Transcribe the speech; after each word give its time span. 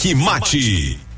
Cheque 0.00 0.14
Mate. 0.16 1.09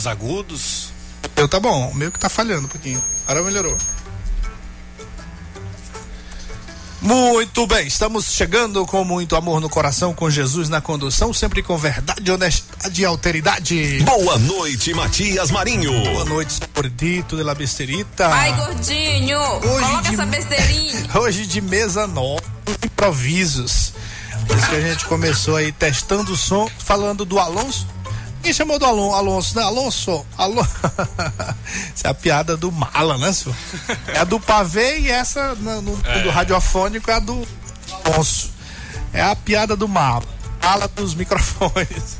Nos 0.00 0.06
agudos. 0.06 0.88
Eu 1.36 1.46
tá 1.46 1.60
bom, 1.60 1.92
meio 1.94 2.10
que 2.10 2.18
tá 2.18 2.30
falhando 2.30 2.64
um 2.64 2.68
pouquinho. 2.68 3.02
Agora 3.26 3.44
melhorou. 3.44 3.76
Muito 7.02 7.66
bem, 7.66 7.86
estamos 7.86 8.26
chegando 8.26 8.84
com 8.86 9.04
muito 9.04 9.34
amor 9.34 9.58
no 9.58 9.70
coração, 9.70 10.12
com 10.12 10.28
Jesus 10.28 10.68
na 10.68 10.82
condução, 10.82 11.32
sempre 11.32 11.62
com 11.62 11.76
verdade, 11.78 12.30
honestidade 12.30 13.00
e 13.00 13.04
alteridade. 13.04 14.02
Boa 14.04 14.38
noite, 14.38 14.92
Matias 14.92 15.50
Marinho. 15.50 15.92
Boa 16.12 16.24
noite, 16.26 16.60
gordito 16.74 17.36
de 17.36 17.42
la 17.42 17.54
besterita. 17.54 18.28
Ai, 18.28 18.52
gordinho, 18.52 19.38
hoje 19.38 19.86
coloca 19.86 20.02
de, 20.02 20.14
essa 20.14 20.26
besteirinha. 20.26 20.90
Hoje 21.18 21.46
de 21.46 21.60
mesa 21.60 22.06
nova, 22.06 22.42
improvisos. 22.84 23.94
Por 24.46 24.56
isso 24.56 24.68
que 24.68 24.76
a 24.76 24.80
gente 24.80 25.04
começou 25.06 25.56
aí 25.56 25.72
testando 25.72 26.32
o 26.32 26.36
som, 26.36 26.70
falando 26.78 27.24
do 27.24 27.38
Alonso 27.38 27.86
quem 28.42 28.52
chamou 28.52 28.78
do 28.78 28.84
Alonso? 28.84 29.14
Alonso, 29.14 29.56
né? 29.56 29.62
Alonso, 29.62 30.26
Alonso. 30.36 30.70
essa 31.94 32.08
é 32.08 32.10
a 32.10 32.14
piada 32.14 32.56
do 32.56 32.72
mala, 32.72 33.18
né, 33.18 33.32
senhor? 33.32 33.56
É 34.08 34.18
a 34.18 34.24
do 34.24 34.40
pavê 34.40 35.00
e 35.00 35.10
essa 35.10 35.54
no, 35.54 35.82
no 35.82 36.00
é. 36.04 36.22
do 36.22 36.30
radiofônico 36.30 37.10
é 37.10 37.14
a 37.14 37.18
do 37.18 37.46
Alonso. 38.04 38.50
É 39.12 39.22
a 39.22 39.36
piada 39.36 39.76
do 39.76 39.88
mala. 39.88 40.24
Mala 40.62 40.88
dos 40.88 41.14
microfones. 41.14 42.16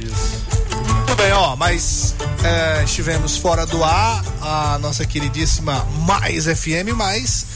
Isso. 0.00 1.16
bem, 1.16 1.32
ó, 1.32 1.56
mas 1.56 2.14
é, 2.42 2.84
estivemos 2.84 3.36
fora 3.36 3.66
do 3.66 3.82
ar, 3.84 4.24
a 4.40 4.78
nossa 4.78 5.04
queridíssima 5.04 5.84
Mais 6.06 6.46
FM, 6.46 6.94
mas 6.94 7.46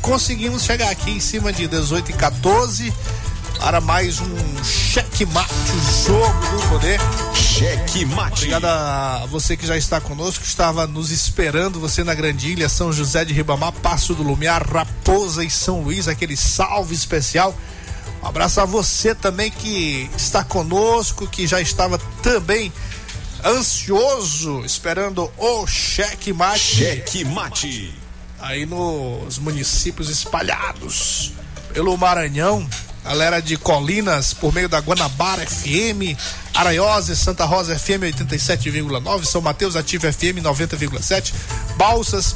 conseguimos 0.00 0.64
chegar 0.64 0.90
aqui 0.90 1.10
em 1.10 1.20
cima 1.20 1.52
de 1.52 1.66
18 1.66 2.10
e 2.10 2.14
14 2.14 2.94
para 3.58 3.80
mais 3.80 4.20
um 4.20 4.64
checkmate, 4.64 5.52
o 5.52 6.06
jogo 6.06 6.56
do 6.56 6.68
poder. 6.68 7.00
Checkmate. 7.34 8.34
Obrigado 8.34 8.64
a 8.66 9.26
você 9.30 9.56
que 9.56 9.66
já 9.66 9.76
está 9.76 10.00
conosco, 10.00 10.44
estava 10.44 10.86
nos 10.86 11.10
esperando, 11.10 11.80
você 11.80 12.04
na 12.04 12.14
Grandilha, 12.14 12.68
São 12.68 12.92
José 12.92 13.24
de 13.24 13.32
Ribamar, 13.32 13.72
Passo 13.72 14.14
do 14.14 14.22
Lumiar, 14.22 14.66
Raposa 14.68 15.44
e 15.44 15.50
São 15.50 15.82
Luís, 15.82 16.08
aquele 16.08 16.36
salve 16.36 16.94
especial. 16.94 17.54
Um 18.22 18.26
abraço 18.26 18.60
a 18.60 18.64
você 18.64 19.14
também 19.14 19.50
que 19.50 20.10
está 20.16 20.44
conosco, 20.44 21.26
que 21.26 21.46
já 21.46 21.60
estava 21.60 21.98
também 22.22 22.72
ansioso, 23.44 24.64
esperando 24.64 25.30
o 25.36 25.66
checkmate. 25.66 26.58
Checkmate. 26.58 27.94
Aí 28.38 28.66
nos 28.66 29.38
municípios 29.38 30.10
espalhados 30.10 31.32
pelo 31.72 31.96
Maranhão, 31.96 32.66
galera 33.06 33.40
de 33.40 33.56
Colinas, 33.56 34.34
por 34.34 34.52
meio 34.52 34.68
da 34.68 34.80
Guanabara 34.80 35.46
FM, 35.46 36.16
Araiose, 36.52 37.16
Santa 37.16 37.44
Rosa 37.44 37.78
FM 37.78 38.02
87,9, 38.12 39.24
São 39.24 39.40
Mateus 39.40 39.76
Ativo 39.76 40.12
FM 40.12 40.42
90,7, 40.42 41.32
Balsas, 41.76 42.34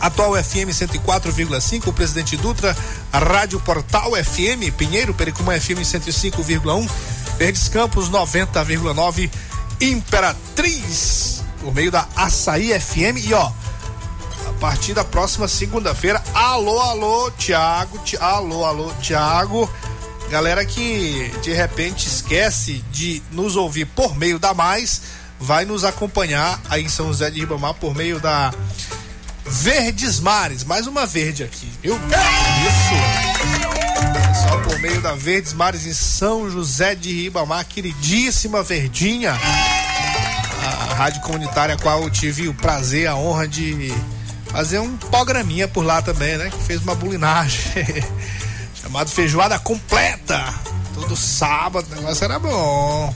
Atual 0.00 0.36
FM 0.36 0.70
104,5, 0.70 1.92
Presidente 1.92 2.36
Dutra, 2.36 2.76
Rádio 3.12 3.60
Portal 3.60 4.12
FM, 4.16 4.72
Pinheiro, 4.76 5.12
Pericumã 5.14 5.58
FM 5.58 5.80
105,1, 5.80 6.88
Verdes 7.36 7.68
Campos 7.68 8.08
90,9, 8.08 9.30
Imperatriz, 9.80 11.42
por 11.60 11.74
meio 11.74 11.90
da 11.90 12.08
Açaí 12.14 12.72
FM 12.72 13.18
e 13.18 13.34
ó, 13.34 13.50
a 14.46 14.52
partir 14.60 14.94
da 14.94 15.04
próxima 15.04 15.48
segunda-feira, 15.48 16.22
alô, 16.34 16.80
alô, 16.80 17.30
Tiago, 17.32 18.00
alô, 18.20 18.64
alô, 18.64 18.92
Tiago, 19.00 19.70
galera 20.30 20.64
que 20.64 21.32
de 21.42 21.52
repente 21.52 22.06
esquece 22.06 22.84
de 22.90 23.22
nos 23.32 23.56
ouvir 23.56 23.86
por 23.86 24.16
meio 24.16 24.38
da 24.38 24.54
Mais, 24.54 25.02
vai 25.38 25.64
nos 25.64 25.84
acompanhar 25.84 26.60
aí 26.70 26.84
em 26.84 26.88
São 26.88 27.08
José 27.08 27.30
de 27.30 27.40
Ribamar 27.40 27.74
por 27.74 27.94
meio 27.94 28.20
da 28.20 28.52
Verdes 29.44 30.20
Mares, 30.20 30.64
mais 30.64 30.86
uma 30.86 31.04
verde 31.04 31.44
aqui, 31.44 31.70
viu? 31.82 31.94
Isso. 31.96 32.94
Só 34.48 34.56
por 34.58 34.78
meio 34.78 35.00
da 35.00 35.14
Verdes 35.14 35.52
Mares 35.52 35.86
em 35.86 35.92
São 35.92 36.50
José 36.50 36.94
de 36.94 37.12
Ribamar, 37.12 37.66
queridíssima 37.66 38.62
Verdinha 38.62 39.36
a 40.62 40.94
rádio 40.94 41.20
comunitária 41.22 41.74
a 41.74 41.78
qual 41.78 42.02
eu 42.02 42.10
tive 42.10 42.48
o 42.48 42.54
prazer, 42.54 43.08
a 43.08 43.16
honra 43.16 43.48
de 43.48 43.92
fazer 44.52 44.78
um 44.78 44.96
programinha 44.96 45.66
por 45.66 45.84
lá 45.84 46.00
também, 46.02 46.36
né? 46.36 46.50
Que 46.50 46.62
fez 46.62 46.80
uma 46.82 46.94
bulinagem 46.94 47.60
chamado 48.80 49.10
Feijoada 49.10 49.58
Completa. 49.58 50.54
Todo 50.94 51.16
sábado, 51.16 51.86
o 51.90 51.94
negócio 51.96 52.24
era 52.24 52.38
bom. 52.38 53.12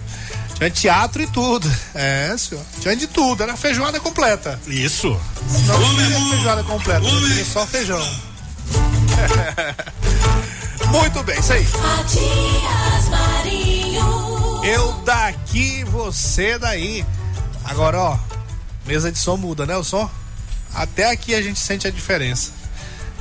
Tinha 0.55 0.71
teatro 0.71 1.23
e 1.23 1.27
tudo. 1.27 1.71
É, 1.95 2.35
senhor. 2.39 2.65
Tinha 2.81 2.97
de 2.97 3.07
tudo, 3.07 3.43
era 3.43 3.55
feijoada 3.57 4.01
completa. 4.01 4.59
Isso. 4.67 5.09
Não 5.67 5.95
tinha 5.95 6.31
feijoada 6.31 6.65
completa, 6.65 7.07
tinha 7.07 7.45
só 7.45 7.67
feijão. 7.67 8.01
Muito 10.91 11.23
bem, 11.23 11.39
isso 11.39 11.53
aí. 11.53 11.67
Matias 11.67 13.09
Marinho. 13.11 14.65
Eu 14.65 14.93
daqui, 15.05 15.85
você 15.85 16.59
daí. 16.59 17.05
Agora, 17.65 18.01
ó, 18.01 18.19
mesa 18.87 19.13
de 19.13 19.19
som 19.19 19.37
muda, 19.37 19.67
né? 19.67 19.77
O 19.77 19.85
som? 19.85 20.09
Até 20.77 21.11
aqui 21.11 21.35
a 21.35 21.43
gente 21.43 21.59
sente 21.59 21.87
a 21.87 21.91
diferença. 21.91 22.51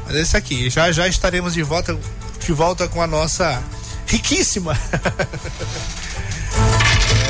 Mas 0.05 0.15
esse 0.15 0.37
aqui, 0.37 0.69
já 0.69 0.91
já 0.91 1.07
estaremos 1.07 1.53
de 1.53 1.63
volta, 1.63 1.97
de 2.39 2.51
volta 2.51 2.87
com 2.87 3.01
a 3.01 3.07
nossa 3.07 3.61
riquíssima. 4.07 4.73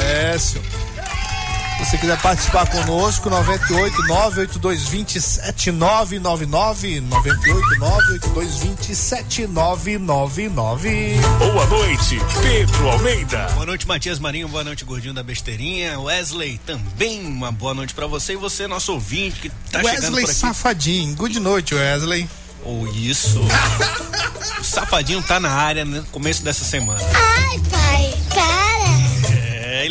é, 0.03 0.37
senhor. 0.37 0.84
Se 1.77 1.85
você 1.91 1.97
quiser 1.97 2.19
participar 2.21 2.65
conosco, 2.67 3.29
98 3.29 4.07
982 4.07 4.87
27 4.87 5.71
999 5.71 7.01
98 7.01 7.79
982 7.79 8.57
27 8.57 9.47
999. 9.47 11.19
Boa 11.37 11.65
noite, 11.67 12.19
Pedro 12.41 12.89
Almeida. 12.89 13.47
Boa 13.53 13.65
noite, 13.65 13.85
Matias 13.87 14.19
Marinho. 14.19 14.47
Boa 14.47 14.63
noite, 14.63 14.85
Gordinho 14.85 15.13
da 15.13 15.21
Besteirinha. 15.21 15.99
Wesley, 15.99 16.59
também 16.65 17.25
uma 17.25 17.51
boa 17.51 17.73
noite 17.73 17.93
para 17.93 18.07
você 18.07 18.33
e 18.33 18.37
você, 18.37 18.67
nosso 18.67 18.93
ouvinte 18.93 19.41
que 19.41 19.49
tá 19.69 19.83
chegando 19.83 20.15
Wesley 20.15 20.23
por 20.23 20.31
aqui. 20.31 20.39
Safadinho. 20.39 21.15
Good 21.15 21.39
noite, 21.41 21.75
Wesley. 21.75 22.27
Ou 22.63 22.87
isso. 22.87 23.41
o 24.59 24.63
Safadinho 24.63 25.21
tá 25.21 25.39
na 25.41 25.51
área 25.51 25.83
no 25.83 26.03
começo 26.05 26.41
dessa 26.41 26.63
semana. 26.63 26.99
Ai, 27.01 27.59
pai, 27.69 28.13
para. 28.29 28.64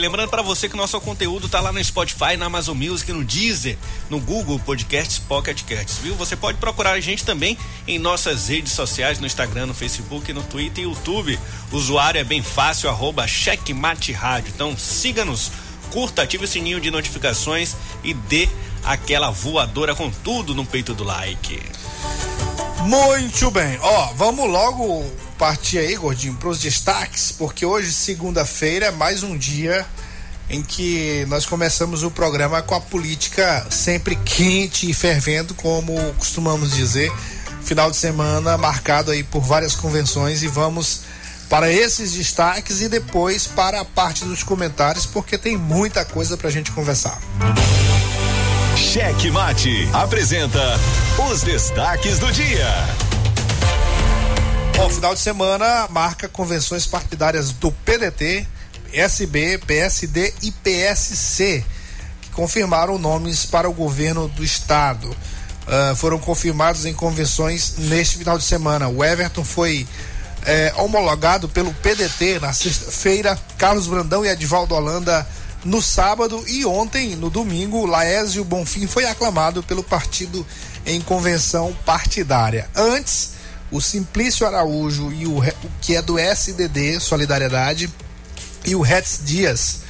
Lembrando 0.04 0.28
para 0.28 0.42
você 0.42 0.68
que 0.68 0.76
nosso 0.76 1.00
conteúdo 1.00 1.48
tá 1.48 1.62
lá 1.62 1.72
no 1.72 1.82
Spotify, 1.82 2.36
na 2.36 2.44
Amazon 2.44 2.76
Music, 2.76 3.10
no 3.10 3.24
Deezer, 3.24 3.78
no 4.10 4.20
Google 4.20 4.58
Podcasts, 4.58 5.18
Pocket 5.18 5.62
Casts, 5.62 5.96
viu? 5.96 6.14
Você 6.16 6.36
pode 6.36 6.58
procurar 6.58 6.90
a 6.90 7.00
gente 7.00 7.24
também 7.24 7.56
em 7.88 7.98
nossas 7.98 8.48
redes 8.48 8.72
sociais, 8.72 9.18
no 9.18 9.26
Instagram, 9.26 9.64
no 9.64 9.72
Facebook, 9.72 10.30
no 10.34 10.42
Twitter 10.42 10.84
e 10.84 10.86
YouTube. 10.86 11.40
O 11.72 11.76
usuário 11.76 12.20
é 12.20 12.24
bem 12.24 12.42
fácil, 12.42 12.90
arroba 12.90 13.26
Checkmate 13.26 14.12
Rádio. 14.12 14.52
Então 14.54 14.76
siga-nos, 14.76 15.50
curta, 15.90 16.20
ative 16.20 16.44
o 16.44 16.48
sininho 16.48 16.82
de 16.82 16.90
notificações 16.90 17.74
e 18.04 18.12
dê 18.12 18.46
aquela 18.84 19.30
voadora 19.30 19.94
com 19.94 20.10
tudo 20.10 20.54
no 20.54 20.66
peito 20.66 20.92
do 20.92 21.02
like. 21.02 21.62
Muito 22.84 23.50
bem. 23.50 23.78
Ó, 23.80 24.12
vamos 24.14 24.48
logo 24.50 25.04
partir 25.38 25.78
aí, 25.78 25.96
gordinho, 25.96 26.34
para 26.34 26.50
os 26.50 26.60
destaques, 26.60 27.32
porque 27.32 27.64
hoje, 27.64 27.90
segunda-feira, 27.92 28.86
é 28.86 28.90
mais 28.90 29.22
um 29.22 29.36
dia 29.36 29.86
em 30.50 30.62
que 30.62 31.24
nós 31.28 31.46
começamos 31.46 32.02
o 32.02 32.10
programa 32.10 32.60
com 32.60 32.74
a 32.74 32.80
política 32.80 33.66
sempre 33.70 34.14
quente 34.16 34.88
e 34.88 34.92
fervendo, 34.92 35.54
como 35.54 35.94
costumamos 36.18 36.74
dizer. 36.74 37.10
Final 37.62 37.90
de 37.90 37.96
semana 37.96 38.58
marcado 38.58 39.10
aí 39.10 39.22
por 39.22 39.40
várias 39.40 39.74
convenções 39.74 40.42
e 40.42 40.48
vamos 40.48 41.00
para 41.48 41.72
esses 41.72 42.12
destaques 42.12 42.82
e 42.82 42.88
depois 42.88 43.46
para 43.46 43.80
a 43.80 43.84
parte 43.84 44.24
dos 44.26 44.42
comentários, 44.42 45.06
porque 45.06 45.38
tem 45.38 45.56
muita 45.56 46.04
coisa 46.04 46.36
pra 46.36 46.50
gente 46.50 46.70
conversar. 46.72 47.18
Cheque 48.76 49.30
Mate 49.30 49.88
apresenta 49.92 50.78
os 51.18 51.42
destaques 51.42 52.18
do 52.18 52.30
dia. 52.32 52.68
Bom, 54.76 54.88
final 54.90 55.14
de 55.14 55.20
semana 55.20 55.86
marca 55.90 56.28
convenções 56.28 56.86
partidárias 56.86 57.52
do 57.52 57.70
PDT, 57.70 58.46
PSB, 58.90 59.58
PSD 59.58 60.32
e 60.42 60.50
PSC, 60.50 61.64
que 62.22 62.30
confirmaram 62.30 62.98
nomes 62.98 63.46
para 63.46 63.68
o 63.68 63.72
governo 63.72 64.28
do 64.28 64.44
estado. 64.44 65.14
Ah, 65.66 65.94
foram 65.96 66.18
confirmados 66.18 66.84
em 66.84 66.92
convenções 66.92 67.74
neste 67.78 68.18
final 68.18 68.36
de 68.36 68.44
semana. 68.44 68.88
O 68.88 69.02
Everton 69.02 69.44
foi 69.44 69.86
eh, 70.44 70.72
homologado 70.76 71.48
pelo 71.48 71.72
PDT 71.74 72.38
na 72.40 72.52
sexta-feira, 72.52 73.38
Carlos 73.56 73.86
Brandão 73.86 74.24
e 74.24 74.28
Edivaldo 74.28 74.74
Holanda 74.74 75.26
no 75.64 75.80
sábado 75.80 76.44
e 76.46 76.64
ontem, 76.66 77.16
no 77.16 77.30
domingo, 77.30 77.86
Laésio 77.86 78.44
Bonfim 78.44 78.86
foi 78.86 79.04
aclamado 79.06 79.62
pelo 79.62 79.82
partido 79.82 80.46
em 80.84 81.00
convenção 81.00 81.74
partidária. 81.84 82.68
Antes, 82.74 83.30
o 83.70 83.80
Simplício 83.80 84.46
Araújo 84.46 85.10
e 85.12 85.26
o, 85.26 85.42
que 85.80 85.96
é 85.96 86.02
do 86.02 86.18
SDD, 86.18 87.00
Solidariedade, 87.00 87.90
e 88.64 88.74
o 88.74 88.80
Retz 88.80 89.20
Dias 89.24 89.80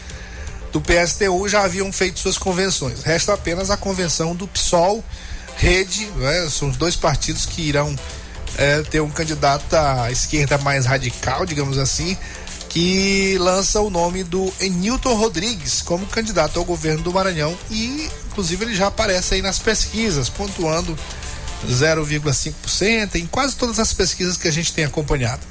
do 0.72 0.80
PSTU 0.80 1.48
já 1.48 1.62
haviam 1.62 1.92
feito 1.92 2.18
suas 2.18 2.38
convenções. 2.38 3.02
Resta 3.02 3.34
apenas 3.34 3.70
a 3.70 3.76
convenção 3.76 4.34
do 4.34 4.48
PSOL, 4.48 5.04
Rede, 5.56 6.06
né? 6.16 6.48
são 6.50 6.68
os 6.68 6.76
dois 6.76 6.96
partidos 6.96 7.46
que 7.46 7.62
irão 7.62 7.94
eh, 8.58 8.82
ter 8.90 9.00
um 9.00 9.10
candidato 9.10 9.72
à 9.74 10.10
esquerda 10.10 10.58
mais 10.58 10.84
radical, 10.84 11.46
digamos 11.46 11.78
assim, 11.78 12.16
que 12.74 13.38
lança 13.38 13.80
o 13.80 13.88
nome 13.88 14.24
do 14.24 14.52
Newton 14.60 15.14
Rodrigues 15.14 15.80
como 15.80 16.04
candidato 16.06 16.58
ao 16.58 16.64
governo 16.64 17.04
do 17.04 17.12
Maranhão 17.12 17.56
e, 17.70 18.10
inclusive, 18.26 18.64
ele 18.64 18.74
já 18.74 18.88
aparece 18.88 19.34
aí 19.34 19.40
nas 19.40 19.60
pesquisas, 19.60 20.28
pontuando 20.28 20.98
0,5% 21.68 23.14
em 23.14 23.26
quase 23.26 23.54
todas 23.54 23.78
as 23.78 23.92
pesquisas 23.92 24.36
que 24.36 24.48
a 24.48 24.50
gente 24.50 24.72
tem 24.72 24.84
acompanhado. 24.84 25.46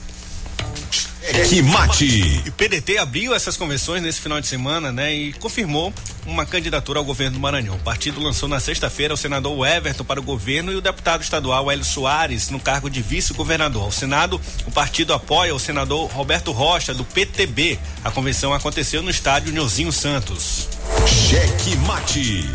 Cheque 1.31 1.61
Mate. 1.61 2.41
E 2.45 2.49
o 2.49 2.51
PDT 2.51 2.97
abriu 2.97 3.33
essas 3.33 3.55
convenções 3.55 4.01
nesse 4.01 4.19
final 4.19 4.41
de 4.41 4.47
semana, 4.47 4.91
né? 4.91 5.13
E 5.13 5.33
confirmou 5.33 5.93
uma 6.25 6.45
candidatura 6.45 6.99
ao 6.99 7.05
governo 7.05 7.37
do 7.37 7.39
Maranhão. 7.39 7.75
O 7.75 7.79
partido 7.79 8.21
lançou 8.21 8.49
na 8.49 8.59
sexta-feira 8.59 9.13
o 9.13 9.17
senador 9.17 9.65
Everton 9.65 10.03
para 10.03 10.19
o 10.19 10.23
governo 10.23 10.71
e 10.71 10.75
o 10.75 10.81
deputado 10.81 11.21
estadual 11.21 11.71
Hélio 11.71 11.85
Soares 11.85 12.49
no 12.49 12.59
cargo 12.59 12.89
de 12.89 13.01
vice-governador. 13.01 13.83
Ao 13.83 13.91
Senado, 13.91 14.39
o 14.65 14.71
partido 14.71 15.13
apoia 15.13 15.55
o 15.55 15.59
senador 15.59 16.11
Roberto 16.11 16.51
Rocha, 16.51 16.93
do 16.93 17.05
PTB. 17.05 17.79
A 18.03 18.11
convenção 18.11 18.53
aconteceu 18.53 19.01
no 19.01 19.09
estádio 19.09 19.53
Nhozinho 19.53 19.91
Santos. 19.91 20.67
Cheque 21.07 21.77
Mate. 21.77 22.49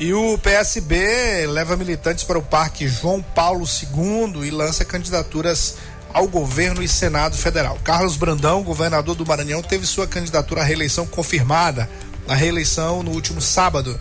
E 0.00 0.12
o 0.12 0.36
PSB 0.38 1.46
leva 1.46 1.76
militantes 1.76 2.24
para 2.24 2.36
o 2.36 2.42
Parque 2.42 2.88
João 2.88 3.22
Paulo 3.22 3.64
II 3.64 4.44
e 4.44 4.50
lança 4.50 4.84
candidaturas 4.84 5.76
ao 6.12 6.28
governo 6.28 6.82
e 6.82 6.88
Senado 6.88 7.36
Federal. 7.36 7.78
Carlos 7.82 8.16
Brandão, 8.16 8.62
governador 8.62 9.14
do 9.14 9.26
Maranhão, 9.26 9.62
teve 9.62 9.86
sua 9.86 10.06
candidatura 10.06 10.60
à 10.60 10.64
reeleição 10.64 11.06
confirmada 11.06 11.88
na 12.26 12.34
reeleição 12.34 13.02
no 13.02 13.10
último 13.12 13.40
sábado. 13.40 13.98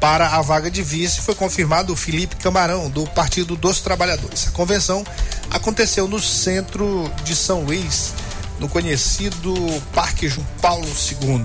Para 0.00 0.28
a 0.28 0.42
vaga 0.42 0.70
de 0.70 0.82
vice 0.82 1.22
foi 1.22 1.34
confirmado 1.34 1.92
o 1.92 1.96
Felipe 1.96 2.36
Camarão, 2.36 2.90
do 2.90 3.06
Partido 3.06 3.56
dos 3.56 3.80
Trabalhadores. 3.80 4.48
A 4.48 4.50
convenção 4.50 5.04
aconteceu 5.50 6.06
no 6.06 6.20
centro 6.20 7.10
de 7.24 7.34
São 7.34 7.62
Luís, 7.62 8.12
no 8.58 8.68
conhecido 8.68 9.54
Parque 9.94 10.28
João 10.28 10.46
Paulo 10.60 10.86
II. 10.86 11.44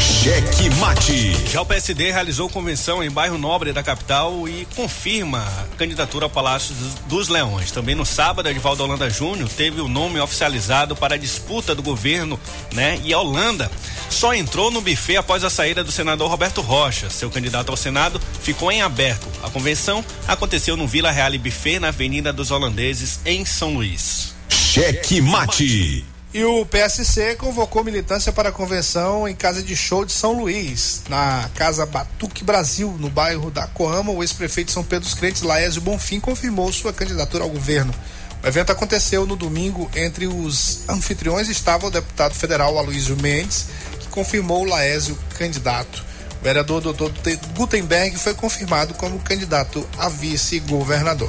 Cheque 0.00 0.70
Mate. 0.76 1.36
Já 1.50 1.60
o 1.60 1.66
PSD 1.66 2.10
realizou 2.10 2.48
convenção 2.48 3.02
em 3.02 3.10
bairro 3.10 3.38
Nobre 3.38 3.72
da 3.72 3.82
capital 3.82 4.48
e 4.48 4.66
confirma 4.74 5.38
a 5.40 5.76
candidatura 5.76 6.26
ao 6.26 6.30
Palácio 6.30 6.74
dos 7.06 7.28
Leões. 7.28 7.70
Também 7.70 7.94
no 7.94 8.04
sábado, 8.04 8.48
Edvaldo 8.48 8.82
Holanda 8.82 9.08
Júnior 9.08 9.48
teve 9.48 9.80
o 9.80 9.88
nome 9.88 10.20
oficializado 10.20 10.96
para 10.96 11.14
a 11.14 11.18
disputa 11.18 11.74
do 11.74 11.82
governo, 11.82 12.38
né? 12.72 13.00
E 13.04 13.12
a 13.12 13.18
Holanda 13.18 13.70
só 14.10 14.34
entrou 14.34 14.70
no 14.70 14.80
buffet 14.80 15.16
após 15.16 15.44
a 15.44 15.50
saída 15.50 15.82
do 15.82 15.92
senador 15.92 16.30
Roberto 16.30 16.60
Rocha. 16.60 17.08
Seu 17.10 17.30
candidato 17.30 17.70
ao 17.70 17.76
Senado 17.76 18.20
ficou 18.42 18.70
em 18.70 18.82
aberto. 18.82 19.26
A 19.42 19.50
convenção 19.50 20.04
aconteceu 20.26 20.76
no 20.76 20.86
Vila 20.86 21.10
Real 21.10 21.32
Buffet, 21.38 21.78
na 21.78 21.88
Avenida 21.88 22.32
dos 22.32 22.50
Holandeses, 22.50 23.20
em 23.24 23.44
São 23.44 23.74
Luís. 23.74 24.34
Cheque 24.48 25.20
Mate. 25.20 26.11
E 26.34 26.42
o 26.46 26.64
PSC 26.64 27.36
convocou 27.36 27.84
militância 27.84 28.32
para 28.32 28.48
a 28.48 28.52
convenção 28.52 29.28
em 29.28 29.34
casa 29.34 29.62
de 29.62 29.76
show 29.76 30.02
de 30.02 30.12
São 30.12 30.32
Luís, 30.32 31.02
na 31.06 31.50
Casa 31.54 31.84
Batuque 31.84 32.42
Brasil, 32.42 32.96
no 32.98 33.10
bairro 33.10 33.50
da 33.50 33.66
Coama. 33.66 34.12
O 34.12 34.22
ex-prefeito 34.22 34.68
de 34.68 34.72
São 34.72 34.82
Pedro 34.82 35.04
dos 35.04 35.12
Crentes, 35.12 35.42
Laésio 35.42 35.82
Bonfim, 35.82 36.18
confirmou 36.18 36.72
sua 36.72 36.90
candidatura 36.90 37.44
ao 37.44 37.50
governo. 37.50 37.94
O 38.42 38.46
evento 38.46 38.72
aconteceu 38.72 39.26
no 39.26 39.36
domingo. 39.36 39.90
Entre 39.94 40.26
os 40.26 40.88
anfitriões 40.88 41.50
estava 41.50 41.86
o 41.86 41.90
deputado 41.90 42.32
federal 42.32 42.78
Aloysio 42.78 43.16
Mendes, 43.20 43.66
que 44.00 44.08
confirmou 44.08 44.62
o 44.62 44.68
Laésio 44.68 45.18
candidato. 45.36 46.02
O 46.40 46.44
vereador 46.44 46.80
Dr. 46.80 47.10
Gutenberg 47.54 48.16
foi 48.16 48.32
confirmado 48.32 48.94
como 48.94 49.18
candidato 49.18 49.86
a 49.98 50.08
vice-governador. 50.08 51.28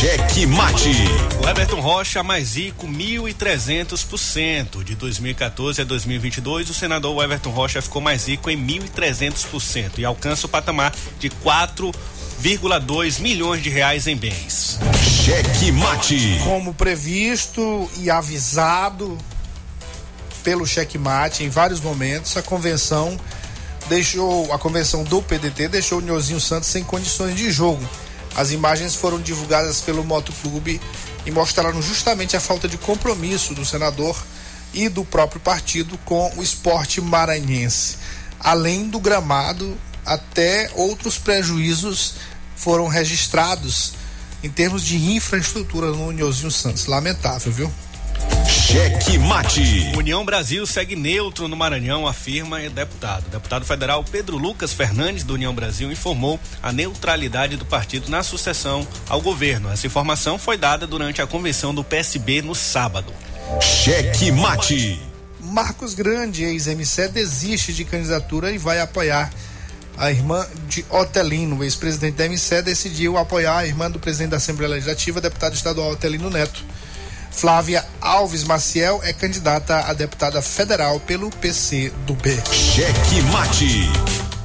Cheque 0.00 0.46
Mate. 0.46 0.90
O 1.44 1.48
Everton 1.48 1.80
Rocha 1.80 2.22
mais 2.22 2.56
rico 2.56 2.86
1.300%. 2.88 4.82
De 4.82 4.94
2014 4.94 5.82
a 5.82 5.84
2022, 5.84 6.70
o 6.70 6.74
senador 6.74 7.22
Everton 7.22 7.50
Rocha 7.50 7.82
ficou 7.82 8.00
mais 8.00 8.26
rico 8.26 8.50
em 8.50 8.56
1.300% 8.56 9.98
e 9.98 10.04
alcança 10.04 10.46
o 10.46 10.48
patamar 10.48 10.92
de 11.18 11.30
4,2 11.30 13.20
milhões 13.20 13.62
de 13.62 13.70
reais 13.70 14.06
em 14.06 14.16
bens. 14.16 14.78
Cheque 15.24 15.70
Mate. 15.70 16.40
Como 16.42 16.74
previsto 16.74 17.88
e 17.98 18.10
avisado 18.10 19.16
pelo 20.42 20.66
checkmate 20.66 21.44
em 21.44 21.48
vários 21.48 21.80
momentos, 21.80 22.36
a 22.36 22.42
convenção 22.42 23.16
deixou 23.88 24.52
a 24.52 24.58
convenção 24.58 25.04
do 25.04 25.20
PDT 25.22 25.68
deixou 25.68 25.98
o 25.98 26.02
Nhozinho 26.02 26.40
Santos 26.40 26.68
sem 26.68 26.82
condições 26.82 27.36
de 27.36 27.50
jogo. 27.50 27.86
As 28.34 28.50
imagens 28.50 28.94
foram 28.94 29.20
divulgadas 29.20 29.80
pelo 29.80 30.04
Motoclube 30.04 30.80
e 31.26 31.30
mostraram 31.30 31.80
justamente 31.82 32.36
a 32.36 32.40
falta 32.40 32.66
de 32.66 32.78
compromisso 32.78 33.54
do 33.54 33.64
senador 33.64 34.16
e 34.72 34.88
do 34.88 35.04
próprio 35.04 35.40
partido 35.40 35.98
com 35.98 36.32
o 36.36 36.42
esporte 36.42 37.00
maranhense. 37.00 37.96
Além 38.40 38.88
do 38.88 38.98
gramado, 38.98 39.76
até 40.04 40.70
outros 40.74 41.18
prejuízos 41.18 42.14
foram 42.56 42.88
registrados 42.88 43.92
em 44.42 44.50
termos 44.50 44.82
de 44.82 44.96
infraestrutura 44.96 45.88
no 45.88 46.10
Nhozinho 46.10 46.50
Santos. 46.50 46.86
Lamentável, 46.86 47.52
viu? 47.52 47.72
Cheque 48.48 49.18
Mate. 49.18 49.92
União 49.96 50.24
Brasil 50.24 50.66
segue 50.66 50.96
neutro 50.96 51.46
no 51.46 51.56
Maranhão, 51.56 52.06
afirma 52.06 52.58
o 52.58 52.70
deputado. 52.70 53.28
Deputado 53.30 53.64
federal 53.64 54.02
Pedro 54.02 54.38
Lucas 54.38 54.72
Fernandes, 54.72 55.24
do 55.24 55.34
União 55.34 55.54
Brasil, 55.54 55.92
informou 55.92 56.40
a 56.62 56.72
neutralidade 56.72 57.56
do 57.56 57.66
partido 57.66 58.10
na 58.10 58.22
sucessão 58.22 58.86
ao 59.08 59.20
governo. 59.20 59.70
Essa 59.70 59.86
informação 59.86 60.38
foi 60.38 60.56
dada 60.56 60.86
durante 60.86 61.20
a 61.20 61.26
convenção 61.26 61.74
do 61.74 61.84
PSB 61.84 62.40
no 62.40 62.54
sábado. 62.54 63.12
Cheque 63.60 64.32
Mate. 64.32 65.00
Marcos 65.38 65.92
Grande, 65.92 66.44
ex-MC, 66.44 67.08
desiste 67.08 67.74
de 67.74 67.84
candidatura 67.84 68.50
e 68.50 68.56
vai 68.56 68.80
apoiar 68.80 69.30
a 69.98 70.10
irmã 70.10 70.46
de 70.66 70.84
Otelino. 70.88 71.58
O 71.58 71.64
ex-presidente 71.64 72.16
da 72.16 72.24
MC 72.24 72.62
decidiu 72.62 73.18
apoiar 73.18 73.58
a 73.58 73.66
irmã 73.66 73.90
do 73.90 73.98
presidente 73.98 74.30
da 74.30 74.38
Assembleia 74.38 74.72
Legislativa, 74.72 75.20
deputado 75.20 75.54
estadual 75.54 75.90
Otelino 75.90 76.30
Neto. 76.30 76.64
Flávia 77.32 77.84
Alves 78.00 78.44
Maciel 78.44 79.00
é 79.02 79.12
candidata 79.12 79.80
a 79.80 79.92
deputada 79.92 80.40
federal 80.40 81.00
pelo 81.00 81.30
PC 81.30 81.92
do 82.06 82.14
B. 82.14 82.36
Cheque 82.52 83.22
Mate. 83.32 83.90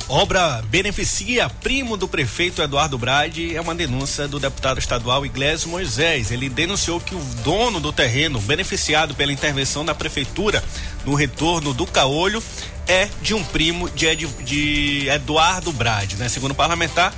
Obra 0.10 0.64
beneficia 0.70 1.50
primo 1.50 1.98
do 1.98 2.08
prefeito 2.08 2.62
Eduardo 2.62 2.98
Brade 2.98 3.54
é 3.54 3.60
uma 3.60 3.76
denúncia 3.76 4.26
do 4.26 4.40
deputado 4.40 4.80
estadual 4.80 5.26
Iglesias 5.26 5.66
Moisés. 5.66 6.32
Ele 6.32 6.48
denunciou 6.48 6.98
que 7.02 7.14
o 7.14 7.20
dono 7.44 7.82
do 7.82 7.92
terreno 7.92 8.40
beneficiado 8.40 9.14
pela 9.14 9.34
intervenção 9.34 9.84
da 9.84 9.94
prefeitura 9.94 10.64
no 11.06 11.14
retorno 11.14 11.74
do 11.74 11.86
caolho 11.86 12.42
é 12.88 13.10
de 13.22 13.34
um 13.34 13.44
primo 13.44 13.90
de, 13.90 14.06
Ed, 14.06 14.26
de 14.46 15.10
Eduardo 15.10 15.74
Brade, 15.74 16.16
né? 16.16 16.30
Segundo 16.30 16.52
o 16.52 16.56
parlamentar, 16.56 17.14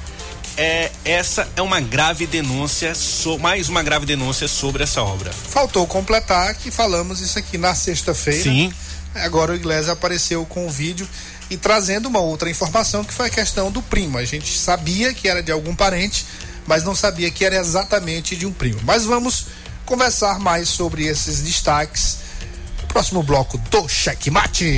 é, 0.60 0.92
essa 1.06 1.48
é 1.56 1.62
uma 1.62 1.80
grave 1.80 2.28
denúncia, 2.28 2.94
so, 2.94 3.40
mais 3.40 3.70
uma 3.70 3.82
grave 3.82 4.06
denúncia 4.06 4.46
sobre 4.46 4.84
essa 4.84 5.02
obra. 5.02 5.32
Faltou 5.32 5.88
completar 5.88 6.54
que 6.54 6.70
falamos 6.70 7.22
isso 7.22 7.40
aqui 7.40 7.58
na 7.58 7.74
sexta-feira. 7.74 8.44
Sim. 8.44 8.74
Agora 9.16 9.54
o 9.54 9.56
Iglesias 9.56 9.88
apareceu 9.88 10.46
com 10.46 10.68
o 10.68 10.70
vídeo 10.70 11.08
e 11.50 11.56
trazendo 11.56 12.10
uma 12.10 12.20
outra 12.20 12.50
informação 12.50 13.06
que 13.06 13.14
foi 13.14 13.28
a 13.28 13.30
questão 13.30 13.72
do 13.72 13.82
primo. 13.82 14.18
A 14.18 14.26
gente 14.26 14.58
sabia 14.58 15.14
que 15.14 15.30
era 15.30 15.42
de 15.42 15.50
algum 15.50 15.74
parente, 15.74 16.26
mas 16.68 16.84
não 16.84 16.94
sabia 16.94 17.32
que 17.32 17.46
era 17.46 17.56
exatamente 17.56 18.36
de 18.36 18.46
um 18.46 18.52
primo. 18.52 18.82
Mas 18.84 19.06
vamos 19.06 19.46
conversar 19.86 20.40
mais 20.40 20.68
sobre 20.68 21.06
esses 21.06 21.42
destaques 21.42 22.18
no 22.82 22.88
próximo 22.90 23.24
bloco 23.24 23.58
do 23.72 23.88
Cheque 23.88 24.30
Mate. 24.30 24.78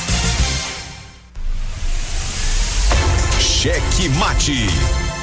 Cheque 3.61 4.09
Mate. 4.17 4.65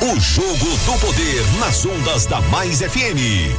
O 0.00 0.20
jogo 0.20 0.76
do 0.86 0.98
poder 1.00 1.44
nas 1.58 1.84
ondas 1.84 2.24
da 2.26 2.40
Mais 2.42 2.78
FM. 2.78 3.50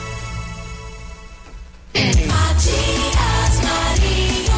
Matias 2.26 3.60
Marinho. 3.62 4.54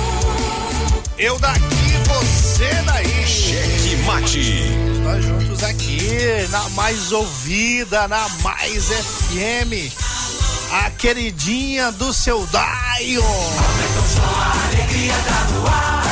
Eu 1.18 1.40
daqui, 1.40 1.63
você 2.08 2.70
daí. 2.86 3.25
Cheque 3.25 3.96
Mate. 4.06 4.70
Nós 5.01 5.25
juntos 5.25 5.63
aqui, 5.63 6.48
na 6.51 6.70
mais 6.70 7.12
ouvida, 7.12 8.08
na 8.08 8.30
mais 8.44 8.90
FM. 8.90 9.92
A 10.72 10.92
queridinha 10.92 11.92
do 11.94 12.13
seu 12.13 12.46
Daio. 12.46 13.24
Em 14.84 16.11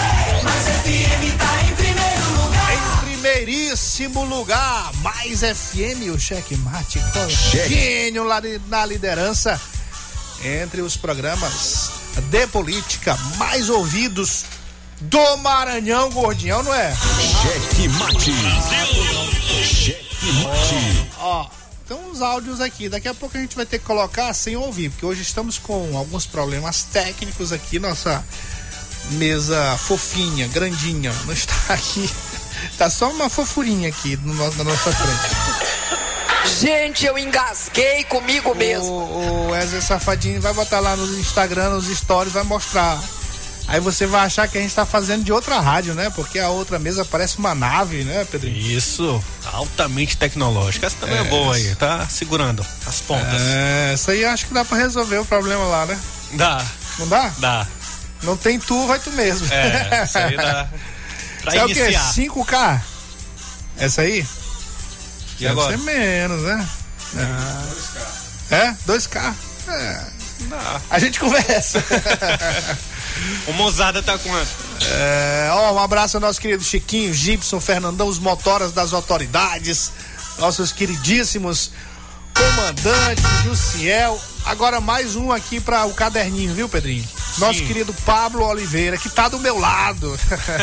primeiríssimo 3.30 4.26
lugar, 4.26 4.92
mais 5.04 5.42
FM, 5.42 6.12
o 6.14 6.20
Cheque 6.20 6.58
Mate 6.58 7.00
Contínuo 7.14 8.26
lá 8.26 8.42
na 8.68 8.86
liderança 8.86 9.60
entre 10.44 10.82
os 10.82 10.98
programas 10.98 11.92
de 12.32 12.48
política 12.48 13.16
mais 13.38 13.70
ouvidos 13.70 14.46
do 15.02 15.38
Maranhão 15.38 16.10
Gordinhão, 16.10 16.64
não 16.64 16.74
é? 16.74 16.92
Cheque 16.96 17.88
Mate. 17.90 18.34
Cheque 19.64 20.32
Mate. 20.44 21.10
Ó, 21.20 21.48
tem 21.88 21.98
uns 21.98 22.22
áudios 22.22 22.60
aqui. 22.60 22.90
Daqui 22.90 23.08
a 23.08 23.14
pouco 23.14 23.38
a 23.38 23.42
gente 23.42 23.56
vai 23.56 23.66
ter 23.66 23.78
que 23.78 23.86
colocar 23.86 24.34
sem 24.34 24.56
ouvir, 24.56 24.90
porque 24.90 25.06
hoje 25.06 25.22
estamos 25.22 25.60
com 25.60 25.96
alguns 25.96 26.26
problemas 26.26 26.84
técnicos 26.84 27.52
aqui. 27.52 27.78
Nossa 27.78 28.26
mesa 29.12 29.78
fofinha, 29.78 30.48
grandinha, 30.48 31.14
não 31.26 31.34
está 31.34 31.74
aqui. 31.74 32.10
Tá 32.78 32.90
só 32.90 33.10
uma 33.10 33.30
fofurinha 33.30 33.90
aqui 33.90 34.18
no 34.24 34.34
nosso- 34.34 34.58
na 34.58 34.64
nossa 34.64 34.92
frente. 34.92 36.60
Gente, 36.60 37.06
eu 37.06 37.18
engasguei 37.18 38.04
comigo 38.06 38.56
mesmo. 38.56 38.88
O, 38.92 39.48
o 39.48 39.50
Wesley 39.52 39.82
Safadinho 39.82 40.42
vai 40.42 40.54
botar 40.54 40.80
lá 40.80 40.96
no 40.96 41.20
Instagram, 41.20 41.70
nos 41.72 41.86
stories, 41.88 42.34
vai 42.34 42.44
mostrar. 42.44 43.00
Aí 43.68 43.80
você 43.80 44.08
vai 44.08 44.22
achar 44.26 44.48
que 44.48 44.58
a 44.58 44.62
gente 44.62 44.74
tá 44.74 44.84
fazendo 44.86 45.24
de 45.24 45.32
outra 45.32 45.60
rádio, 45.60 45.94
né? 45.94 46.10
Porque 46.16 46.40
a 46.40 46.50
outra 46.50 46.80
mesa 46.80 47.06
parece 47.06 47.38
uma 47.38 47.54
nave, 47.54 48.04
né, 48.04 48.26
Pedrinho? 48.32 48.58
Isso, 48.58 49.24
altamente 49.54 50.18
tecnológica. 50.18 50.88
Essa 50.88 50.96
também 50.98 51.20
é, 51.20 51.24
boa 51.26 51.56
aí, 51.56 51.76
tá 51.76 52.08
segurando 52.10 52.66
as 52.88 53.00
pontas. 53.02 53.42
É, 53.42 53.92
isso 53.94 54.10
aí 54.10 54.26
acho 54.26 54.48
que 54.48 54.54
dá 54.56 54.66
pra 54.66 54.76
resolver 54.78 55.20
o 55.20 55.26
problema 55.26 55.66
lá, 55.66 55.86
né? 55.86 56.00
Dá, 56.34 56.66
Não 56.98 57.08
dá? 57.08 57.32
dá. 57.38 57.68
Não 58.24 58.36
tem 58.36 58.58
tu, 58.60 58.88
vai 58.88 58.98
tu 59.00 59.12
mesmo. 59.12 59.48
É, 59.54 60.04
isso 60.04 60.18
aí 60.18 60.36
dá. 60.36 60.68
Pra 61.42 61.52
Isso 61.56 61.60
é 61.60 61.66
o 61.66 61.70
iniciar. 61.70 62.14
5K? 62.14 62.82
Essa 63.78 64.02
aí? 64.02 64.26
E 65.40 65.44
Deve 65.44 65.48
agora? 65.52 65.78
ser 65.78 65.84
menos, 65.84 66.44
né? 66.44 66.70
É, 68.52 68.74
2K. 68.88 69.34
É. 69.68 70.04
Dá. 70.42 70.82
A 70.90 71.00
gente 71.00 71.20
conversa. 71.20 71.84
O 73.48 73.54
Mozada 73.54 74.02
tá 74.02 74.18
quanto? 74.18 74.48
É, 74.82 75.50
ó, 75.52 75.74
um 75.74 75.80
abraço 75.80 76.16
ao 76.16 76.22
nosso 76.22 76.40
querido 76.40 76.64
Chiquinho, 76.64 77.14
Gibson, 77.14 77.60
Fernandão, 77.60 78.08
os 78.08 78.18
motoras 78.18 78.72
das 78.72 78.94
autoridades, 78.94 79.92
nossos 80.38 80.72
queridíssimos 80.72 81.72
comandantes, 82.40 83.26
Jussiel. 83.44 84.20
Agora 84.46 84.80
mais 84.82 85.16
um 85.16 85.32
aqui 85.32 85.60
para 85.60 85.86
o 85.86 85.94
caderninho, 85.94 86.54
viu, 86.56 86.68
Pedrinho? 86.70 87.06
Nosso 87.38 87.60
Sim. 87.60 87.68
querido 87.68 87.94
Pablo 88.06 88.44
Oliveira, 88.46 88.98
que 88.98 89.10
tá 89.10 89.28
do 89.30 89.38
meu 89.40 89.58
lado. 89.60 90.18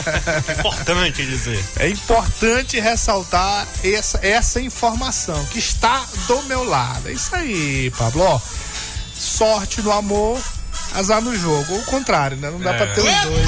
Importante 0.58 1.24
dizer. 1.24 1.62
É 1.78 1.88
importante 1.88 2.80
ressaltar 2.80 3.66
essa, 3.84 4.18
essa 4.22 4.60
informação, 4.60 5.42
que 5.46 5.58
está 5.58 6.04
do 6.26 6.42
meu 6.44 6.64
lado. 6.64 7.08
É 7.08 7.12
isso 7.12 7.34
aí, 7.34 7.90
Pablo. 7.96 8.22
Ó, 8.22 8.40
sorte 9.14 9.80
no 9.82 9.92
amor, 9.92 10.40
azar 10.94 11.20
no 11.22 11.36
jogo. 11.38 11.72
Ou 11.74 11.80
o 11.80 11.84
contrário, 11.84 12.36
né? 12.36 12.50
Não 12.50 12.58
dá 12.60 12.72
É. 12.72 12.76
pra 12.78 12.86
ter 12.88 13.00
os 13.02 13.22
dois. 13.22 13.46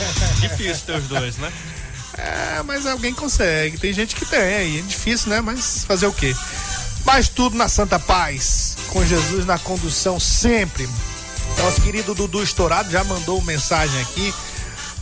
Difícil 0.40 0.82
ter 0.86 0.96
os 0.96 1.04
dois, 1.08 1.36
né? 1.38 1.52
É, 2.16 2.62
mas 2.64 2.86
alguém 2.86 3.12
consegue. 3.14 3.78
Tem 3.78 3.92
gente 3.92 4.14
que 4.14 4.24
tem 4.26 4.38
aí. 4.40 4.78
É 4.78 4.82
difícil, 4.82 5.30
né? 5.30 5.40
Mas 5.40 5.84
fazer 5.86 6.06
o 6.06 6.12
quê? 6.12 6.34
Mas 7.04 7.28
tudo 7.28 7.56
na 7.56 7.68
Santa 7.68 7.98
Paz. 7.98 8.76
Com 8.88 9.04
Jesus 9.04 9.44
na 9.46 9.58
condução 9.58 10.18
sempre. 10.20 10.88
Nosso 11.58 11.80
querido 11.82 12.14
Dudu 12.14 12.42
Estourado 12.42 12.90
já 12.90 13.02
mandou 13.04 13.40
mensagem 13.42 14.00
aqui. 14.00 14.32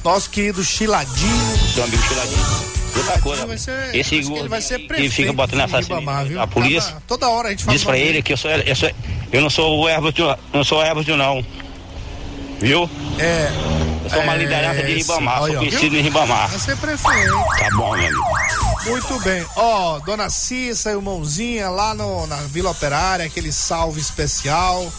Nosso 0.05 0.31
querido 0.31 0.63
Chiladinho. 0.65 1.59
seu 1.75 1.85
amigo 1.85 2.03
Chiladinho. 2.03 2.79
Outra 2.97 3.19
coisa, 3.21 3.47
Vai 3.47 3.59
ser- 3.59 3.95
esse 3.95 4.19
acho 4.19 4.29
que 4.97 5.11
fica 5.11 5.33
botando 5.33 5.61
viu? 6.29 6.41
a 6.41 6.47
polícia, 6.47 6.89
Tava- 6.91 7.03
toda 7.07 7.29
hora 7.29 7.49
a 7.49 7.51
gente 7.53 7.63
fala 7.65 7.77
diz 7.77 7.85
pra 7.85 7.99
ele 7.99 8.23
que 8.23 8.33
eu 8.33 8.37
sou, 8.37 8.51
eu 8.51 8.75
sou 8.75 8.91
eu 9.31 9.41
não 9.41 9.51
sou 9.51 9.79
o 9.79 9.87
árbitro, 9.87 10.37
não 10.53 10.65
sou 10.65 10.81
árbitro 10.81 11.17
não. 11.17 11.45
Viu? 12.61 12.89
É. 13.19 13.51
Eu 14.05 14.11
sou 14.11 14.23
uma 14.23 14.35
É, 14.35 14.39
liderança 14.39 14.83
de 14.83 14.95
Ribamar, 14.95 15.39
sou 15.39 15.55
conhecido 15.57 15.97
em 15.97 16.03
Ribamar. 16.03 16.49
Vai 16.49 16.59
ser 16.59 16.77
prefeito. 16.77 17.33
Tá 17.59 17.71
bom, 17.77 17.97
meu 17.97 18.07
amigo. 18.09 18.23
Muito 18.87 19.21
bem. 19.21 19.45
Ó, 19.57 19.99
Dona 20.01 20.31
Cissa 20.31 20.91
e 20.93 20.97
o 20.97 21.03
Mãozinha 21.03 21.69
lá 21.69 21.95
no, 21.95 22.27
na 22.27 22.37
Vila 22.37 22.71
Operária, 22.71 23.27
aquele 23.27 23.53
salve 23.53 24.01
especial. 24.01 24.91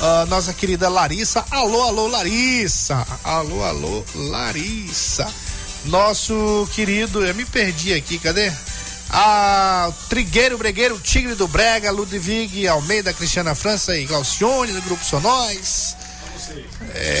Ah, 0.00 0.26
nossa 0.28 0.52
querida 0.52 0.88
Larissa. 0.88 1.44
Alô, 1.50 1.82
alô, 1.82 2.06
Larissa. 2.08 3.06
Alô, 3.22 3.62
alô, 3.64 4.04
Larissa. 4.14 5.26
Nosso 5.84 6.68
querido, 6.74 7.24
eu 7.24 7.34
me 7.34 7.44
perdi 7.44 7.94
aqui, 7.94 8.18
cadê? 8.18 8.50
Ah, 9.10 9.90
Trigueiro, 10.08 10.58
Bregueiro, 10.58 10.98
Tigre 10.98 11.34
do 11.34 11.46
Brega, 11.46 11.92
Ludwig 11.92 12.66
Almeida, 12.66 13.12
Cristiana 13.12 13.54
França 13.54 13.96
e 13.96 14.04
Glaucione 14.04 14.72
do 14.72 14.82
Grupo 14.82 15.04
Sonóis. 15.04 15.96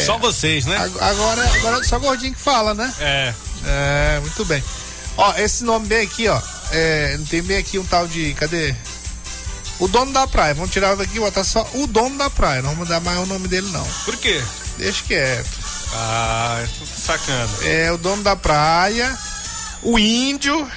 Só 0.04 0.18
vocês, 0.18 0.66
né? 0.66 0.76
Ag- 0.76 0.98
Agora, 1.00 1.42
agora 1.56 1.80
é 1.80 1.84
só 1.84 1.98
gordinho 1.98 2.34
que 2.34 2.40
fala, 2.40 2.74
né? 2.74 2.92
É. 3.00 3.34
É, 3.66 4.20
muito 4.20 4.44
bem. 4.44 4.62
Ó, 5.16 5.34
esse 5.38 5.64
nome 5.64 5.86
bem 5.86 6.04
aqui, 6.06 6.28
ó. 6.28 6.40
É, 6.72 7.18
tem 7.30 7.42
bem 7.42 7.56
aqui 7.58 7.78
um 7.78 7.84
tal 7.84 8.06
de. 8.06 8.34
Cadê? 8.34 8.74
O 9.78 9.88
dono 9.88 10.12
da 10.12 10.26
praia. 10.26 10.54
Vamos 10.54 10.70
tirar 10.70 10.94
daqui 10.96 11.16
e 11.16 11.20
botar 11.20 11.44
só 11.44 11.68
o 11.74 11.86
dono 11.86 12.16
da 12.18 12.30
praia. 12.30 12.62
Não 12.62 12.70
vamos 12.70 12.88
dar 12.88 13.00
mais 13.00 13.18
o 13.18 13.26
nome 13.26 13.48
dele, 13.48 13.68
não. 13.72 13.84
Por 14.04 14.16
quê? 14.16 14.42
Deixa 14.78 15.02
quieto. 15.04 15.48
Ah, 15.94 16.64
sacana. 17.04 17.48
É 17.64 17.90
o 17.92 17.98
dono 17.98 18.22
da 18.22 18.36
praia. 18.36 19.16
O 19.82 19.98
índio. 19.98 20.70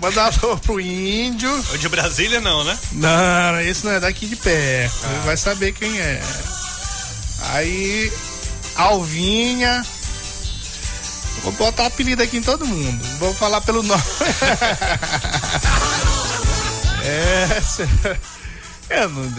Mandar 0.00 0.30
alô 0.42 0.56
pro 0.58 0.78
índio. 0.78 1.50
O 1.72 1.78
de 1.78 1.88
Brasília 1.88 2.40
não, 2.40 2.62
né? 2.64 2.78
Não, 2.92 3.60
esse 3.62 3.84
não 3.84 3.92
é 3.92 4.00
daqui 4.00 4.26
de 4.26 4.36
perto. 4.36 4.94
Ele 5.10 5.20
vai 5.24 5.36
saber 5.38 5.72
quem 5.72 5.98
é. 5.98 6.20
Aí. 7.52 8.12
Alvinha. 8.76 9.84
Vou 11.42 11.52
botar 11.52 11.86
apelido 11.86 12.22
aqui 12.22 12.38
em 12.38 12.42
todo 12.42 12.66
mundo. 12.66 13.04
Vou 13.18 13.32
falar 13.34 13.60
pelo 13.60 13.82
nome. 13.82 14.02
é. 17.04 17.60
cê- 17.62 17.86
Eu 18.90 19.08
não. 19.10 19.32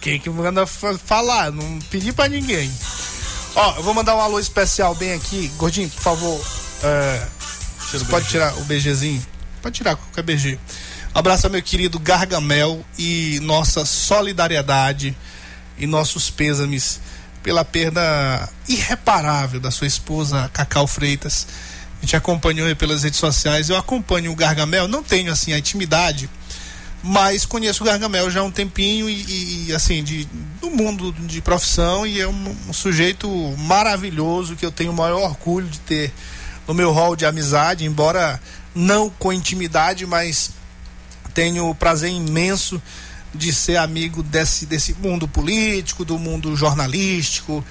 Quem 0.00 0.18
que 0.20 0.28
manda 0.30 0.66
fa- 0.66 0.98
falar? 0.98 1.50
Não 1.52 1.78
pedi 1.90 2.12
pra 2.12 2.28
ninguém. 2.28 2.72
Ó, 3.54 3.76
eu 3.76 3.82
vou 3.82 3.94
mandar 3.94 4.14
um 4.16 4.20
alô 4.20 4.38
especial 4.38 4.94
bem 4.94 5.12
aqui. 5.14 5.48
Gordinho, 5.56 5.88
por 5.90 6.02
favor. 6.02 6.46
É, 6.82 7.26
você 7.80 8.04
pode 8.04 8.28
tirar 8.28 8.54
o 8.58 8.64
BGzinho? 8.64 9.24
Pode 9.62 9.76
tirar 9.76 9.96
qualquer 9.96 10.22
BG. 10.22 10.58
Um 11.14 11.18
abraço 11.18 11.46
ao 11.46 11.52
meu 11.52 11.62
querido 11.62 11.98
Gargamel 11.98 12.84
e 12.98 13.40
nossa 13.42 13.84
solidariedade 13.86 15.16
e 15.78 15.86
nossos 15.86 16.28
pêsames 16.28 17.00
pela 17.46 17.64
perda 17.64 18.48
irreparável 18.68 19.60
da 19.60 19.70
sua 19.70 19.86
esposa 19.86 20.50
Cacau 20.52 20.84
Freitas. 20.84 21.46
A 21.96 22.00
gente 22.00 22.16
acompanhou 22.16 22.74
pelas 22.74 23.04
redes 23.04 23.20
sociais. 23.20 23.70
Eu 23.70 23.76
acompanho 23.76 24.32
o 24.32 24.34
Gargamel, 24.34 24.88
não 24.88 25.00
tenho 25.00 25.30
assim 25.30 25.52
a 25.52 25.58
intimidade, 25.58 26.28
mas 27.04 27.46
conheço 27.46 27.84
o 27.84 27.86
Gargamel 27.86 28.28
já 28.32 28.40
há 28.40 28.42
um 28.42 28.50
tempinho 28.50 29.08
e, 29.08 29.68
e, 29.68 29.72
assim, 29.72 30.02
de, 30.02 30.24
do 30.60 30.70
mundo 30.70 31.12
de 31.12 31.40
profissão 31.40 32.04
e 32.04 32.20
é 32.20 32.26
um, 32.26 32.56
um 32.68 32.72
sujeito 32.72 33.30
maravilhoso 33.58 34.56
que 34.56 34.66
eu 34.66 34.72
tenho 34.72 34.90
o 34.90 34.96
maior 34.96 35.22
orgulho 35.22 35.68
de 35.68 35.78
ter 35.78 36.12
no 36.66 36.74
meu 36.74 36.90
hall 36.90 37.14
de 37.14 37.24
amizade, 37.26 37.84
embora 37.84 38.40
não 38.74 39.08
com 39.08 39.32
intimidade, 39.32 40.04
mas 40.04 40.50
tenho 41.32 41.70
o 41.70 41.74
prazer 41.76 42.10
imenso 42.10 42.82
de 43.34 43.52
ser 43.52 43.76
amigo 43.76 44.22
desse, 44.22 44.66
desse 44.66 44.94
mundo 44.94 45.28
político, 45.28 46.04
do 46.04 46.18
mundo 46.18 46.56
jornalístico, 46.56 47.64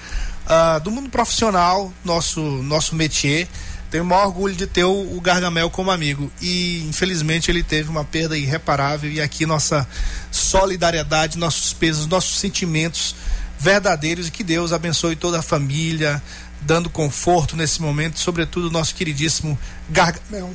ah, 0.46 0.78
do 0.78 0.90
mundo 0.90 1.10
profissional, 1.10 1.92
nosso, 2.04 2.40
nosso 2.40 2.94
métier. 2.94 3.48
Tenho 3.90 4.04
o 4.04 4.06
maior 4.06 4.26
orgulho 4.26 4.54
de 4.54 4.66
ter 4.66 4.84
o, 4.84 5.16
o 5.16 5.20
Gargamel 5.20 5.70
como 5.70 5.90
amigo. 5.90 6.30
E 6.40 6.84
infelizmente 6.88 7.50
ele 7.50 7.62
teve 7.62 7.88
uma 7.88 8.04
perda 8.04 8.36
irreparável. 8.36 9.10
E 9.10 9.20
aqui 9.20 9.46
nossa 9.46 9.86
solidariedade, 10.30 11.38
nossos 11.38 11.72
pesos, 11.72 12.06
nossos 12.06 12.38
sentimentos 12.38 13.14
verdadeiros. 13.58 14.28
E 14.28 14.30
que 14.30 14.44
Deus 14.44 14.72
abençoe 14.72 15.16
toda 15.16 15.38
a 15.38 15.42
família, 15.42 16.22
dando 16.60 16.90
conforto 16.90 17.56
nesse 17.56 17.80
momento, 17.80 18.18
sobretudo 18.18 18.70
nosso 18.70 18.94
queridíssimo 18.94 19.58
Gargamel. 19.88 20.52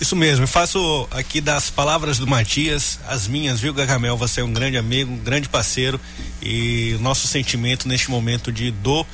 Isso 0.00 0.14
mesmo, 0.14 0.44
eu 0.44 0.48
faço 0.48 1.08
aqui 1.10 1.40
das 1.40 1.70
palavras 1.70 2.18
do 2.18 2.26
Matias, 2.26 2.98
as 3.08 3.26
minhas, 3.26 3.60
viu, 3.60 3.72
Gargamel? 3.72 4.16
Você 4.18 4.42
é 4.42 4.44
um 4.44 4.52
grande 4.52 4.76
amigo, 4.76 5.10
um 5.10 5.16
grande 5.16 5.48
parceiro 5.48 5.98
e 6.42 6.94
o 6.98 7.02
nosso 7.02 7.26
sentimento 7.26 7.88
neste 7.88 8.10
momento 8.10 8.52
de 8.52 8.70
dor 8.70 9.06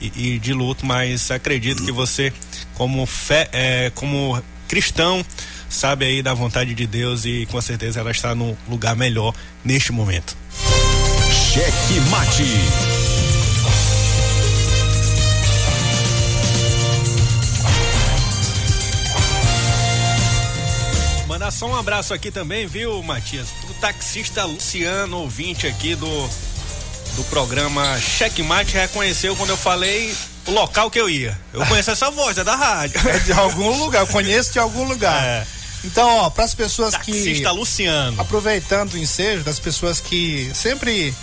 e, 0.00 0.34
e 0.34 0.38
de 0.38 0.52
luto, 0.52 0.84
mas 0.84 1.30
acredito 1.30 1.84
que 1.84 1.90
você, 1.90 2.32
como 2.74 3.06
fé, 3.06 3.48
é, 3.50 3.90
como 3.94 4.42
cristão, 4.68 5.24
sabe 5.70 6.04
aí 6.04 6.22
da 6.22 6.34
vontade 6.34 6.74
de 6.74 6.86
Deus 6.86 7.24
e 7.24 7.46
com 7.50 7.60
certeza 7.62 8.00
ela 8.00 8.10
está 8.10 8.34
no 8.34 8.56
lugar 8.68 8.94
melhor 8.94 9.34
neste 9.64 9.90
momento. 9.90 10.36
Cheque 11.30 12.00
Mate. 12.10 13.05
Mandar 21.46 21.58
só 21.58 21.66
um 21.68 21.76
abraço 21.76 22.12
aqui 22.12 22.32
também, 22.32 22.66
viu, 22.66 23.00
Matias? 23.04 23.50
Pro 23.60 23.72
taxista 23.74 24.44
Luciano, 24.44 25.18
ouvinte 25.18 25.64
aqui 25.64 25.94
do, 25.94 26.28
do 27.14 27.22
programa 27.30 27.96
Checkmate, 28.00 28.74
reconheceu 28.74 29.36
quando 29.36 29.50
eu 29.50 29.56
falei 29.56 30.12
o 30.44 30.50
local 30.50 30.90
que 30.90 30.98
eu 30.98 31.08
ia. 31.08 31.38
Eu 31.52 31.64
conheço 31.66 31.92
essa 31.92 32.10
voz, 32.10 32.36
é 32.36 32.42
da 32.42 32.56
rádio. 32.56 32.98
É 33.08 33.18
de 33.20 33.32
algum 33.32 33.78
lugar, 33.78 34.00
eu 34.00 34.08
conheço 34.08 34.52
de 34.52 34.58
algum 34.58 34.82
lugar. 34.82 35.22
É. 35.22 35.46
Então, 35.84 36.08
ó, 36.16 36.30
para 36.30 36.42
as 36.42 36.52
pessoas 36.52 36.96
que. 36.96 37.12
Taxista 37.12 37.52
Luciano. 37.52 38.20
Aproveitando 38.20 38.94
o 38.94 38.98
ensejo 38.98 39.44
das 39.44 39.60
pessoas 39.60 40.00
que 40.00 40.50
sempre. 40.52 41.14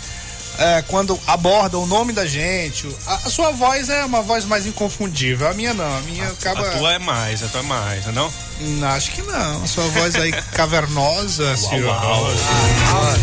É, 0.58 0.82
quando 0.88 1.18
abordam 1.26 1.82
o 1.82 1.86
nome 1.86 2.12
da 2.12 2.24
gente, 2.26 2.88
a, 3.06 3.14
a 3.14 3.30
sua 3.30 3.50
voz 3.50 3.88
é 3.88 4.04
uma 4.04 4.22
voz 4.22 4.44
mais 4.44 4.66
inconfundível. 4.66 5.48
A 5.48 5.54
minha 5.54 5.74
não, 5.74 5.96
a 5.96 6.00
minha 6.02 6.26
acaba. 6.28 6.60
A 6.68 6.70
tua 6.78 6.92
é 6.94 6.98
mais, 6.98 7.42
a 7.42 7.48
tua 7.48 7.60
é 7.60 7.62
mais, 7.64 8.06
não? 8.06 8.32
Não, 8.60 8.88
acho 8.88 9.10
que 9.12 9.22
não. 9.22 9.62
A 9.62 9.66
sua 9.66 9.84
voz 9.88 10.14
aí 10.14 10.30
cavernosa, 10.54 11.56
Ciro. 11.56 11.88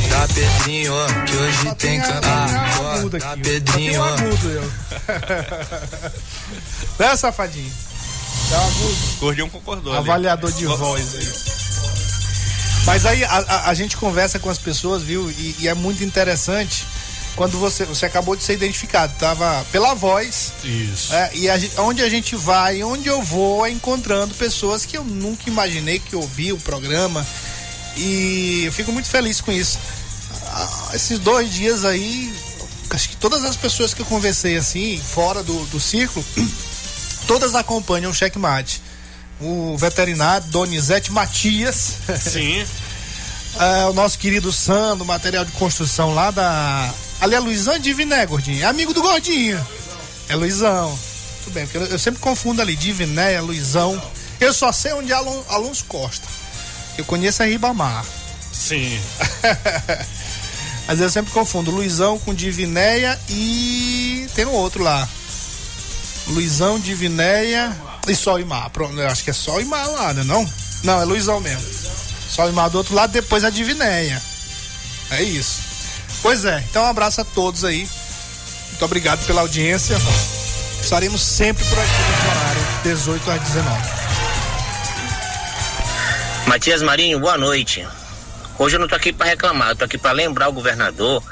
Tá 0.09 0.27
Pedrinho, 0.33 0.93
ó, 0.93 1.07
que 1.25 1.35
hoje 1.37 1.57
Só 1.63 1.75
tem 1.75 1.99
a- 1.99 2.03
campeonato. 2.03 2.83
a 2.85 2.93
aguda 2.95 3.19
Tá 3.19 3.31
aqui. 3.31 3.41
Pedrinho, 3.41 3.93
Só 3.95 4.15
tem 4.15 4.25
um 4.25 4.27
agudo, 4.29 4.49
eu. 4.49 4.71
né, 6.99 7.15
safadinho? 7.15 7.71
Um 8.51 8.55
agudo. 8.55 8.97
Gordinho 9.19 9.49
concordou. 9.49 9.93
ali. 9.93 10.01
Avaliador 10.01 10.51
de 10.51 10.65
Go- 10.65 10.77
voz 10.77 11.15
aí. 11.15 11.31
Mas 12.85 13.05
aí 13.05 13.23
a, 13.23 13.29
a- 13.37 13.69
a 13.69 13.73
gente 13.73 13.95
conversa 13.95 14.39
com 14.39 14.49
as 14.49 14.57
pessoas, 14.57 15.01
viu? 15.03 15.29
E, 15.31 15.55
e 15.59 15.67
é 15.67 15.73
muito 15.73 16.03
interessante 16.03 16.85
quando 17.35 17.57
você, 17.57 17.85
você 17.85 18.05
acabou 18.05 18.35
de 18.35 18.43
ser 18.43 18.53
identificado, 18.53 19.13
tava 19.17 19.65
pela 19.71 19.93
voz. 19.93 20.51
Isso. 20.63 21.13
É, 21.13 21.31
e 21.33 21.49
a 21.49 21.57
onde 21.79 22.01
a 22.01 22.09
gente 22.09 22.35
vai, 22.35 22.83
onde 22.83 23.07
eu 23.07 23.21
vou, 23.21 23.65
é 23.65 23.71
encontrando 23.71 24.33
pessoas 24.35 24.85
que 24.85 24.97
eu 24.97 25.03
nunca 25.03 25.49
imaginei 25.49 25.99
que 25.99 26.15
ouviam 26.15 26.57
o 26.57 26.59
programa. 26.59 27.25
E 27.97 28.63
eu 28.65 28.71
fico 28.71 28.91
muito 28.91 29.09
feliz 29.09 29.41
com 29.41 29.51
isso. 29.51 29.79
Ah, 30.47 30.91
esses 30.93 31.19
dois 31.19 31.51
dias 31.51 31.85
aí, 31.85 32.33
acho 32.89 33.09
que 33.09 33.17
todas 33.17 33.43
as 33.43 33.55
pessoas 33.55 33.93
que 33.93 34.01
eu 34.01 34.05
conversei 34.05 34.57
assim, 34.57 34.97
fora 34.97 35.41
do, 35.43 35.65
do 35.67 35.79
círculo, 35.79 36.25
todas 37.27 37.55
acompanham 37.55 38.11
o 38.11 38.13
checkmate. 38.13 38.81
O 39.39 39.75
veterinário 39.77 40.47
Donizete 40.49 41.11
Matias. 41.11 41.95
Sim. 42.19 42.65
É, 43.59 43.85
o 43.85 43.91
nosso 43.91 44.17
querido 44.17 44.49
Sandro, 44.49 45.05
material 45.05 45.43
de 45.43 45.51
construção 45.51 46.13
lá 46.13 46.31
da. 46.31 46.89
Ali 47.21 47.35
é 47.35 47.39
Luizão 47.39 47.77
Diviné, 47.77 48.25
gordinho. 48.25 48.63
É 48.63 48.65
amigo 48.65 48.93
do 48.95 49.01
gordinho. 49.01 49.63
É 50.27 50.35
Luizão. 50.35 50.97
Tudo 51.43 51.53
bem, 51.53 51.65
porque 51.67 51.77
eu, 51.77 51.85
eu 51.85 51.99
sempre 51.99 52.19
confundo 52.19 52.61
ali, 52.61 52.75
Diviné, 52.75 53.33
é 53.33 53.41
Luizão. 53.41 54.01
Eu 54.39 54.51
só 54.51 54.71
sei 54.71 54.91
onde 54.93 55.11
é 55.11 55.15
Alon, 55.15 55.39
Alonso 55.47 55.85
Costa. 55.85 56.27
Eu 56.97 57.05
conheço 57.05 57.43
a 57.43 57.45
Ribamar. 57.45 58.03
Sim. 58.51 58.99
Mas 60.87 60.99
eu 60.99 61.09
sempre 61.11 61.31
confundo 61.31 61.69
Luizão 61.69 62.17
com 62.19 62.33
Divinéia 62.33 63.17
e 63.29 64.27
tem 64.35 64.45
um 64.45 64.53
outro 64.53 64.83
lá. 64.83 65.07
Luizão, 66.27 66.79
Divinéia 66.79 67.75
e 68.07 68.15
Sol 68.15 68.39
e 68.39 68.45
Mar. 68.45 68.69
Pronto, 68.71 68.99
eu 68.99 69.07
acho 69.07 69.23
que 69.23 69.29
é 69.29 69.33
Sol 69.33 69.61
e 69.61 69.65
Mar 69.65 69.87
lá, 69.87 70.13
né? 70.13 70.23
Não? 70.23 70.47
Não, 70.83 70.99
é 70.99 71.05
Luizão 71.05 71.39
mesmo. 71.39 71.65
Sol 72.29 72.49
e 72.49 72.51
Mar 72.51 72.69
do 72.69 72.79
outro 72.79 72.95
lado, 72.95 73.11
depois 73.11 73.43
a 73.43 73.49
Divinéia. 73.49 74.21
É 75.11 75.21
isso. 75.21 75.70
Pois 76.21 76.45
é, 76.45 76.63
então 76.69 76.83
um 76.83 76.87
abraço 76.87 77.21
a 77.21 77.25
todos 77.25 77.63
aí. 77.63 77.87
Muito 78.69 78.85
obrigado 78.85 79.25
pela 79.25 79.41
audiência. 79.41 79.97
Estaremos 80.81 81.21
sempre 81.21 81.63
por 81.65 81.79
aqui 81.79 81.89
nesse 81.89 82.27
horário, 82.27 82.61
18 82.83 83.31
às 83.31 83.41
19. 83.41 83.89
Matias 86.47 86.81
Marinho, 86.81 87.19
boa 87.19 87.37
noite. 87.37 87.87
Hoje 88.59 88.75
eu 88.75 88.79
não 88.79 88.87
tô 88.87 88.95
aqui 88.95 89.11
para 89.11 89.27
reclamar, 89.27 89.69
eu 89.69 89.75
tô 89.75 89.85
aqui 89.85 89.97
para 89.97 90.11
lembrar 90.11 90.49
o 90.49 90.53
governador 90.53 91.23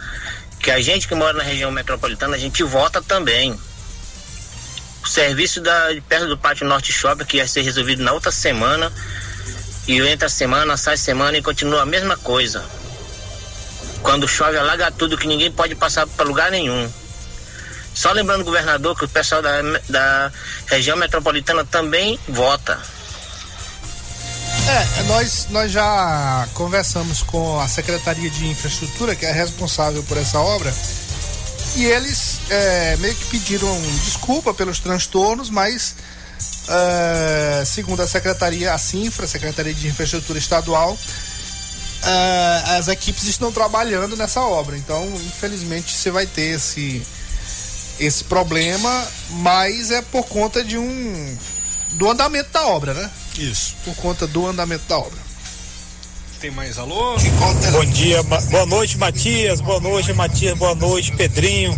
que 0.59 0.71
a 0.71 0.81
gente 0.81 1.07
que 1.07 1.15
mora 1.15 1.33
na 1.33 1.43
região 1.43 1.71
metropolitana, 1.71 2.35
a 2.35 2.39
gente 2.39 2.63
vota 2.63 3.01
também. 3.01 3.57
O 5.03 5.07
serviço 5.07 5.61
da, 5.61 5.87
perto 6.07 6.27
do 6.27 6.37
Pátio 6.37 6.67
Norte 6.67 6.91
Shopping, 6.91 7.25
que 7.25 7.37
ia 7.37 7.47
ser 7.47 7.61
resolvido 7.61 8.03
na 8.03 8.11
outra 8.11 8.31
semana, 8.31 8.91
e 9.87 9.99
entra 10.01 10.27
semana, 10.27 10.75
sai 10.77 10.97
semana 10.97 11.37
e 11.37 11.41
continua 11.41 11.83
a 11.83 11.85
mesma 11.85 12.17
coisa. 12.17 12.63
Quando 14.01 14.27
chove, 14.27 14.57
alaga 14.57 14.91
tudo, 14.91 15.17
que 15.17 15.27
ninguém 15.27 15.51
pode 15.51 15.75
passar 15.75 16.07
para 16.07 16.25
lugar 16.25 16.51
nenhum. 16.51 16.89
Só 17.93 18.11
lembrando, 18.11 18.45
governador, 18.45 18.97
que 18.97 19.05
o 19.05 19.09
pessoal 19.09 19.41
da, 19.41 19.61
da 19.89 20.31
região 20.67 20.95
metropolitana 20.95 21.65
também 21.65 22.19
vota. 22.27 22.79
É, 24.69 25.03
nós, 25.03 25.47
nós 25.49 25.71
já 25.71 26.47
conversamos 26.53 27.23
com 27.23 27.59
a 27.59 27.67
Secretaria 27.67 28.29
de 28.29 28.47
Infraestrutura, 28.47 29.15
que 29.15 29.25
é 29.25 29.31
responsável 29.31 30.03
por 30.03 30.17
essa 30.17 30.39
obra, 30.39 30.73
e 31.75 31.85
eles 31.85 32.39
é, 32.49 32.95
meio 32.97 33.15
que 33.15 33.25
pediram 33.25 33.81
desculpa 34.05 34.53
pelos 34.53 34.79
transtornos, 34.79 35.49
mas 35.49 35.95
é, 36.69 37.63
segundo 37.65 38.01
a 38.01 38.07
Secretaria, 38.07 38.73
a 38.73 38.77
Sinfra, 38.77 39.27
Secretaria 39.27 39.73
de 39.73 39.87
Infraestrutura 39.87 40.37
Estadual, 40.37 40.97
é, 42.09 42.77
as 42.77 42.87
equipes 42.87 43.23
estão 43.23 43.51
trabalhando 43.51 44.15
nessa 44.17 44.41
obra. 44.41 44.77
Então, 44.77 45.05
infelizmente, 45.25 45.95
você 45.95 46.09
vai 46.09 46.25
ter 46.25 46.55
esse, 46.55 47.05
esse 47.99 48.23
problema, 48.23 49.07
mas 49.29 49.91
é 49.91 50.01
por 50.01 50.25
conta 50.25 50.63
de 50.63 50.77
um 50.77 51.37
do 51.93 52.09
andamento 52.09 52.51
da 52.51 52.65
obra, 52.67 52.93
né? 52.93 53.09
Isso. 53.37 53.75
Por 53.83 53.95
conta 53.95 54.27
do 54.27 54.45
andamento 54.47 54.83
da 54.87 54.97
obra. 54.97 55.28
Tem 56.39 56.51
mais 56.51 56.79
alô? 56.79 57.17
Bom 57.73 57.85
dia, 57.85 58.23
boa 58.23 58.65
noite, 58.65 58.97
Matias. 58.97 59.59
Boa 59.59 59.81
noite, 59.81 60.13
Matias. 60.13 60.57
Boa 60.57 60.73
noite, 60.73 61.11
Pedrinho. 61.11 61.77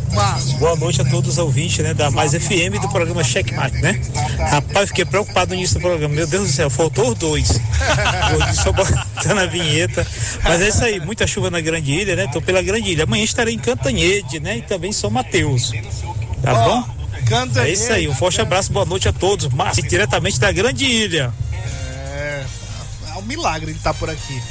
Boa 0.60 0.76
noite 0.76 1.02
a 1.02 1.06
todos 1.06 1.32
os 1.32 1.38
ouvintes, 1.39 1.80
né, 1.80 1.95
da 1.95 2.12
Mais 2.12 2.34
FM 2.34 2.80
do 2.80 2.88
programa 2.89 3.24
Checkmate, 3.24 3.78
né? 3.78 4.00
Rapaz, 4.38 4.89
fiquei 4.89 5.04
preocupado 5.04 5.50
no 5.50 5.56
início 5.56 5.80
do 5.80 5.82
programa. 5.82 6.13
Meu 6.13 6.28
Deus 6.28 6.47
do 6.47 6.54
céu, 6.54 6.69
faltou 6.69 7.10
os 7.10 7.17
dois. 7.17 7.50
Hoje 7.50 8.56
só 8.62 8.71
botando 8.71 9.39
a 9.39 9.47
vinheta. 9.47 10.06
Mas 10.43 10.62
é 10.62 10.67
isso 10.67 10.84
aí, 10.84 11.00
muita 11.00 11.26
chuva 11.26 11.50
na 11.50 11.60
Grande 11.60 11.91
Ilha, 11.91 12.15
né? 12.15 12.28
Tô 12.32 12.39
pela 12.39 12.62
Grande 12.62 12.91
Ilha. 12.91 13.06
Amanhã 13.06 13.24
estarei 13.24 13.56
em 13.56 13.60
Cantanhede, 13.60 14.39
né? 14.39 14.58
E 14.58 14.62
também 14.62 14.91
São 14.91 15.10
Mateus. 15.10 15.71
Tá 16.43 16.54
bom? 16.54 16.84
É 17.63 17.69
isso 17.71 17.91
aí, 17.91 18.08
um 18.08 18.13
forte 18.13 18.41
abraço, 18.41 18.71
boa 18.71 18.86
noite 18.86 19.08
a 19.08 19.13
todos. 19.13 19.47
Márcio, 19.47 19.88
diretamente 19.88 20.39
da 20.39 20.52
Grande 20.52 20.86
Ilha. 20.86 21.34
É, 23.21 23.23
é 23.23 23.23
um 23.23 23.25
milagre 23.25 23.71
ele 23.71 23.77
estar 23.77 23.93
por 23.93 24.10
aqui. 24.10 24.41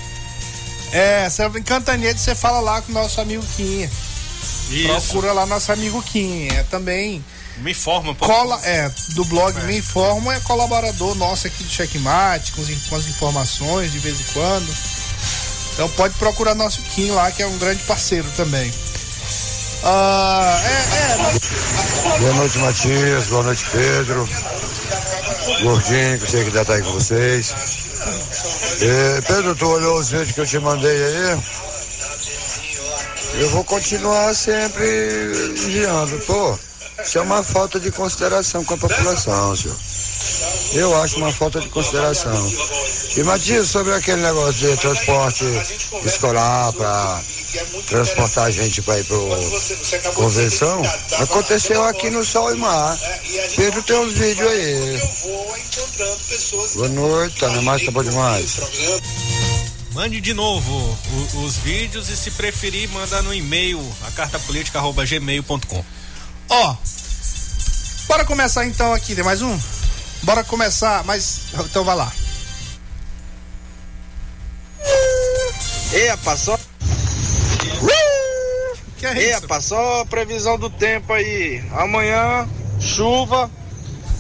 É, 0.93 1.29
você 1.29 1.45
em 1.47 1.63
Cantanhede, 1.63 2.21
você 2.21 2.35
fala 2.35 2.61
lá 2.61 2.83
com 2.83 2.91
o 2.91 2.95
nosso 2.95 3.21
amigo 3.21 3.45
Quinha. 3.57 3.91
Isso. 4.71 4.89
Procura 4.89 5.33
lá 5.33 5.47
nosso 5.47 5.73
amigo 5.73 6.03
Quinha. 6.03 6.53
É 6.53 6.63
também. 6.65 7.25
Me 7.59 7.73
informa, 7.73 8.15
pô. 8.15 8.27
Cola, 8.27 8.59
é, 8.65 8.91
do 9.11 9.25
blog 9.27 9.55
Me 9.65 9.79
Informa, 9.79 10.35
é 10.35 10.41
colaborador 10.41 11.15
nosso 11.15 11.47
aqui 11.47 11.63
do 11.63 11.71
Checkmate, 11.71 12.53
com, 12.53 12.65
com 12.89 12.97
as 12.97 13.07
informações 13.07 13.93
de 13.93 13.99
vez 13.99 14.19
em 14.21 14.33
quando. 14.33 14.75
Então 15.75 15.89
pode 15.91 16.15
procurar 16.15 16.55
nosso 16.55 16.81
Kim 16.83 17.11
lá, 17.11 17.31
que 17.31 17.43
é 17.43 17.47
um 17.47 17.59
grande 17.59 17.83
parceiro 17.85 18.29
também. 18.37 18.73
Ah, 19.83 20.61
é, 20.65 22.17
é, 22.17 22.19
Boa 22.19 22.35
noite, 22.35 22.59
Matias. 22.59 23.27
Boa 23.29 23.43
noite, 23.43 23.65
Pedro. 23.71 24.29
Gordinho, 25.63 26.19
que 26.19 26.25
eu 26.25 26.29
sei 26.29 26.45
que 26.45 26.51
já 26.51 26.65
tá 26.65 26.75
aí 26.75 26.83
com 26.83 26.93
vocês. 26.93 27.55
Pedro, 29.27 29.55
tu 29.57 29.67
olhou 29.67 29.99
os 29.99 30.09
vídeos 30.11 30.33
que 30.33 30.41
eu 30.41 30.47
te 30.47 30.59
mandei 30.59 31.05
aí? 31.05 31.39
Eu 33.35 33.51
vou 33.51 33.63
continuar 33.65 34.35
sempre 34.35 34.87
enviando. 35.51 36.19
Pô, 36.25 36.59
isso 37.05 37.19
é 37.19 37.21
uma 37.21 37.43
falta 37.43 37.79
de 37.79 37.91
consideração 37.91 38.65
com 38.65 38.75
a 38.75 38.79
população, 38.79 39.55
senhor. 39.55 39.77
Eu 40.73 41.03
acho 41.03 41.17
uma 41.17 41.31
falta 41.31 41.61
de 41.61 41.69
consideração. 41.69 42.53
E 43.17 43.23
Matias, 43.23 43.69
sobre 43.69 43.93
aquele 43.93 44.23
negócio 44.23 44.55
de 44.55 44.77
transporte 44.79 45.45
escolar 46.05 46.73
para 46.73 47.21
transportar 47.87 48.47
a 48.47 48.51
gente 48.51 48.81
para 48.81 48.99
ir 48.99 49.05
pro 49.05 49.29
convenção, 50.15 50.81
aconteceu 51.19 51.85
aqui 51.85 52.09
no 52.09 52.25
Sol 52.25 52.55
e 52.55 52.59
Mar. 52.59 52.99
Pedro 53.57 53.83
tem 53.83 53.97
uns 53.97 54.15
vídeos 54.15 54.49
aí. 54.49 55.03
Boa 56.77 56.89
noite, 56.89 57.39
tá 57.41 57.49
na 57.49 57.61
massa 57.63 57.91
bom 57.91 58.03
demais. 58.03 58.57
Mande 59.93 60.21
de 60.21 60.33
novo 60.33 60.73
o- 60.73 61.45
os 61.45 61.57
vídeos 61.57 62.09
e 62.09 62.17
se 62.17 62.31
preferir, 62.31 62.89
manda 62.91 63.21
no 63.23 63.35
e-mail 63.35 63.81
a 64.07 64.11
cartapolítica@gmail.com. 64.13 65.85
Ó, 66.49 66.77
bora 68.09 68.25
começar 68.25 68.65
então 68.67 68.95
aqui, 68.95 69.15
tem 69.15 69.23
mais 69.25 69.43
um? 69.43 69.59
Bora 70.23 70.43
começar, 70.45 71.05
mas 71.05 71.41
então 71.65 71.85
vai 71.85 71.97
lá. 71.97 72.11
Ei, 75.93 76.09
rapaz, 76.09 76.41
só. 76.41 76.59
Que 78.99 79.07
é 79.07 79.17
Ei, 79.19 79.31
isso? 79.33 79.41
rapaz, 79.43 79.65
só 79.65 80.01
a 80.01 80.07
previsão 80.07 80.59
do 80.59 80.71
tempo 80.71 81.13
aí. 81.13 81.63
Amanhã, 81.73 82.49
chuva. 82.81 83.51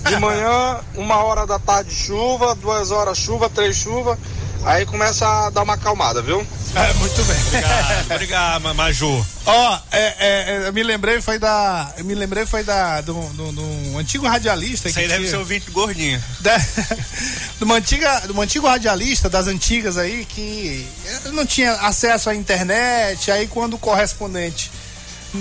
De 0.08 0.16
manhã, 0.16 0.80
uma 0.94 1.22
hora 1.22 1.46
da 1.46 1.58
tarde, 1.58 1.94
chuva. 1.94 2.54
Duas 2.54 2.90
horas, 2.90 3.18
chuva. 3.18 3.48
Três, 3.48 3.76
chuva. 3.76 4.18
Aí 4.64 4.84
começa 4.84 5.26
a 5.26 5.50
dar 5.50 5.62
uma 5.62 5.72
acalmada, 5.74 6.20
viu? 6.20 6.46
É, 6.74 6.92
muito 6.94 7.24
bem. 7.24 7.36
Obrigado, 7.46 8.04
obrigado, 8.12 8.62
Ma- 8.62 8.74
Maju. 8.74 9.26
Ó, 9.46 9.78
é, 9.90 9.98
é, 9.98 10.14
é, 10.18 10.68
eu 10.68 10.72
me 10.72 10.82
lembrei 10.82 11.20
foi 11.22 11.38
da, 11.38 11.92
eu 11.96 12.04
me 12.04 12.14
lembrei 12.14 12.44
foi 12.44 12.62
da 12.62 13.00
do, 13.00 13.14
do, 13.30 13.52
do 13.52 13.62
um 13.62 13.98
antigo 13.98 14.26
radialista 14.28 14.88
Isso 14.88 14.94
que 14.98 15.02
aí 15.02 15.08
deve 15.08 15.20
tinha- 15.20 15.30
ser 15.30 15.36
ouvinte 15.38 15.70
gordinho. 15.70 16.22
da, 16.40 16.56
de 17.58 17.64
uma 17.64 17.76
antiga, 17.76 18.20
de 18.20 18.32
um 18.32 18.40
antigo 18.42 18.68
radialista 18.68 19.28
das 19.30 19.46
antigas 19.46 19.96
aí 19.96 20.24
que 20.26 20.86
não 21.32 21.46
tinha 21.46 21.72
acesso 21.72 22.28
à 22.30 22.34
internet, 22.34 23.30
aí 23.30 23.48
quando 23.48 23.74
o 23.74 23.78
correspondente 23.78 24.70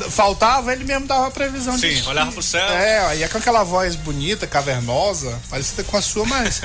faltava, 0.10 0.71
ele 0.71 0.84
mesmo 0.84 1.08
dava 1.08 1.28
a 1.28 1.32
previsão 1.32 1.75
de 1.75 1.95
Sim, 1.95 2.08
olhava 2.08 2.32
pro 2.32 2.43
céu. 2.43 2.67
É, 2.69 2.99
aí 3.08 3.23
é 3.23 3.28
com 3.28 3.38
aquela 3.38 3.63
voz 3.63 3.95
bonita, 3.95 4.45
cavernosa, 4.45 5.39
parecida 5.49 5.84
com 5.84 5.97
a 5.97 6.02
sua, 6.02 6.25
mas 6.25 6.62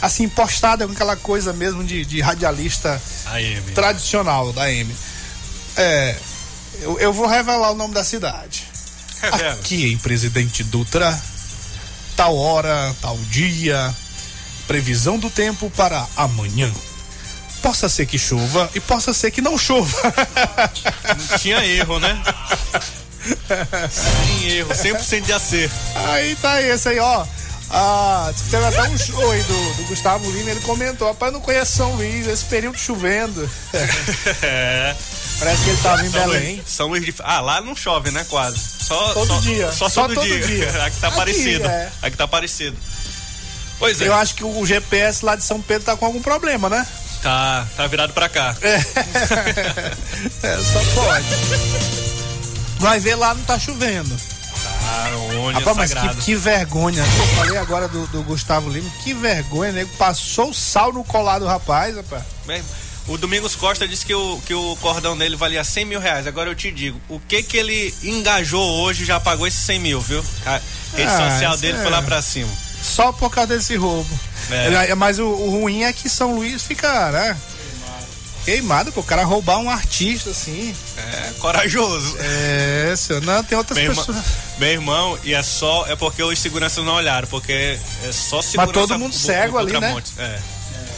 assim, 0.00 0.28
postada 0.28 0.86
com 0.86 0.92
aquela 0.92 1.16
coisa 1.16 1.52
mesmo 1.52 1.82
de, 1.82 2.04
de 2.04 2.20
radialista 2.20 3.00
amigo. 3.26 3.72
tradicional 3.72 4.52
da 4.52 4.70
M. 4.70 4.94
É, 5.76 6.16
eu, 6.80 6.98
eu 6.98 7.12
vou 7.12 7.26
revelar 7.26 7.70
o 7.70 7.74
nome 7.74 7.94
da 7.94 8.04
cidade. 8.04 8.64
Revela. 9.20 9.54
Aqui 9.54 9.90
em 9.90 9.96
Presidente 9.98 10.62
Dutra, 10.62 11.18
tal 12.14 12.36
hora, 12.36 12.94
tal 13.00 13.16
dia, 13.30 13.94
previsão 14.66 15.18
do 15.18 15.30
tempo 15.30 15.70
para 15.70 16.06
amanhã. 16.16 16.70
Possa 17.66 17.88
ser 17.88 18.06
que 18.06 18.16
chova 18.16 18.70
e 18.76 18.80
possa 18.80 19.12
ser 19.12 19.32
que 19.32 19.42
não 19.42 19.58
chova. 19.58 19.90
Não 21.30 21.38
tinha 21.38 21.64
erro, 21.66 21.98
né? 21.98 22.16
Sem 23.90 24.50
erro, 24.52 24.70
100% 24.72 25.22
de 25.22 25.32
acerto. 25.32 25.74
Aí 26.08 26.36
tá 26.36 26.62
esse 26.62 26.88
aí, 26.88 27.00
ó. 27.00 27.26
Ah, 27.68 28.32
teve 28.48 28.64
até 28.64 28.82
um 28.84 28.96
show 28.96 29.32
aí 29.32 29.42
do, 29.42 29.74
do 29.74 29.82
Gustavo 29.88 30.30
Lima, 30.30 30.52
ele 30.52 30.60
comentou, 30.60 31.08
rapaz, 31.08 31.32
não 31.32 31.40
conheço 31.40 31.72
São 31.72 31.92
Luís, 31.96 32.28
esse 32.28 32.44
período 32.44 32.78
chovendo. 32.78 33.50
É. 34.42 34.94
Parece 35.40 35.64
que 35.64 35.70
ele 35.70 35.82
tava 35.82 36.06
em 36.06 36.10
São 36.10 36.20
Belém. 36.28 36.54
Luís, 36.56 36.62
São 36.70 36.86
Luís 36.86 37.04
de... 37.04 37.14
Ah, 37.18 37.40
lá 37.40 37.60
não 37.60 37.74
chove, 37.74 38.12
né? 38.12 38.24
Quase. 38.30 38.58
Só, 38.58 39.12
Todo 39.12 39.26
só- 39.26 39.40
dia. 39.40 39.72
Só, 39.72 39.88
Só 39.88 40.02
todo, 40.02 40.14
todo 40.14 40.24
dia. 40.24 40.38
dia. 40.46 40.68
Aqui 40.86 40.96
tá 41.00 41.08
Aqui, 41.08 41.16
parecido. 41.16 41.66
é. 41.66 41.90
Aqui 42.00 42.16
tá 42.16 42.28
parecido. 42.28 42.76
Pois 43.80 44.00
é. 44.00 44.06
Eu 44.06 44.14
acho 44.14 44.36
que 44.36 44.44
o 44.44 44.64
GPS 44.64 45.24
lá 45.24 45.34
de 45.34 45.42
São 45.42 45.60
Pedro 45.60 45.84
tá 45.84 45.96
com 45.96 46.06
algum 46.06 46.22
problema, 46.22 46.68
né? 46.70 46.86
Tá, 47.26 47.66
tá 47.76 47.86
virado 47.88 48.12
pra 48.12 48.28
cá. 48.28 48.54
É, 48.62 50.58
só 50.58 50.78
pode. 50.94 51.26
Vai 52.78 53.00
ver 53.00 53.16
lá 53.16 53.34
não 53.34 53.42
tá 53.42 53.58
chovendo. 53.58 54.16
Tá, 54.16 55.10
onde 55.44 55.58
Rapaz, 55.58 55.90
é 55.90 55.94
mas 55.96 56.14
que, 56.18 56.22
que 56.24 56.34
vergonha. 56.36 57.02
Eu 57.02 57.26
falei 57.34 57.58
agora 57.58 57.88
do, 57.88 58.06
do 58.06 58.22
Gustavo 58.22 58.70
Lima, 58.70 58.88
que 59.02 59.12
vergonha, 59.12 59.72
nego. 59.72 59.90
Passou 59.96 60.50
o 60.50 60.54
sal 60.54 60.92
no 60.92 61.02
colar 61.02 61.40
do 61.40 61.46
rapaz, 61.46 61.96
rapaz. 61.96 62.22
Bem, 62.46 62.62
O 63.08 63.18
Domingos 63.18 63.56
Costa 63.56 63.88
disse 63.88 64.06
que 64.06 64.14
o, 64.14 64.40
que 64.46 64.54
o 64.54 64.76
cordão 64.76 65.18
dele 65.18 65.34
valia 65.34 65.64
100 65.64 65.84
mil 65.84 65.98
reais. 65.98 66.28
Agora 66.28 66.48
eu 66.48 66.54
te 66.54 66.70
digo, 66.70 67.00
o 67.08 67.18
que 67.18 67.42
que 67.42 67.56
ele 67.56 67.92
engajou 68.04 68.62
hoje 68.82 69.04
já 69.04 69.18
pagou 69.18 69.48
esses 69.48 69.64
100 69.66 69.80
mil, 69.80 70.00
viu? 70.00 70.24
A 70.46 70.60
rede 70.96 71.10
Ah, 71.10 71.30
social 71.32 71.56
dele 71.56 71.76
é. 71.78 71.82
foi 71.82 71.90
lá 71.90 72.02
pra 72.02 72.22
cima. 72.22 72.52
Só 72.86 73.12
por 73.12 73.30
causa 73.30 73.56
desse 73.56 73.76
roubo. 73.76 74.08
É. 74.50 74.90
É, 74.90 74.94
Mas 74.94 75.18
o, 75.18 75.26
o 75.26 75.50
ruim 75.50 75.82
é 75.84 75.92
que 75.92 76.08
São 76.08 76.34
Luís 76.34 76.62
fica, 76.62 77.10
né? 77.10 77.36
Queimado, 78.44 78.92
pô, 78.92 79.00
o 79.00 79.04
cara 79.04 79.24
roubar 79.24 79.58
um 79.58 79.68
artista 79.68 80.30
assim. 80.30 80.72
É, 80.96 81.32
corajoso. 81.40 82.16
É, 82.20 82.94
senhor. 82.96 83.20
Não, 83.22 83.42
tem 83.42 83.58
outras 83.58 83.76
Meu 83.76 83.90
irmão, 83.90 84.04
pessoas. 84.04 84.24
meu 84.56 84.68
irmão, 84.70 85.18
e 85.24 85.34
é 85.34 85.42
só. 85.42 85.84
É 85.88 85.96
porque 85.96 86.22
os 86.22 86.38
seguranças 86.38 86.84
não 86.84 86.94
olharam, 86.94 87.26
porque 87.26 87.52
é 87.52 88.12
só 88.12 88.40
segurança. 88.40 88.72
todo 88.72 88.98
mundo 89.00 89.10
do- 89.10 89.18
cego 89.18 89.58
ali, 89.58 89.80
né? 89.80 90.00
É. 90.18 90.38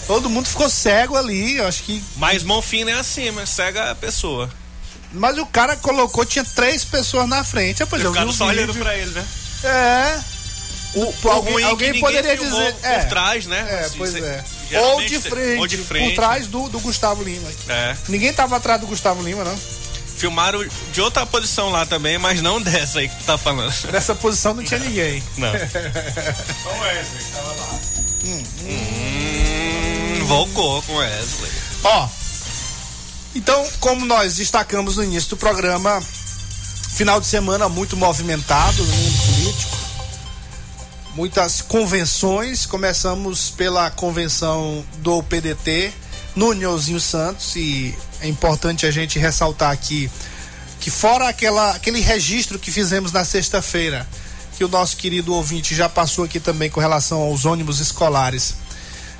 Todo 0.07 0.29
mundo 0.29 0.47
ficou 0.47 0.69
cego 0.69 1.17
ali, 1.17 1.57
eu 1.57 1.67
acho 1.67 1.85
que. 1.85 2.05
Mas 2.17 2.43
mão 2.43 2.61
fina 2.61 2.91
é 2.91 2.95
assim, 3.01 3.31
mas 3.31 3.49
cega 3.49 3.93
a 3.93 3.95
pessoa. 3.95 4.51
Mas 5.11 5.39
o 5.39 5.47
cara 5.47 5.75
colocou, 5.75 6.27
tinha 6.27 6.45
três 6.45 6.85
pessoas 6.85 7.27
na 7.27 7.43
frente. 7.43 7.81
Rapaz, 7.83 8.03
Eles 8.03 8.05
eu 8.05 8.13
vi 8.13 8.19
ficaram 8.19 8.31
o 8.31 8.35
só 8.37 8.45
olhando 8.47 8.75
vídeo. 8.75 8.83
pra 8.85 8.95
ele, 8.95 9.11
né? 9.11 9.25
É. 9.65 10.21
O, 10.95 11.15
alguém 11.29 11.63
alguém 11.65 12.01
poderia 12.01 12.37
dizer. 12.37 12.75
por 12.75 12.85
é, 12.87 13.05
trás, 13.05 13.47
né? 13.47 13.67
É, 13.69 13.81
Assim, 13.85 13.99
pois 13.99 14.15
é. 14.15 14.45
Ou 14.73 15.01
de, 15.03 15.19
frente, 15.21 15.61
ou 15.61 15.67
de 15.67 15.77
frente. 15.79 16.11
por 16.11 16.17
trás 16.17 16.47
do, 16.47 16.69
do 16.69 16.81
Gustavo 16.81 17.23
Lima. 17.23 17.49
É. 17.69 17.97
Ninguém 18.09 18.33
tava 18.33 18.57
atrás 18.57 18.81
do 18.81 18.87
Gustavo 18.87 19.23
Lima, 19.23 19.45
não. 19.45 19.57
Filmaram 20.17 20.67
de 20.93 21.01
outra 21.01 21.25
posição 21.25 21.71
lá 21.71 21.87
também, 21.87 22.19
mas 22.19 22.43
não 22.43 22.61
dessa 22.65 22.99
aí 23.01 23.09
que 23.09 23.17
tu 23.17 23.25
tá 23.25 23.39
falando. 23.39 23.73
Nessa 23.93 24.15
posição 24.15 24.55
não 24.55 24.65
tinha 24.65 24.81
ninguém. 24.85 25.23
Não. 25.37 25.53
Só 25.53 26.71
o 26.71 26.81
Wesley 26.81 27.25
que 27.25 27.31
tava 27.33 27.53
lá. 27.53 27.79
Hum, 28.25 28.43
volcou 30.27 30.83
com 30.83 30.97
Wesley. 30.97 31.51
Ó, 31.85 32.09
então, 33.35 33.65
como 33.79 34.05
nós 34.05 34.37
destacamos 34.37 34.97
no 34.97 35.05
início 35.05 35.31
do 35.31 35.37
programa, 35.37 36.03
final 36.95 37.21
de 37.21 37.27
semana 37.27 37.69
muito 37.69 37.97
movimentado 37.97 38.83
no 38.83 38.97
mundo 38.97 39.19
político. 39.27 39.78
Muitas 41.15 41.61
convenções. 41.61 42.67
Começamos 42.67 43.51
pela 43.51 43.91
convenção 43.91 44.85
do 44.99 45.23
PDT 45.23 45.93
no 46.37 46.53
Nhozinho 46.53 47.01
Santos 47.01 47.57
e 47.57 47.97
é 48.21 48.29
importante 48.29 48.87
a 48.87 48.91
gente 48.91 49.19
ressaltar 49.19 49.73
aqui 49.73 50.11
que 50.81 50.91
fora 50.91 51.29
aquela, 51.29 51.73
aquele 51.73 52.01
registro 52.01 52.59
que 52.59 52.71
fizemos 52.71 53.13
na 53.13 53.25
sexta-feira, 53.25 54.07
que 54.57 54.65
o 54.65 54.69
nosso 54.69 54.97
querido 54.97 55.35
ouvinte 55.35 55.75
já 55.75 55.89
passou 55.89 56.25
aqui 56.25 56.39
também 56.39 56.71
com 56.71 56.81
relação 56.81 57.21
aos 57.21 57.45
ônibus 57.45 57.81
escolares, 57.81 58.55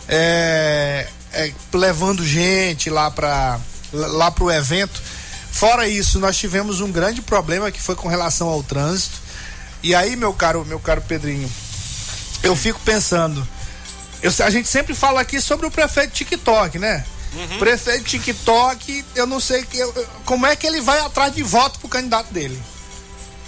é, 0.09 1.09
é, 1.33 1.53
levando 1.73 2.25
gente 2.25 2.89
lá 2.89 3.11
para 3.11 3.59
lá 3.93 4.31
pro 4.31 4.51
evento. 4.51 5.03
Fora 5.51 5.89
isso, 5.89 6.21
nós 6.21 6.37
tivemos 6.37 6.81
um 6.81 6.93
grande 6.93 7.21
problema 7.21 7.71
que 7.71 7.81
foi 7.81 7.97
com 7.97 8.09
relação 8.09 8.49
ao 8.49 8.63
trânsito. 8.63 9.19
E 9.83 9.95
aí, 9.95 10.15
meu 10.17 10.33
caro, 10.33 10.65
meu 10.65 10.79
caro 10.79 11.03
Pedrinho, 11.03 11.51
eu 12.43 12.55
fico 12.57 12.81
pensando, 12.85 13.47
eu- 14.23 14.33
a 14.45 14.51
gente 14.51 14.69
sempre 14.69 14.95
fala 14.95 15.21
aqui 15.21 15.41
sobre 15.41 15.67
o 15.67 15.71
prefeito 15.71 16.13
TikTok, 16.13 16.79
né? 16.79 17.05
Uhum. 17.35 17.59
Prefeito 17.59 18.05
TikTok, 18.05 19.05
eu 19.15 19.27
não 19.27 19.39
sei 19.41 19.63
que, 19.65 19.79
eu- 19.79 20.07
como 20.25 20.47
é 20.47 20.57
que 20.57 20.67
ele 20.67 20.81
vai 20.81 20.99
atrás 21.01 21.35
de 21.35 21.43
voto 21.43 21.79
pro 21.79 21.89
candidato 21.89 22.33
dele. 22.33 22.61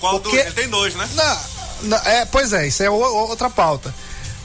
Qual 0.01 0.21
Porque- 0.21 0.37
do... 0.37 0.43
Ele 0.43 0.53
tem 0.53 0.69
dois, 0.69 0.95
né? 0.95 1.09
Não, 1.83 1.97
é, 1.99 2.25
pois 2.27 2.53
é, 2.53 2.67
isso 2.67 2.83
é 2.83 2.91
o- 2.91 2.95
outra 2.95 3.49
pauta. 3.49 3.95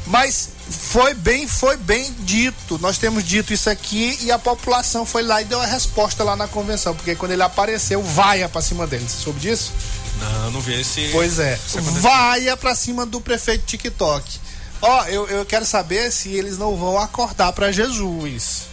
Mas 0.07 0.49
foi 0.69 1.13
bem, 1.13 1.47
foi 1.47 1.75
bem 1.77 2.13
dito. 2.19 2.77
Nós 2.79 2.97
temos 2.97 3.23
dito 3.23 3.51
isso 3.53 3.69
aqui 3.69 4.17
e 4.21 4.31
a 4.31 4.37
população 4.39 5.05
foi 5.05 5.23
lá 5.23 5.41
e 5.41 5.45
deu 5.45 5.59
a 5.59 5.65
resposta 5.65 6.23
lá 6.23 6.35
na 6.35 6.47
convenção, 6.47 6.95
porque 6.95 7.15
quando 7.15 7.31
ele 7.31 7.41
apareceu, 7.43 8.01
vaia 8.03 8.47
pra 8.47 8.61
cima 8.61 8.85
dele. 8.87 9.05
Você 9.07 9.17
soube 9.23 9.39
disso? 9.39 9.73
Não, 10.19 10.51
não 10.51 10.61
vi 10.61 10.79
esse. 10.79 11.09
Pois 11.11 11.39
é, 11.39 11.59
vaia 12.01 12.55
pra 12.55 12.75
cima 12.75 13.05
do 13.05 13.19
prefeito 13.19 13.65
TikTok. 13.65 14.39
Ó, 14.81 15.03
eu, 15.05 15.27
eu 15.27 15.45
quero 15.45 15.65
saber 15.65 16.11
se 16.11 16.29
eles 16.29 16.57
não 16.57 16.75
vão 16.75 16.99
acordar 16.99 17.53
pra 17.53 17.71
Jesus. 17.71 18.63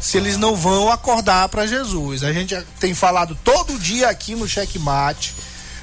Se 0.00 0.16
eles 0.16 0.36
não 0.36 0.54
vão 0.54 0.90
acordar 0.90 1.48
pra 1.48 1.66
Jesus. 1.66 2.22
A 2.22 2.32
gente 2.32 2.56
tem 2.78 2.94
falado 2.94 3.36
todo 3.42 3.78
dia 3.78 4.08
aqui 4.08 4.34
no 4.34 4.46
Checkmate 4.46 5.34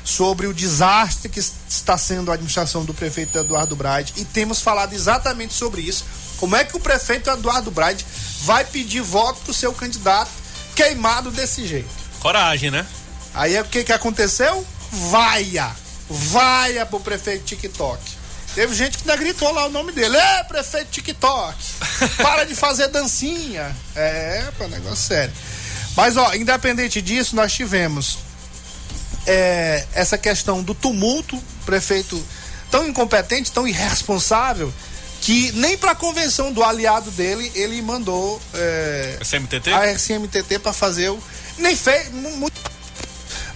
sobre 0.04 0.48
o 0.48 0.54
desastre 0.54 1.30
que 1.30 1.40
está 1.40 1.98
sendo 1.98 2.32
a 2.32 2.34
administração 2.36 2.86
do 2.86 2.94
prefeito 2.94 3.38
Eduardo 3.38 3.76
Braide 3.76 4.14
e 4.16 4.26
temos 4.26 4.62
falado 4.62 4.94
exatamente 4.94 5.54
sobre 5.54 5.82
isso. 5.82 6.06
Como 6.38 6.56
é 6.56 6.64
que 6.64 6.76
o 6.78 6.80
prefeito 6.80 7.30
Eduardo 7.30 7.70
Braide 7.70 8.06
vai 8.44 8.64
pedir 8.64 9.02
voto 9.02 9.42
pro 9.42 9.54
seu 9.54 9.74
candidato 9.74 10.32
queimado 10.76 11.30
desse 11.30 11.68
jeito? 11.68 11.90
Coragem, 12.22 12.72
né? 12.72 12.86
Aí 13.34 13.60
o 13.60 13.66
que 13.66 13.84
que 13.84 13.94
aconteceu? 13.94 14.66
Vaia! 14.92 15.72
Vaia 16.10 16.86
pro 16.86 17.00
prefeito 17.00 17.46
TikTok. 17.46 18.02
Teve 18.56 18.74
gente 18.74 18.98
que 18.98 19.10
ainda 19.10 19.22
gritou 19.22 19.52
lá 19.54 19.68
o 19.68 19.70
nome 19.70 19.92
dele. 19.92 20.18
É, 20.18 20.44
prefeito 20.44 20.90
TikTok! 20.92 21.56
Para 22.22 22.44
de 22.46 22.56
fazer 22.56 22.88
dancinha! 22.88 23.76
É, 23.96 24.46
pô, 24.58 24.68
negócio 24.68 24.98
sério. 25.08 25.34
Mas, 25.96 26.18
ó, 26.18 26.34
independente 26.34 27.02
disso, 27.02 27.36
nós 27.36 27.54
tivemos 27.54 28.18
é, 29.28 29.86
essa 29.94 30.18
questão 30.18 30.64
do 30.64 30.74
tumulto, 30.74 31.42
prefeito 31.66 32.24
tão 32.72 32.88
incompetente, 32.88 33.52
tão 33.52 33.68
irresponsável, 33.68 34.74
que 35.22 35.52
nem 35.54 35.78
para 35.78 35.92
a 35.92 35.96
convenção 35.96 36.52
do 36.52 36.64
aliado 36.64 37.12
dele 37.12 37.52
ele 37.54 37.82
mandou 37.82 38.42
é, 38.54 39.18
a 39.74 39.92
SMTT 39.94 40.60
para 40.60 40.72
fazer 40.74 41.10
o 41.10 41.22
nem 41.58 41.76
fez 41.76 42.10
mu- 42.12 42.50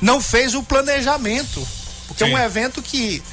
não 0.03 0.21
fez 0.21 0.53
o 0.53 0.61
planejamento 0.63 1.65
porque 2.07 2.23
é 2.23 2.27
um 2.27 2.37
Sim. 2.37 2.43
evento 2.43 2.81
que 2.81 3.23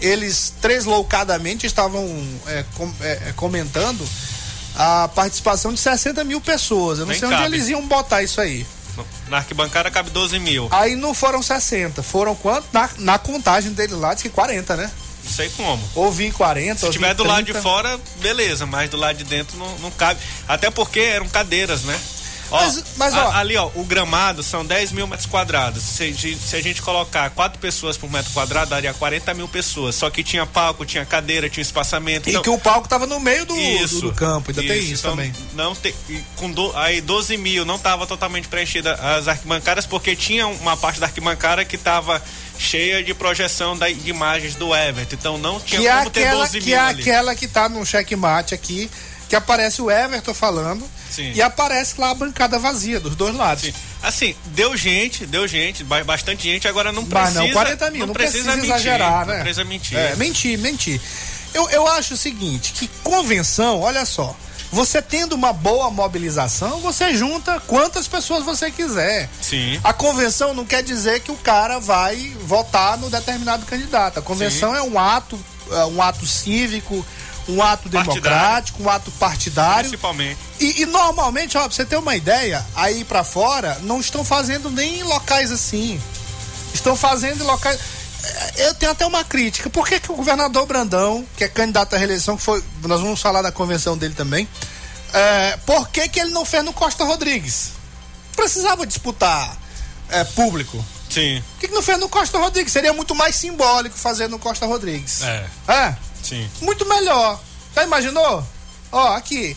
eles 0.00 0.52
tresloucadamente 0.62 1.66
estavam 1.66 2.04
é, 2.46 2.64
com- 2.76 2.92
é, 3.00 3.12
é, 3.28 3.32
comentando 3.36 4.06
a 4.76 5.08
participação 5.08 5.74
de 5.74 5.80
60 5.80 6.22
mil 6.24 6.40
pessoas 6.40 6.98
eu 6.98 7.04
não 7.04 7.10
Nem 7.12 7.18
sei 7.20 7.28
onde 7.28 7.36
cabe. 7.36 7.54
eles 7.54 7.68
iam 7.68 7.86
botar 7.86 8.22
isso 8.22 8.40
aí 8.40 8.66
Na 9.28 9.38
arquibancada 9.38 9.90
cabe 9.90 10.10
12 10.10 10.38
mil. 10.38 10.68
aí 10.70 10.94
não 10.94 11.12
foram 11.12 11.42
60 11.42 12.02
foram 12.02 12.34
quanto 12.34 12.66
na, 12.72 12.88
na 12.98 13.18
contagem 13.18 13.72
dele 13.72 13.94
lá 13.94 14.14
diz 14.14 14.22
que 14.22 14.28
40 14.30 14.76
né 14.76 14.90
Não 15.24 15.30
sei 15.32 15.48
como. 15.50 15.82
ouvi 15.94 16.30
40 16.30 16.78
Se 16.78 16.86
ouvi 16.86 16.96
tiver 16.98 17.12
do 17.14 17.24
lado 17.24 17.44
de 17.44 17.52
30. 17.52 17.60
fora, 17.62 18.00
beleza, 18.20 18.64
mas 18.66 18.88
do 18.88 18.96
lado 18.96 19.16
de 19.18 19.24
dentro 19.24 19.58
não, 19.58 19.78
não 19.78 19.90
cabe. 19.90 20.18
Até 20.48 20.70
porque 20.70 20.98
eram 21.00 21.28
cadeiras, 21.28 21.82
né? 21.82 21.98
Ó, 22.50 22.60
Mas- 22.60 22.84
mas, 22.96 23.14
ó- 23.14 23.28
a- 23.30 23.38
ali, 23.38 23.56
ó, 23.56 23.70
o 23.74 23.84
gramado 23.84 24.42
são 24.42 24.64
10 24.66 24.90
mil 24.92 25.06
metros 25.06 25.26
quadrados. 25.26 25.82
Se, 25.82 26.02
a 26.02 26.06
gente- 26.06 26.36
se 26.38 26.56
a 26.56 26.62
gente 26.62 26.82
colocar 26.82 27.30
quatro 27.30 27.58
pessoas 27.60 27.96
por 27.96 28.10
metro 28.10 28.32
quadrado, 28.32 28.70
daria 28.70 28.92
40 28.92 29.32
mil 29.34 29.46
pessoas. 29.46 29.94
Só 29.94 30.10
que 30.10 30.22
tinha 30.24 30.44
palco, 30.44 30.84
tinha 30.84 31.04
cadeira, 31.06 31.48
tinha 31.48 31.62
espaçamento. 31.62 32.28
E 32.28 32.32
então- 32.32 32.42
que 32.42 32.50
o 32.50 32.58
palco 32.58 32.88
tava 32.88 33.06
no 33.06 33.20
meio 33.20 33.44
do, 33.46 33.56
Isso, 33.56 34.00
do, 34.00 34.10
do 34.10 34.12
campo, 34.14 34.50
ainda 34.50 34.62
tem 34.62 34.78
isso 34.80 34.94
então 35.06 35.10
também. 35.12 35.32
Não 35.54 35.74
tem, 35.74 35.94
com 36.36 36.50
do, 36.50 36.76
aí 36.76 37.00
12 37.00 37.36
mil 37.36 37.64
não 37.64 37.76
estava 37.76 38.06
totalmente 38.06 38.48
preenchida 38.48 38.94
as 38.94 39.28
arquibancadas 39.28 39.86
porque 39.86 40.16
tinha 40.16 40.46
uma 40.48 40.76
parte 40.76 40.98
da 40.98 41.06
arquibancada 41.06 41.64
que 41.64 41.76
estava 41.76 42.20
cheia 42.58 43.02
de 43.02 43.14
projeção 43.14 43.76
da, 43.78 43.88
de 43.88 44.10
imagens 44.10 44.54
do 44.54 44.74
Everton. 44.74 45.14
Então 45.14 45.38
não 45.38 45.58
tinha 45.60 45.80
Que 45.80 45.86
é, 45.88 45.96
como 45.98 46.10
ter 46.10 46.24
aquela, 46.24 46.40
12 46.44 46.58
que 46.60 46.66
mil 46.66 46.74
é 46.76 46.78
ali. 46.80 47.00
aquela 47.00 47.34
que 47.34 47.46
tá 47.48 47.68
no 47.68 47.86
checkmate 47.86 48.54
aqui, 48.54 48.90
que 49.30 49.36
aparece 49.36 49.80
o 49.80 49.88
Everton 49.88 50.34
falando 50.34 50.84
Sim. 51.08 51.30
e 51.32 51.40
aparece 51.40 51.94
lá 52.00 52.10
a 52.10 52.14
bancada 52.14 52.58
vazia 52.58 52.98
dos 52.98 53.14
dois 53.14 53.34
lados. 53.34 53.70
Assim, 54.02 54.34
deu 54.46 54.76
gente, 54.76 55.24
deu 55.24 55.46
gente, 55.46 55.84
ba- 55.84 56.02
bastante 56.02 56.42
gente, 56.42 56.66
agora 56.66 56.90
não 56.90 57.02
Mas 57.02 57.10
precisa. 57.32 57.42
não, 57.44 57.50
40 57.52 57.90
mil, 57.92 58.06
não, 58.08 58.12
precisa, 58.12 58.50
mentir, 58.56 58.64
exagerar, 58.64 59.24
né? 59.26 59.36
Não 59.36 59.42
precisa 59.42 59.64
mentir. 59.64 59.96
É, 59.96 60.16
mentir, 60.16 60.58
mentir. 60.58 61.00
Eu, 61.54 61.70
eu 61.70 61.86
acho 61.86 62.14
o 62.14 62.16
seguinte, 62.16 62.72
que 62.72 62.88
convenção, 63.04 63.80
olha 63.80 64.04
só, 64.04 64.34
você 64.72 65.00
tendo 65.00 65.34
uma 65.34 65.52
boa 65.52 65.90
mobilização, 65.92 66.80
você 66.80 67.14
junta 67.14 67.60
quantas 67.68 68.08
pessoas 68.08 68.44
você 68.44 68.68
quiser. 68.70 69.28
Sim. 69.40 69.78
A 69.84 69.92
convenção 69.92 70.52
não 70.54 70.64
quer 70.64 70.82
dizer 70.82 71.20
que 71.20 71.30
o 71.30 71.36
cara 71.36 71.78
vai 71.78 72.16
votar 72.44 72.98
no 72.98 73.08
determinado 73.08 73.64
candidato. 73.64 74.18
A 74.18 74.22
convenção 74.22 74.72
Sim. 74.72 74.78
é 74.78 74.82
um 74.82 74.98
ato, 74.98 75.38
é 75.70 75.84
um 75.86 76.02
ato 76.02 76.26
cívico, 76.26 77.04
um 77.48 77.62
ato 77.62 77.88
democrático, 77.88 78.82
um 78.82 78.88
ato 78.88 79.10
partidário. 79.12 79.88
Principalmente. 79.90 80.38
E, 80.58 80.82
e 80.82 80.86
normalmente, 80.86 81.56
ó, 81.56 81.62
pra 81.62 81.70
você 81.70 81.84
ter 81.84 81.96
uma 81.96 82.14
ideia, 82.16 82.64
aí 82.74 83.04
pra 83.04 83.24
fora 83.24 83.78
não 83.82 84.00
estão 84.00 84.24
fazendo 84.24 84.70
nem 84.70 85.00
em 85.00 85.02
locais 85.02 85.50
assim. 85.50 86.00
Estão 86.72 86.94
fazendo 86.94 87.42
em 87.42 87.46
locais. 87.46 87.78
É, 88.56 88.66
Eu 88.68 88.74
tenho 88.74 88.92
até 88.92 89.06
uma 89.06 89.24
crítica. 89.24 89.70
Por 89.70 89.86
que, 89.88 89.98
que 89.98 90.12
o 90.12 90.14
governador 90.16 90.66
Brandão, 90.66 91.26
que 91.36 91.44
é 91.44 91.48
candidato 91.48 91.94
à 91.94 91.98
reeleição, 91.98 92.36
que 92.36 92.42
foi. 92.42 92.62
Nós 92.82 93.00
vamos 93.00 93.20
falar 93.20 93.42
da 93.42 93.50
convenção 93.50 93.96
dele 93.96 94.14
também. 94.14 94.48
É, 95.12 95.56
por 95.66 95.88
que, 95.88 96.08
que 96.08 96.20
ele 96.20 96.30
não 96.30 96.44
fez 96.44 96.64
no 96.64 96.72
Costa 96.72 97.04
Rodrigues? 97.04 97.70
Precisava 98.36 98.86
disputar 98.86 99.56
é, 100.08 100.22
público. 100.24 100.84
Sim. 101.08 101.42
Por 101.52 101.60
que, 101.60 101.68
que 101.68 101.74
não 101.74 101.82
fez 101.82 101.98
no 101.98 102.08
Costa 102.08 102.38
Rodrigues? 102.38 102.72
Seria 102.72 102.92
muito 102.92 103.14
mais 103.14 103.34
simbólico 103.34 103.96
fazer 103.96 104.28
no 104.28 104.38
Costa 104.38 104.66
Rodrigues. 104.66 105.22
É. 105.22 105.46
É? 105.66 105.94
Sim. 106.22 106.48
Muito 106.60 106.86
melhor. 106.86 107.40
Já 107.74 107.84
imaginou? 107.84 108.44
Ó, 108.92 109.14
aqui. 109.14 109.56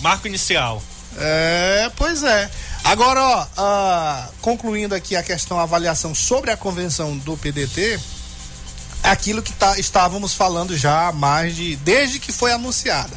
Marco 0.00 0.26
inicial. 0.26 0.82
É, 1.16 1.90
pois 1.96 2.22
é. 2.22 2.50
Agora, 2.82 3.22
ó, 3.22 3.46
ah, 3.56 4.28
concluindo 4.42 4.94
aqui 4.94 5.16
a 5.16 5.22
questão, 5.22 5.58
a 5.58 5.62
avaliação 5.62 6.14
sobre 6.14 6.50
a 6.50 6.56
convenção 6.56 7.16
do 7.16 7.36
PDT, 7.36 7.98
aquilo 9.02 9.42
que 9.42 9.52
tá, 9.52 9.78
estávamos 9.78 10.34
falando 10.34 10.76
já 10.76 11.10
mais 11.12 11.56
de. 11.56 11.76
desde 11.76 12.18
que 12.18 12.32
foi 12.32 12.52
anunciada. 12.52 13.16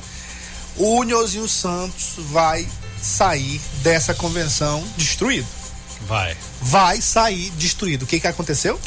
O 0.78 1.04
Nhozinho 1.04 1.47
Santos 1.50 2.13
vai 2.17 2.67
sair 3.02 3.60
dessa 3.82 4.13
convenção 4.13 4.84
destruído. 4.95 5.47
Vai. 6.08 6.38
Vai 6.62 7.02
sair 7.02 7.50
destruído. 7.52 8.04
O 8.04 8.08
que, 8.08 8.19
que 8.19 8.28
aconteceu? 8.28 8.80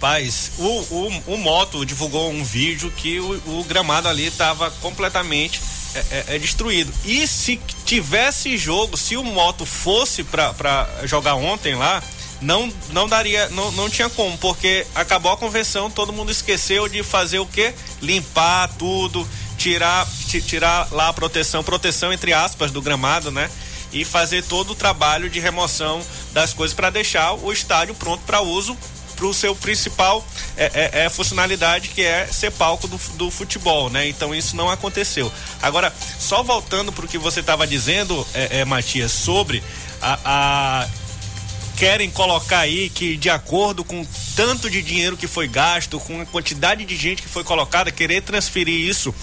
Paz, 0.00 0.52
o, 0.58 0.62
o, 0.64 1.22
o 1.34 1.38
Moto 1.38 1.84
divulgou 1.84 2.30
um 2.30 2.44
vídeo 2.44 2.90
que 2.90 3.18
o, 3.18 3.60
o 3.60 3.64
gramado 3.64 4.08
ali 4.08 4.26
estava 4.26 4.70
completamente 4.82 5.60
é, 5.94 5.98
é, 5.98 6.24
é 6.36 6.38
destruído. 6.38 6.92
E 7.04 7.26
se 7.26 7.58
tivesse 7.84 8.56
jogo, 8.58 8.96
se 8.96 9.16
o 9.16 9.24
Moto 9.24 9.64
fosse 9.64 10.22
para 10.22 10.86
jogar 11.04 11.34
ontem 11.34 11.74
lá, 11.74 12.02
não, 12.40 12.70
não 12.90 13.08
daria, 13.08 13.48
não, 13.48 13.72
não 13.72 13.88
tinha 13.88 14.10
como, 14.10 14.36
porque 14.38 14.86
acabou 14.94 15.32
a 15.32 15.36
convenção, 15.38 15.90
todo 15.90 16.12
mundo 16.12 16.30
esqueceu 16.30 16.86
de 16.88 17.02
fazer 17.02 17.38
o 17.38 17.46
quê? 17.46 17.74
Limpar 18.02 18.68
tudo, 18.78 19.26
tirar, 19.56 20.06
ti- 20.28 20.42
tirar 20.42 20.88
lá 20.92 21.08
a 21.08 21.12
proteção, 21.14 21.64
proteção 21.64 22.12
entre 22.12 22.34
aspas 22.34 22.70
do 22.70 22.82
gramado, 22.82 23.30
né? 23.30 23.50
E 23.92 24.04
fazer 24.04 24.42
todo 24.44 24.72
o 24.72 24.74
trabalho 24.74 25.30
de 25.30 25.40
remoção 25.40 26.02
das 26.32 26.52
coisas 26.52 26.74
para 26.74 26.90
deixar 26.90 27.32
o 27.32 27.50
estádio 27.50 27.94
pronto 27.94 28.22
para 28.26 28.42
uso 28.42 28.76
para 29.16 29.26
o 29.26 29.32
seu 29.34 29.54
principal 29.56 30.24
é, 30.56 30.70
é- 30.92 31.04
é 31.06 31.10
funcionalidade 31.10 31.88
que 31.88 32.02
é 32.02 32.26
ser 32.26 32.50
palco 32.52 32.86
do, 32.86 32.98
do 33.14 33.30
futebol, 33.30 33.88
né? 33.90 34.06
Então 34.08 34.34
isso 34.34 34.54
não 34.54 34.70
aconteceu. 34.70 35.32
Agora, 35.62 35.92
só 36.20 36.42
voltando 36.42 36.92
para 36.92 37.04
o 37.04 37.08
que 37.08 37.18
você 37.18 37.40
estava 37.40 37.66
dizendo, 37.66 38.26
é, 38.34 38.58
é, 38.60 38.64
Matias, 38.64 39.10
sobre 39.12 39.62
a, 40.00 40.18
a- 40.24 40.88
querem 41.76 42.10
colocar 42.10 42.60
aí 42.60 42.88
que 42.88 43.16
de 43.16 43.28
acordo 43.28 43.84
com 43.84 44.06
tanto 44.34 44.70
de 44.70 44.80
dinheiro 44.82 45.16
que 45.16 45.26
foi 45.26 45.46
gasto, 45.46 45.98
com 46.00 46.20
a 46.20 46.26
quantidade 46.26 46.84
de 46.84 46.96
gente 46.96 47.20
que 47.22 47.28
foi 47.28 47.44
colocada, 47.44 47.90
querer 47.90 48.22
transferir 48.22 48.88
isso 48.88 49.14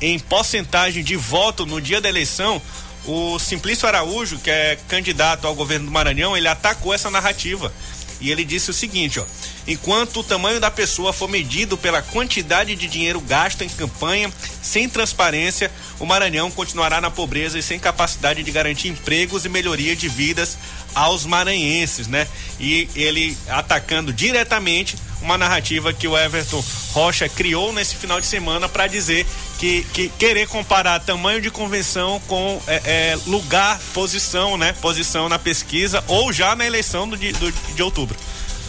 em 0.00 0.18
porcentagem 0.18 1.04
de 1.04 1.14
voto 1.16 1.66
no 1.66 1.80
dia 1.80 2.00
da 2.00 2.08
eleição, 2.08 2.60
o 3.04 3.38
Simplício 3.38 3.86
Araújo, 3.86 4.38
que 4.38 4.50
é 4.50 4.76
candidato 4.88 5.46
ao 5.46 5.54
governo 5.54 5.86
do 5.86 5.92
Maranhão, 5.92 6.36
ele 6.36 6.48
atacou 6.48 6.92
essa 6.92 7.10
narrativa. 7.10 7.72
E 8.20 8.30
ele 8.30 8.44
disse 8.44 8.70
o 8.70 8.74
seguinte, 8.74 9.18
ó: 9.18 9.24
enquanto 9.66 10.20
o 10.20 10.24
tamanho 10.24 10.60
da 10.60 10.70
pessoa 10.70 11.12
for 11.12 11.28
medido 11.28 11.76
pela 11.76 12.02
quantidade 12.02 12.74
de 12.74 12.86
dinheiro 12.86 13.20
gasto 13.20 13.62
em 13.62 13.68
campanha, 13.68 14.30
sem 14.62 14.88
transparência, 14.88 15.70
o 15.98 16.06
Maranhão 16.06 16.50
continuará 16.50 17.00
na 17.00 17.10
pobreza 17.10 17.58
e 17.58 17.62
sem 17.62 17.78
capacidade 17.78 18.42
de 18.42 18.50
garantir 18.50 18.88
empregos 18.88 19.44
e 19.44 19.48
melhoria 19.48 19.96
de 19.96 20.08
vidas 20.08 20.58
aos 20.94 21.24
maranhenses, 21.24 22.06
né? 22.06 22.26
E 22.58 22.88
ele 22.94 23.36
atacando 23.48 24.12
diretamente 24.12 24.96
uma 25.22 25.36
narrativa 25.36 25.92
que 25.92 26.08
o 26.08 26.16
Everton 26.16 26.64
Rocha 26.92 27.28
criou 27.28 27.72
nesse 27.72 27.94
final 27.94 28.20
de 28.20 28.26
semana 28.26 28.68
para 28.68 28.86
dizer 28.86 29.26
que, 29.58 29.84
que 29.92 30.08
querer 30.18 30.48
comparar 30.48 30.98
tamanho 31.00 31.40
de 31.42 31.50
convenção 31.50 32.18
com 32.26 32.60
é, 32.66 32.76
é, 32.84 33.18
lugar, 33.26 33.78
posição, 33.92 34.56
né? 34.56 34.72
Posição 34.80 35.28
na 35.28 35.38
pesquisa 35.38 36.02
ou 36.08 36.32
já 36.32 36.56
na 36.56 36.64
eleição 36.66 37.06
do, 37.08 37.16
do- 37.16 37.74
de 37.74 37.82
outubro. 37.82 38.16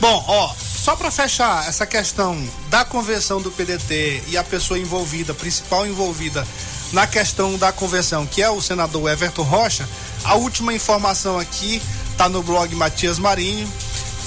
Bom, 0.02 0.26
ó, 0.28 0.54
só 0.84 0.96
para 0.96 1.12
fechar 1.12 1.68
essa 1.70 1.86
questão 1.86 2.36
da 2.70 2.84
convenção 2.84 3.40
do 3.42 3.52
PDT 3.52 4.24
e 4.28 4.36
a 4.38 4.44
pessoa 4.44 4.80
envolvida, 4.80 5.34
principal 5.34 5.86
envolvida 5.86 6.46
na 6.92 7.06
questão 7.08 7.56
da 7.58 7.72
convenção, 7.72 8.26
que 8.26 8.42
é 8.42 8.50
o 8.50 8.60
senador 8.60 9.10
Everton 9.10 9.44
Rocha, 9.44 9.88
a 10.24 10.36
última 10.36 10.74
informação 10.74 11.40
aqui 11.40 11.82
tá 12.18 12.30
no 12.30 12.44
blog 12.44 12.74
Matias 12.76 13.20
Marinho 13.20 13.68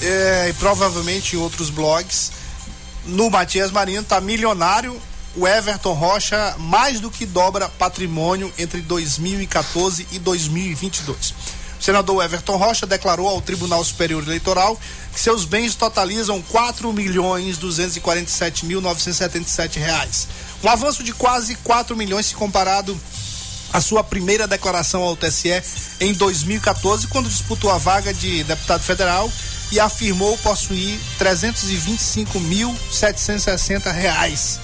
é, 0.02 0.48
e 0.48 0.52
provavelmente 0.54 1.36
em 1.36 1.38
outros 1.38 1.70
blogs. 1.70 2.32
No 3.06 3.30
Matias 3.30 3.70
Marinho 3.70 4.02
tá 4.02 4.20
milionário. 4.20 5.00
O 5.36 5.48
Everton 5.48 5.94
Rocha 5.94 6.54
mais 6.58 7.00
do 7.00 7.10
que 7.10 7.26
dobra 7.26 7.68
patrimônio 7.68 8.52
entre 8.56 8.80
2014 8.80 10.06
e 10.12 10.18
2022. 10.20 11.34
O 11.80 11.82
senador 11.82 12.24
Everton 12.24 12.56
Rocha 12.56 12.86
declarou 12.86 13.26
ao 13.28 13.42
Tribunal 13.42 13.82
Superior 13.84 14.22
Eleitoral 14.22 14.78
que 15.12 15.20
seus 15.20 15.44
bens 15.44 15.74
totalizam 15.74 16.40
4 16.40 16.92
milhões 16.92 17.58
247 17.58 18.64
mil 18.64 18.80
977 18.80 19.78
reais. 19.80 20.28
Um 20.62 20.68
avanço 20.68 21.02
de 21.02 21.12
quase 21.12 21.56
4 21.56 21.96
milhões 21.96 22.26
se 22.26 22.34
comparado 22.34 22.98
à 23.74 23.80
sua 23.80 24.02
primeira 24.04 24.46
declaração 24.46 25.02
ao 25.02 25.16
TSE 25.16 25.60
em 26.00 26.12
2014, 26.14 27.08
quando 27.08 27.28
disputou 27.28 27.70
a 27.72 27.76
vaga 27.78 28.14
de 28.14 28.44
deputado 28.44 28.82
federal 28.82 29.28
e 29.72 29.80
afirmou 29.80 30.38
possuir 30.38 30.98
325.760 31.18 33.92
reais. 33.92 34.60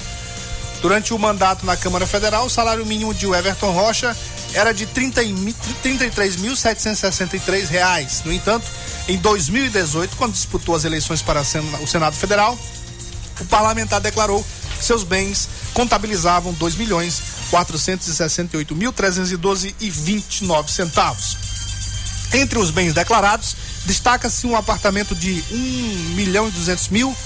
Durante 0.81 1.13
o 1.13 1.19
mandato 1.19 1.67
na 1.67 1.77
Câmara 1.77 2.07
Federal, 2.07 2.47
o 2.47 2.51
salário 2.51 2.87
mínimo 2.87 3.13
de 3.13 3.27
Everton 3.27 3.73
Rocha 3.73 4.17
era 4.55 4.73
de 4.73 4.87
30 4.87 5.23
mi- 5.25 5.55
33.763 5.85 7.69
reais. 7.69 8.23
No 8.25 8.33
entanto, 8.33 8.65
em 9.09 9.19
2018, 9.19 10.17
quando 10.17 10.33
disputou 10.33 10.75
as 10.77 10.85
eleições 10.85 11.21
para 11.21 11.41
a 11.41 11.45
o 11.83 11.87
Senado 11.87 12.15
Federal, 12.17 12.57
o 13.41 13.45
parlamentar 13.47 14.01
declarou 14.01 14.43
seus 14.85 15.05
bens 15.05 15.49
contabilizavam 15.75 16.53
2 16.53 16.75
milhões 16.77 17.23
468 17.51 18.75
mil 18.77 18.93
312 18.93 19.75
e 19.81 19.91
29 19.91 20.71
centavos. 20.73 21.37
Entre 22.33 22.59
os 22.59 22.71
bens 22.71 22.95
declarados, 22.95 23.57
destaca-se 23.87 24.47
um 24.47 24.55
apartamento 24.57 25.15
de 25.15 25.43
1 25.51 25.57
milhão 26.15 26.49
e 26.49 26.51
200 26.53 26.89
mil, 26.89 27.17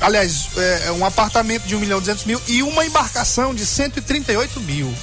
aliás, 0.00 0.48
é, 0.56 0.92
um 0.92 1.04
apartamento 1.04 1.64
de 1.66 1.76
1 1.76 1.80
milhão 1.80 1.98
e 1.98 2.00
200 2.00 2.24
mil 2.24 2.40
e 2.48 2.62
uma 2.62 2.86
embarcação 2.86 3.54
de 3.54 3.66
138 3.66 4.60
mil. 4.60 4.94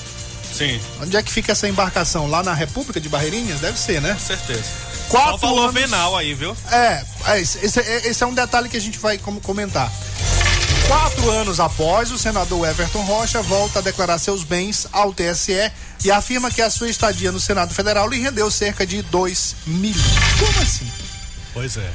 Sim. 0.57 0.79
Onde 1.01 1.17
é 1.17 1.21
que 1.21 1.31
fica 1.31 1.51
essa 1.51 1.67
embarcação? 1.67 2.27
Lá 2.27 2.41
na 2.41 2.53
República 2.53 2.99
de 2.99 3.09
Barreirinhas? 3.09 3.59
Deve 3.59 3.77
ser, 3.77 4.01
né? 4.01 4.13
Com 4.13 4.19
certeza. 4.19 4.63
Quatro 5.09 5.31
Só 5.39 5.47
valor 5.47 5.63
anos- 5.69 5.73
venal 5.73 6.15
aí, 6.17 6.33
viu? 6.33 6.55
É, 6.71 7.03
é, 7.27 7.39
esse, 7.41 7.59
esse 7.63 7.79
é- 7.79 8.07
esse 8.07 8.23
é 8.23 8.25
um 8.25 8.33
detalhe 8.33 8.69
que 8.69 8.77
a 8.77 8.81
gente 8.81 8.97
vai 8.97 9.17
com- 9.17 9.39
comentar. 9.39 9.91
Quatro 10.87 11.31
anos 11.31 11.59
após, 11.59 12.11
o 12.11 12.17
senador 12.17 12.67
Everton 12.67 13.01
Rocha 13.01 13.41
volta 13.41 13.79
a 13.79 13.81
declarar 13.81 14.19
seus 14.19 14.43
bens 14.43 14.87
ao 14.91 15.11
TSE 15.11 15.71
e 16.03 16.11
afirma 16.11 16.51
que 16.51 16.61
a 16.61 16.69
sua 16.69 16.89
estadia 16.89 17.31
no 17.31 17.39
Senado 17.39 17.73
Federal 17.73 18.07
lhe 18.07 18.19
rendeu 18.19 18.51
cerca 18.51 18.85
de 18.85 19.01
2 19.01 19.55
milhões. 19.65 20.05
Como 20.39 20.59
assim? 20.61 20.91
Pois 21.53 21.77
é. 21.77 21.91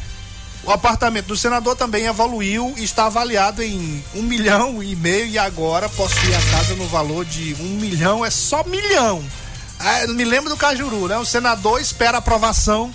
O 0.64 0.70
apartamento 0.72 1.26
do 1.26 1.36
senador 1.36 1.76
também 1.76 2.06
evoluiu 2.06 2.74
e 2.76 2.84
está 2.84 3.06
avaliado 3.06 3.62
em 3.62 4.04
um 4.14 4.22
milhão 4.22 4.82
e 4.82 4.94
meio 4.96 5.26
e 5.26 5.38
agora 5.38 5.88
possui 5.88 6.34
a 6.34 6.42
casa 6.50 6.74
no 6.74 6.86
valor 6.86 7.24
de 7.24 7.54
um 7.60 7.76
milhão, 7.78 8.24
é 8.24 8.30
só 8.30 8.64
milhão. 8.64 9.24
Ah, 9.78 10.06
me 10.08 10.24
lembro 10.24 10.50
do 10.50 10.56
Cajuru, 10.56 11.08
né? 11.08 11.16
O 11.16 11.24
senador 11.24 11.80
espera 11.80 12.18
a 12.18 12.20
aprovação 12.20 12.92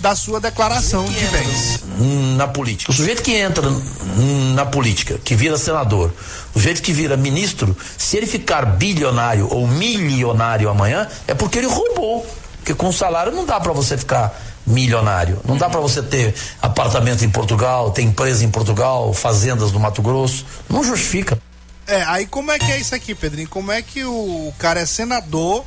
da 0.00 0.14
sua 0.14 0.40
declaração 0.40 1.04
de 1.04 1.26
bens. 1.28 1.80
Hum, 2.00 2.36
na 2.36 2.48
política. 2.48 2.90
O 2.90 2.94
sujeito 2.94 3.22
que 3.22 3.34
entra 3.34 3.68
hum, 3.68 4.54
na 4.54 4.64
política, 4.64 5.18
que 5.22 5.34
vira 5.34 5.58
senador, 5.58 6.10
o 6.54 6.58
sujeito 6.58 6.80
que 6.80 6.92
vira 6.92 7.16
ministro, 7.16 7.76
se 7.98 8.16
ele 8.16 8.26
ficar 8.26 8.64
bilionário 8.64 9.46
ou 9.52 9.66
milionário 9.66 10.70
amanhã, 10.70 11.06
é 11.26 11.34
porque 11.34 11.58
ele 11.58 11.66
roubou. 11.66 12.26
Porque 12.56 12.74
com 12.74 12.90
salário 12.90 13.32
não 13.32 13.44
dá 13.44 13.60
para 13.60 13.72
você 13.72 13.98
ficar 13.98 14.34
milionário. 14.66 15.40
Não 15.44 15.56
dá 15.56 15.68
para 15.68 15.80
você 15.80 16.02
ter 16.02 16.34
apartamento 16.62 17.24
em 17.24 17.30
Portugal, 17.30 17.90
ter 17.90 18.02
empresa 18.02 18.44
em 18.44 18.50
Portugal, 18.50 19.12
fazendas 19.12 19.72
no 19.72 19.80
Mato 19.80 20.00
Grosso. 20.00 20.46
Não 20.68 20.82
justifica. 20.82 21.38
É, 21.86 22.02
aí 22.04 22.26
como 22.26 22.50
é 22.52 22.58
que 22.58 22.70
é 22.70 22.78
isso 22.78 22.94
aqui, 22.94 23.14
Pedrinho? 23.14 23.48
Como 23.48 23.72
é 23.72 23.82
que 23.82 24.04
o 24.04 24.52
cara 24.58 24.80
é 24.80 24.86
senador 24.86 25.64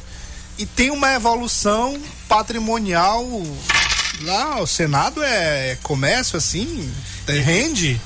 e 0.58 0.66
tem 0.66 0.90
uma 0.90 1.14
evolução 1.14 2.00
patrimonial 2.30 3.26
lá, 4.22 4.62
o 4.62 4.68
Senado 4.68 5.22
é 5.24 5.78
comércio 5.84 6.38
assim, 6.38 6.92
é, 7.28 7.34
rende? 7.40 8.00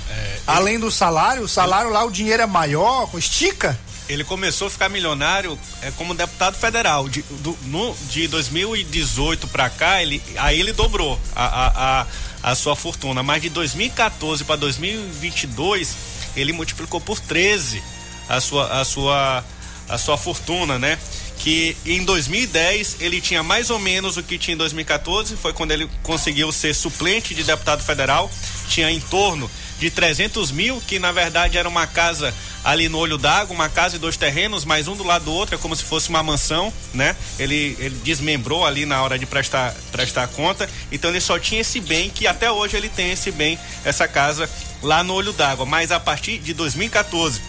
Além 0.47 0.79
do 0.79 0.89
salário, 0.91 1.43
o 1.43 1.47
salário 1.47 1.89
lá, 1.91 2.03
o 2.05 2.11
dinheiro 2.11 2.41
é 2.43 2.45
maior, 2.45 3.09
estica? 3.17 3.77
Ele 4.09 4.23
começou 4.23 4.67
a 4.67 4.71
ficar 4.71 4.87
milionário 4.87 5.59
é, 5.81 5.91
como 5.91 6.13
deputado 6.15 6.55
federal. 6.55 7.09
De, 7.09 7.21
do- 7.23 7.57
no- 7.63 7.93
de 8.09 8.25
2018 8.29 9.47
pra 9.49 9.69
cá, 9.69 10.01
ele, 10.01 10.23
aí 10.37 10.57
ele 10.59 10.71
dobrou 10.71 11.19
a, 11.35 11.45
a, 11.45 12.01
a, 12.01 12.51
a 12.51 12.55
sua 12.55 12.73
fortuna. 12.75 13.21
Mas 13.21 13.41
de 13.41 13.49
2014 13.49 14.45
para 14.45 14.55
2022, 14.55 15.95
ele 16.37 16.53
multiplicou 16.53 17.01
por 17.01 17.19
13 17.19 17.83
a 18.29 18.39
sua, 18.39 18.79
a 18.81 18.85
sua, 18.85 19.43
a 19.89 19.97
sua 19.97 20.17
fortuna, 20.17 20.79
né? 20.79 20.97
Que 21.39 21.77
em 21.85 22.03
2010 22.03 22.97
ele 22.99 23.21
tinha 23.21 23.43
mais 23.43 23.69
ou 23.69 23.79
menos 23.79 24.17
o 24.17 24.23
que 24.23 24.37
tinha 24.37 24.55
em 24.55 24.57
2014, 24.57 25.35
foi 25.37 25.53
quando 25.53 25.71
ele 25.71 25.89
conseguiu 26.03 26.51
ser 26.51 26.73
suplente 26.73 27.33
de 27.35 27.43
deputado 27.43 27.83
federal. 27.83 28.29
Tinha 28.67 28.91
em 28.91 28.99
torno 28.99 29.49
de 29.79 29.91
300 29.91 30.51
mil, 30.51 30.81
que 30.87 30.99
na 30.99 31.11
verdade 31.11 31.57
era 31.57 31.69
uma 31.69 31.85
casa 31.85 32.33
ali 32.63 32.89
no 32.89 32.97
olho 32.97 33.17
d'água, 33.17 33.55
uma 33.55 33.69
casa 33.69 33.95
e 33.95 33.99
dois 33.99 34.17
terrenos, 34.17 34.65
mas 34.65 34.87
um 34.87 34.95
do 34.95 35.03
lado 35.03 35.25
do 35.25 35.31
outro, 35.31 35.55
é 35.55 35.57
como 35.57 35.75
se 35.75 35.83
fosse 35.83 36.09
uma 36.09 36.21
mansão, 36.21 36.73
né? 36.93 37.15
Ele, 37.39 37.77
ele 37.79 37.95
desmembrou 38.03 38.65
ali 38.65 38.85
na 38.85 39.01
hora 39.01 39.17
de 39.17 39.25
prestar, 39.25 39.73
prestar 39.91 40.27
conta, 40.27 40.69
então 40.91 41.09
ele 41.09 41.21
só 41.21 41.39
tinha 41.39 41.61
esse 41.61 41.79
bem, 41.79 42.09
que 42.09 42.27
até 42.27 42.51
hoje 42.51 42.75
ele 42.75 42.89
tem 42.89 43.11
esse 43.11 43.31
bem, 43.31 43.57
essa 43.85 44.07
casa 44.07 44.49
lá 44.81 45.03
no 45.03 45.13
olho 45.13 45.31
d'água, 45.31 45.65
mas 45.65 45.91
a 45.91 45.99
partir 45.99 46.39
de 46.39 46.53
2014, 46.53 47.41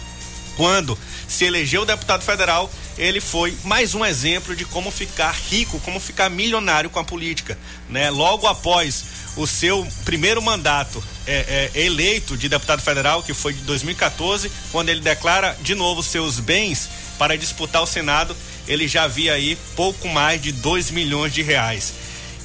quando 0.55 0.97
se 1.29 1.45
elegeu 1.45 1.85
deputado 1.85 2.23
federal, 2.23 2.69
ele 2.97 3.21
foi 3.21 3.55
mais 3.63 3.93
um 3.93 4.03
exemplo 4.03 4.55
de 4.55 4.65
como 4.65 4.89
ficar 4.89 5.31
rico, 5.49 5.79
como 5.81 5.99
ficar 5.99 6.29
milionário 6.29 6.89
com 6.89 6.99
a 6.99 7.03
política, 7.03 7.57
né? 7.87 8.09
Logo 8.09 8.47
após 8.47 9.05
o 9.37 9.45
seu 9.45 9.87
primeiro 10.03 10.41
mandato 10.41 11.01
é, 11.27 11.69
é, 11.73 11.81
eleito 11.81 12.35
de 12.35 12.49
deputado 12.49 12.81
federal, 12.81 13.21
que 13.21 13.33
foi 13.33 13.53
de 13.53 13.61
2014, 13.61 14.51
quando 14.71 14.89
ele 14.89 15.01
declara 15.01 15.55
de 15.61 15.75
novo 15.75 16.01
seus 16.01 16.39
bens 16.39 16.89
para 17.17 17.37
disputar 17.37 17.83
o 17.83 17.87
Senado, 17.87 18.35
ele 18.67 18.87
já 18.87 19.03
havia 19.03 19.33
aí 19.33 19.57
pouco 19.75 20.07
mais 20.07 20.41
de 20.41 20.51
2 20.51 20.89
milhões 20.91 21.33
de 21.33 21.43
reais. 21.43 21.93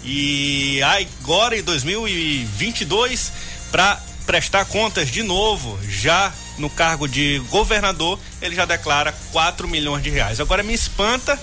E 0.04 0.80
agora 0.82 1.56
em 1.56 1.62
2022, 1.62 3.32
para 3.72 3.98
prestar 4.26 4.66
contas 4.66 5.10
de 5.10 5.22
novo, 5.22 5.78
já 5.88 6.32
no 6.58 6.70
cargo 6.70 7.08
de 7.08 7.38
governador, 7.50 8.18
ele 8.40 8.54
já 8.54 8.64
declara 8.64 9.12
4 9.32 9.66
milhões 9.68 10.02
de 10.02 10.10
reais. 10.10 10.40
Agora 10.40 10.62
me 10.62 10.74
espanta 10.74 11.38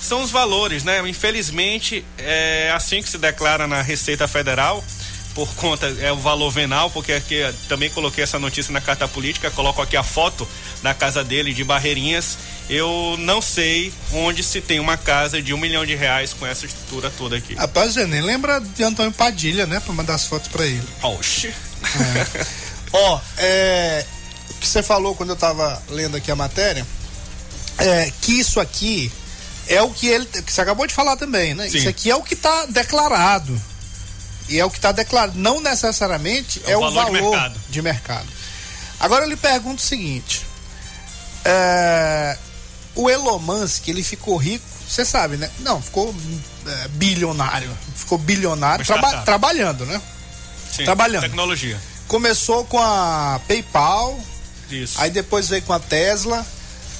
são 0.00 0.22
os 0.22 0.30
valores, 0.30 0.84
né? 0.84 1.00
Infelizmente, 1.08 2.04
é 2.18 2.72
assim 2.74 3.02
que 3.02 3.08
se 3.08 3.18
declara 3.18 3.66
na 3.66 3.82
Receita 3.82 4.28
Federal, 4.28 4.84
por 5.34 5.54
conta, 5.54 5.86
é 6.00 6.10
o 6.10 6.16
valor 6.16 6.50
venal, 6.50 6.88
porque 6.88 7.12
aqui 7.12 7.42
também 7.68 7.90
coloquei 7.90 8.24
essa 8.24 8.38
notícia 8.38 8.72
na 8.72 8.80
carta 8.80 9.06
política, 9.06 9.50
coloco 9.50 9.82
aqui 9.82 9.94
a 9.94 10.02
foto 10.02 10.48
da 10.82 10.94
casa 10.94 11.22
dele 11.22 11.52
de 11.52 11.62
Barreirinhas. 11.62 12.38
Eu 12.70 13.16
não 13.18 13.42
sei 13.42 13.92
onde 14.14 14.42
se 14.42 14.62
tem 14.62 14.80
uma 14.80 14.96
casa 14.96 15.42
de 15.42 15.52
um 15.52 15.58
milhão 15.58 15.84
de 15.84 15.94
reais 15.94 16.32
com 16.32 16.46
essa 16.46 16.64
estrutura 16.64 17.10
toda 17.10 17.36
aqui. 17.36 17.54
Rapaz, 17.54 17.92
você 17.92 18.06
nem 18.06 18.22
lembra 18.22 18.60
de 18.60 18.82
Antônio 18.82 19.12
Padilha, 19.12 19.66
né? 19.66 19.78
Pra 19.78 19.92
mandar 19.92 20.14
as 20.14 20.24
fotos 20.24 20.48
pra 20.48 20.64
ele. 20.64 20.82
Oxi. 21.02 21.52
Ó, 22.92 23.20
é, 23.36 24.06
o 24.15 24.15
que 24.60 24.66
você 24.66 24.82
falou 24.82 25.14
quando 25.14 25.30
eu 25.30 25.36
tava 25.36 25.82
lendo 25.88 26.16
aqui 26.16 26.30
a 26.30 26.36
matéria, 26.36 26.86
é 27.78 28.10
que 28.20 28.38
isso 28.38 28.58
aqui 28.60 29.12
é 29.68 29.82
o 29.82 29.90
que 29.90 30.06
ele, 30.06 30.24
que 30.26 30.52
você 30.52 30.60
acabou 30.60 30.86
de 30.86 30.94
falar 30.94 31.16
também, 31.16 31.54
né? 31.54 31.68
Sim. 31.68 31.78
Isso 31.78 31.88
aqui 31.88 32.10
é 32.10 32.16
o 32.16 32.22
que 32.22 32.36
tá 32.36 32.66
declarado. 32.66 33.60
E 34.48 34.58
é 34.60 34.64
o 34.64 34.70
que 34.70 34.78
tá 34.78 34.92
declarado, 34.92 35.36
não 35.38 35.60
necessariamente 35.60 36.62
é, 36.66 36.76
o 36.76 36.80
valor, 36.80 37.06
de 37.06 37.12
mercado. 37.12 37.60
de 37.68 37.82
mercado. 37.82 38.26
Agora 39.00 39.24
eu 39.24 39.28
lhe 39.28 39.36
pergunto 39.36 39.82
o 39.82 39.86
seguinte, 39.86 40.46
é, 41.44 42.36
o 42.94 43.10
Elon 43.10 43.38
Musk, 43.38 43.88
ele 43.88 44.02
ficou 44.02 44.36
rico, 44.36 44.64
você 44.88 45.04
sabe, 45.04 45.36
né? 45.36 45.50
Não, 45.60 45.82
ficou 45.82 46.14
é, 46.66 46.88
bilionário, 46.88 47.70
ficou 47.94 48.18
bilionário, 48.18 48.84
traba- 48.86 49.22
trabalhando, 49.22 49.84
né? 49.84 50.00
Sim, 50.74 50.84
Trabalhando. 50.84 51.22
Tecnologia. 51.22 51.80
Começou 52.06 52.64
com 52.66 52.78
a 52.78 53.40
PayPal, 53.48 54.18
Isso. 54.70 55.00
aí 55.00 55.10
depois 55.10 55.48
veio 55.48 55.62
com 55.62 55.72
a 55.72 55.78
Tesla, 55.80 56.44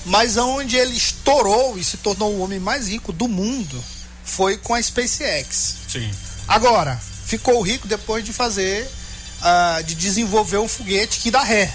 mas 0.04 0.38
aonde 0.38 0.76
ele 0.76 0.96
estourou 0.96 1.76
e 1.78 1.84
se 1.84 1.96
tornou 1.96 2.32
o 2.34 2.40
homem 2.40 2.60
mais 2.60 2.88
rico 2.88 3.12
do 3.12 3.26
mundo 3.26 3.82
foi 4.26 4.56
com 4.56 4.74
a 4.74 4.82
SpaceX. 4.82 5.76
Sim. 5.88 6.10
Agora, 6.48 7.00
ficou 7.24 7.60
rico 7.62 7.86
depois 7.88 8.24
de 8.24 8.32
fazer, 8.32 8.86
ah, 9.40 9.80
de 9.84 9.94
desenvolver 9.94 10.58
um 10.58 10.68
foguete 10.68 11.20
que 11.20 11.30
dá 11.30 11.42
ré. 11.42 11.72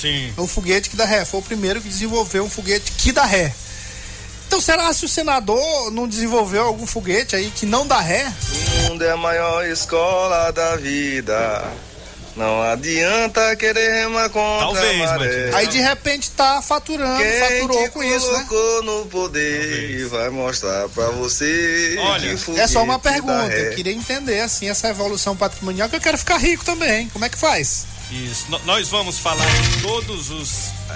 Sim. 0.00 0.32
Um 0.38 0.46
foguete 0.46 0.90
que 0.90 0.96
dá 0.96 1.04
ré. 1.04 1.24
Foi 1.24 1.40
o 1.40 1.42
primeiro 1.42 1.80
que 1.80 1.88
desenvolveu 1.88 2.44
um 2.44 2.50
foguete 2.50 2.92
que 2.92 3.10
dá 3.10 3.24
ré. 3.24 3.54
Então 4.46 4.60
será 4.60 4.92
se 4.92 5.04
o 5.04 5.08
senador 5.08 5.90
não 5.90 6.06
desenvolveu 6.06 6.62
algum 6.62 6.86
foguete 6.86 7.34
aí 7.34 7.50
que 7.50 7.66
não 7.66 7.86
dá 7.86 8.00
ré? 8.00 8.32
O 8.52 8.82
mundo 8.82 9.02
é 9.02 9.10
a 9.10 9.16
maior 9.16 9.66
escola 9.66 10.52
da 10.52 10.76
vida. 10.76 11.64
Não 12.36 12.60
adianta 12.62 13.54
querer 13.54 14.02
remar 14.02 14.28
contra 14.28 14.66
Talvez, 14.66 15.00
a 15.02 15.18
maré. 15.18 15.50
Aí 15.54 15.66
de 15.68 15.78
repente 15.78 16.30
tá 16.32 16.60
faturando, 16.60 17.22
Quem 17.22 17.38
faturou 17.38 17.82
te 17.84 17.90
com 17.90 18.02
isso, 18.02 18.32
né? 18.32 18.44
colocou 18.48 18.82
no 18.82 19.06
poder 19.06 19.90
e 20.00 20.04
vai 20.06 20.30
mostrar 20.30 20.88
pra 20.88 21.10
você 21.10 21.96
Olha, 22.00 22.34
que 22.36 22.58
É 22.58 22.66
só 22.66 22.82
uma 22.82 22.98
pergunta. 22.98 23.52
Eu 23.54 23.74
queria 23.76 23.92
entender 23.92 24.40
assim 24.40 24.68
essa 24.68 24.88
evolução 24.88 25.36
patrimonial 25.36 25.88
que 25.88 25.94
eu 25.94 26.00
quero 26.00 26.18
ficar 26.18 26.36
rico 26.38 26.64
também. 26.64 27.08
Como 27.10 27.24
é 27.24 27.28
que 27.28 27.38
faz? 27.38 27.86
Isso. 28.10 28.46
No- 28.50 28.58
nós 28.64 28.88
vamos 28.88 29.18
falar 29.18 29.46
de 29.46 29.82
todos 29.82 30.30
os 30.30 30.50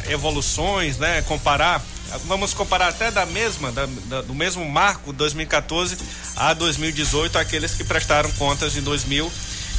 eh, 0.06 0.12
evoluções, 0.12 0.98
né? 0.98 1.22
Comparar, 1.22 1.82
vamos 2.26 2.52
comparar 2.52 2.88
até 2.88 3.10
da 3.12 3.24
mesma, 3.24 3.70
da- 3.72 3.86
da- 4.06 4.22
do 4.22 4.34
mesmo 4.34 4.64
marco 4.68 5.12
2014 5.12 5.96
a 6.36 6.52
2018, 6.52 7.38
aqueles 7.38 7.72
que 7.74 7.84
prestaram 7.84 8.30
contas 8.32 8.74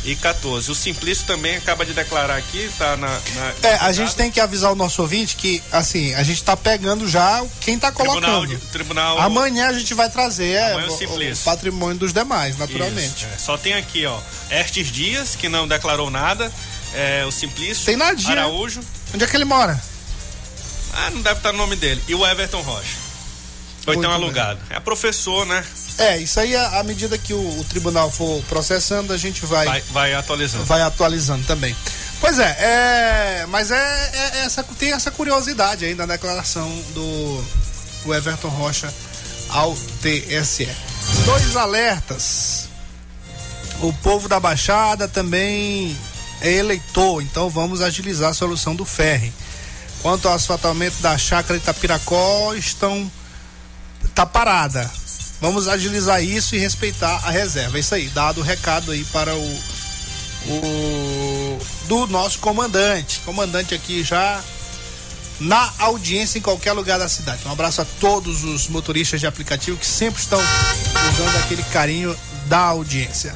de 0.04 0.16
2014. 0.16 0.72
O 0.72 0.76
Simplício 0.76 1.26
também 1.26 1.58
acaba 1.58 1.86
de 1.86 1.94
declarar 1.94 2.36
aqui, 2.38 2.70
tá 2.78 2.96
na. 2.98 3.08
na- 3.08 3.54
É, 3.64 3.76
a 3.82 3.92
gente 3.92 4.16
tem 4.16 4.32
que 4.32 4.40
avisar 4.40 4.72
o 4.72 4.76
nosso 4.76 5.02
ouvinte 5.02 5.36
que, 5.36 5.62
assim, 5.72 6.14
a 6.16 6.24
gente 6.24 6.44
tá 6.44 6.56
pegando 6.56 7.08
já 7.08 7.44
quem 7.62 7.78
tá 7.78 7.92
Tribunal, 7.92 8.22
colocando. 8.22 8.48
de- 8.48 8.66
tribunal 8.68 9.20
Amanhã 9.20 9.68
a 9.70 9.74
gente 9.74 9.94
vai 9.94 10.10
trazer 10.10 10.54
é, 10.54 10.72
Amanhã 10.74 10.88
o 10.90 10.94
o, 11.34 11.38
patrimônio 11.44 11.98
dos 11.98 12.14
demais, 12.14 12.58
naturalmente. 12.58 13.26
Isso, 13.26 13.34
é. 13.34 13.38
Só 13.38 13.58
tem 13.58 13.74
aqui, 13.74 14.06
ó, 14.06 14.20
Estes 14.50 14.88
Dias, 14.92 15.36
que 15.36 15.50
não 15.50 15.68
declarou 15.68 16.10
nada, 16.10 16.52
é, 16.94 17.26
o 17.26 17.32
Simplício, 17.32 17.86
Tem 17.86 17.96
nadinha. 17.98 18.32
Araújo, 18.32 18.82
Onde 19.14 19.24
é 19.24 19.28
que 19.28 19.36
ele 19.36 19.46
mora? 19.46 19.80
Ah, 20.94 21.10
não 21.12 21.22
deve 21.22 21.38
estar 21.38 21.52
no 21.52 21.58
nome 21.58 21.76
dele. 21.76 22.02
E 22.08 22.16
o 22.16 22.26
Everton 22.26 22.62
Rocha. 22.62 22.98
Foi 23.84 23.96
Muito 23.96 24.00
então 24.08 24.12
bem. 24.18 24.24
alugado. 24.24 24.60
É 24.70 24.80
professor, 24.80 25.46
né? 25.46 25.64
É, 26.00 26.18
isso 26.18 26.40
aí, 26.40 26.56
à 26.56 26.82
medida 26.84 27.18
que 27.18 27.34
o, 27.34 27.60
o 27.60 27.64
tribunal 27.66 28.10
for 28.10 28.42
processando, 28.44 29.12
a 29.12 29.18
gente 29.18 29.46
vai, 29.46 29.66
Vai, 29.66 29.82
vai 29.92 30.14
atualizando. 30.14 30.64
vai 30.64 30.82
atualizando 30.82 31.46
também. 31.46 31.76
Pois 32.22 32.40
é, 32.40 32.58
é 33.42 33.46
mas 33.50 33.70
é, 33.70 33.76
é- 33.76 34.38
é 34.40 34.46
essa, 34.46 34.64
tem 34.64 34.94
essa 34.94 35.12
curiosidade 35.12 35.84
aí 35.86 35.94
na 35.96 36.06
declaração 36.06 36.70
do, 36.94 37.44
do 38.06 38.14
Everton 38.16 38.48
Rocha 38.48 38.94
ao 39.50 39.76
TSE. 40.02 40.70
Dois 41.26 41.56
alertas. 41.58 42.70
O 43.82 43.92
povo 43.94 44.28
da 44.30 44.40
Baixada 44.40 45.08
também 45.08 45.98
é 46.42 46.52
eleitor, 46.52 47.22
então 47.22 47.50
vamos 47.50 47.82
agilizar 47.82 48.30
a 48.30 48.34
solução 48.34 48.74
do 48.76 48.86
ferry. 48.86 49.34
Quanto 50.02 50.28
ao 50.30 50.34
asfaltamento 50.34 51.02
da 51.02 51.18
chácara 51.18 51.58
Itapiracó, 51.58 52.54
estão 52.54 53.10
tá 54.16 54.26
parada. 54.26 54.90
Vamos 55.42 55.68
agilizar 55.68 56.24
isso 56.24 56.56
e 56.56 56.60
respeitar 56.60 57.22
a 57.26 57.32
reserva. 57.32 57.78
É 57.78 57.80
isso 57.80 57.96
aí, 57.96 58.08
dado 58.10 58.42
o 58.42 58.44
recado 58.44 58.92
aí 58.92 59.04
para 59.06 59.34
o, 59.36 59.60
o 60.48 61.60
do 61.88 62.08
nosso 62.08 62.40
comandante. 62.40 63.22
Comandante 63.26 63.74
aqui 63.74 64.04
já 64.04 64.42
na 65.40 65.74
audiência 65.80 66.38
em 66.38 66.42
qualquer 66.42 66.74
lugar 66.74 67.00
da 67.00 67.08
cidade. 67.08 67.42
Um 67.46 67.52
abraço 67.52 67.82
a 67.82 67.86
todos 68.00 68.44
os 68.44 68.68
motoristas 68.68 69.20
de 69.20 69.28
aplicativo 69.28 69.78
que 69.78 69.86
sempre 69.86 70.22
estão 70.22 70.40
usando 70.40 71.38
aquele 71.44 71.64
carinho 71.64 72.16
da 72.48 72.60
audiência. 72.60 73.34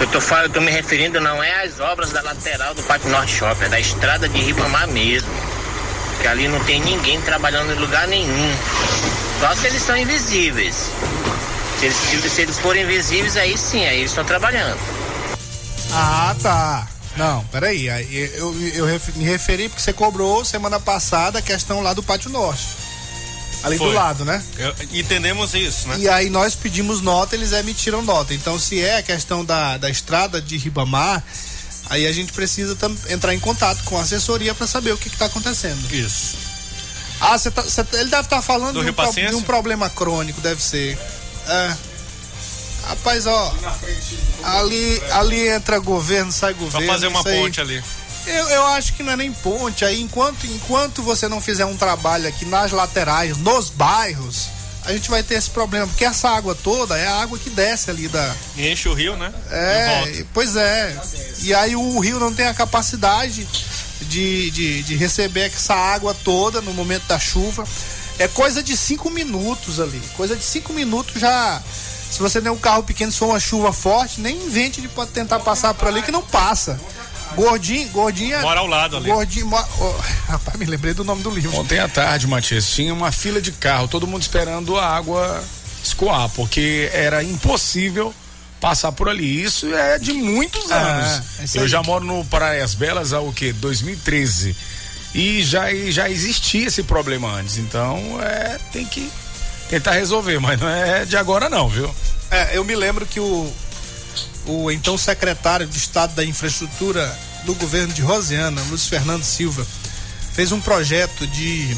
Eu 0.00 0.06
tô, 0.08 0.20
falando, 0.20 0.46
eu 0.46 0.50
tô 0.52 0.60
me 0.60 0.70
referindo 0.70 1.20
não 1.20 1.42
é 1.42 1.62
às 1.64 1.78
obras 1.78 2.10
da 2.10 2.22
lateral 2.22 2.74
do 2.74 2.82
Pátio 2.84 3.10
Norte 3.10 3.32
Shopping, 3.32 3.64
é 3.64 3.68
da 3.68 3.78
estrada 3.80 4.28
de 4.28 4.40
Ribamar 4.40 4.88
mesmo. 4.88 5.28
Que 6.20 6.26
ali 6.26 6.48
não 6.48 6.58
tem 6.64 6.80
ninguém 6.80 7.20
trabalhando 7.20 7.72
em 7.72 7.78
lugar 7.78 8.08
nenhum. 8.08 8.54
Só 9.40 9.54
se 9.54 9.66
eles 9.66 9.82
são 9.82 9.96
invisíveis. 9.96 10.74
Se 11.78 11.86
eles, 11.86 11.96
se- 12.32 12.40
eles 12.42 12.58
forem 12.58 12.82
invisíveis, 12.84 13.36
aí 13.36 13.56
sim, 13.56 13.84
aí 13.86 13.98
eles 14.00 14.10
estão 14.10 14.24
trabalhando. 14.24 14.78
Ah, 15.92 16.34
tá. 16.42 16.88
Não, 17.16 17.42
peraí. 17.44 17.88
aí 17.90 18.30
Eu, 18.34 18.54
eu 18.74 18.84
ref- 18.86 19.14
me 19.16 19.24
referi 19.24 19.68
porque 19.68 19.82
você 19.82 19.92
cobrou 19.92 20.44
semana 20.44 20.78
passada 20.80 21.38
a 21.38 21.42
questão 21.42 21.80
lá 21.82 21.92
do 21.94 22.02
Pátio 22.02 22.30
Norte. 22.30 22.66
Ali 23.62 23.76
Foi. 23.76 23.88
do 23.88 23.94
lado, 23.94 24.24
né? 24.24 24.42
Eu- 24.58 24.74
entendemos 24.92 25.52
isso, 25.54 25.86
né? 25.88 25.96
E 25.98 26.08
aí 26.08 26.30
nós 26.30 26.54
pedimos 26.54 27.00
nota, 27.00 27.34
eles 27.34 27.52
emitiram 27.52 28.02
nota. 28.02 28.32
Então, 28.32 28.58
se 28.58 28.80
é 28.80 28.96
a 28.98 29.02
questão 29.02 29.44
da, 29.44 29.76
da 29.76 29.90
estrada 29.90 30.40
de 30.40 30.56
Ribamar, 30.56 31.22
aí 31.90 32.06
a 32.06 32.12
gente 32.12 32.32
precisa 32.32 32.74
tam- 32.74 32.96
entrar 33.08 33.34
em 33.34 33.40
contato 33.40 33.82
com 33.84 33.98
a 33.98 34.02
assessoria 34.02 34.54
para 34.54 34.66
saber 34.66 34.92
o 34.92 34.96
que 34.98 35.08
está 35.08 35.26
acontecendo. 35.26 35.92
Isso. 35.94 36.36
Ah, 37.20 37.36
você 37.36 37.50
tá, 37.50 37.62
cê 37.64 37.84
tá- 37.84 37.98
ele 38.00 38.08
deve 38.08 38.22
estar 38.22 38.40
falando 38.40 38.74
Do 38.74 38.84
de 38.84 38.90
um, 38.90 38.94
pro- 38.94 39.12
de 39.12 39.34
um 39.34 39.42
problema 39.42 39.90
crônico, 39.90 40.40
deve 40.40 40.62
ser. 40.62 40.98
É. 41.46 41.76
Rapaz, 42.88 43.26
ó. 43.26 43.54
Ali, 44.42 45.02
ali 45.12 45.48
entra 45.48 45.78
governo, 45.78 46.32
sai 46.32 46.54
Pra 46.54 46.64
governo. 46.64 46.86
fazer 46.86 47.06
uma 47.08 47.22
ponte 47.22 47.60
ali. 47.60 47.82
Eu, 48.26 48.48
eu 48.48 48.66
acho 48.68 48.94
que 48.94 49.02
não 49.02 49.12
é 49.12 49.16
nem 49.16 49.32
ponte. 49.32 49.84
Aí, 49.84 50.00
enquanto, 50.00 50.46
enquanto 50.46 51.02
você 51.02 51.28
não 51.28 51.40
fizer 51.40 51.64
um 51.64 51.76
trabalho 51.76 52.28
aqui 52.28 52.44
nas 52.44 52.72
laterais, 52.72 53.36
nos 53.38 53.70
bairros, 53.70 54.48
a 54.84 54.92
gente 54.92 55.10
vai 55.10 55.22
ter 55.22 55.34
esse 55.34 55.50
problema. 55.50 55.86
Porque 55.86 56.04
essa 56.04 56.28
água 56.28 56.54
toda 56.54 56.96
é 56.96 57.06
a 57.06 57.20
água 57.22 57.38
que 57.38 57.50
desce 57.50 57.90
ali 57.90 58.08
da. 58.08 58.34
E 58.56 58.68
enche 58.68 58.88
o 58.88 58.94
rio, 58.94 59.16
né? 59.16 59.32
É, 59.50 60.24
pois 60.32 60.56
é. 60.56 60.96
E 61.42 61.54
aí 61.54 61.76
o 61.76 61.98
rio 61.98 62.18
não 62.18 62.32
tem 62.32 62.46
a 62.46 62.54
capacidade 62.54 63.46
de, 64.02 64.50
de, 64.50 64.82
de 64.82 64.96
receber 64.96 65.46
essa 65.46 65.74
água 65.74 66.14
toda 66.24 66.60
no 66.60 66.72
momento 66.72 67.06
da 67.06 67.18
chuva. 67.18 67.64
É 68.18 68.28
coisa 68.28 68.62
de 68.62 68.76
cinco 68.76 69.10
minutos 69.10 69.80
ali. 69.80 70.00
Coisa 70.16 70.36
de 70.36 70.44
cinco 70.44 70.72
minutos 70.72 71.20
já. 71.20 71.62
Se 72.10 72.18
você 72.18 72.40
tem 72.40 72.50
um 72.50 72.58
carro 72.58 72.82
pequeno, 72.82 73.12
se 73.12 73.18
for 73.18 73.28
uma 73.28 73.40
chuva 73.40 73.72
forte, 73.72 74.20
nem 74.20 74.36
invente 74.36 74.80
de 74.80 74.88
pode 74.88 75.12
tentar 75.12 75.38
passar 75.40 75.72
por 75.74 75.88
ali 75.88 76.02
que 76.02 76.10
não 76.10 76.22
passa. 76.22 76.78
Gordinho, 77.36 77.88
gordinho. 77.90 78.36
é- 78.36 78.40
Mora 78.42 78.60
ao 78.60 78.66
lado 78.66 78.96
ali. 78.96 79.10
Gordinho. 79.10 79.46
mo- 79.46 79.56
ó, 79.78 80.00
rapaz, 80.28 80.58
me 80.58 80.66
lembrei 80.66 80.94
do 80.94 81.04
nome 81.04 81.22
do 81.22 81.30
livro. 81.30 81.54
Ontem 81.56 81.78
à 81.78 81.88
tarde, 81.88 82.26
Matias, 82.26 82.70
tinha 82.70 82.92
uma 82.92 83.10
fila 83.12 83.40
de 83.40 83.52
carro, 83.52 83.88
todo 83.88 84.06
mundo 84.06 84.22
esperando 84.22 84.76
a 84.78 84.86
água 84.86 85.42
escoar, 85.82 86.28
porque 86.30 86.90
era 86.92 87.22
impossível 87.22 88.14
passar 88.60 88.92
por 88.92 89.08
ali. 89.08 89.42
Isso 89.42 89.72
é 89.74 89.98
de 89.98 90.12
muitos 90.12 90.70
Ah, 90.70 90.76
anos. 90.76 91.54
é 91.56 91.58
Eu 91.58 91.66
já 91.68 91.82
moro 91.82 92.04
no 92.04 92.24
Praias 92.26 92.74
Belas 92.74 93.12
há 93.12 93.20
o 93.20 93.32
quê? 93.32 93.52
2013. 93.52 94.54
E 95.14 95.42
já, 95.42 95.64
já 95.90 96.08
existia 96.08 96.66
esse 96.68 96.82
problema 96.82 97.32
antes. 97.32 97.56
Então, 97.56 97.98
é, 98.22 98.58
tem 98.72 98.84
que 98.84 99.10
tentar 99.68 99.92
resolver, 99.92 100.38
mas 100.38 100.60
não 100.60 100.68
é 100.68 101.04
de 101.04 101.16
agora 101.16 101.48
não, 101.48 101.68
viu? 101.68 101.92
É, 102.30 102.56
eu 102.56 102.62
me 102.64 102.76
lembro 102.76 103.04
que 103.06 103.18
o, 103.18 103.52
o 104.46 104.70
então 104.70 104.96
secretário 104.96 105.66
de 105.66 105.76
Estado 105.76 106.14
da 106.14 106.24
Infraestrutura 106.24 107.16
do 107.44 107.54
governo 107.54 107.92
de 107.92 108.02
Rosiana, 108.02 108.62
Luiz 108.68 108.86
Fernando 108.86 109.24
Silva, 109.24 109.66
fez 110.32 110.52
um 110.52 110.60
projeto 110.60 111.26
de 111.26 111.76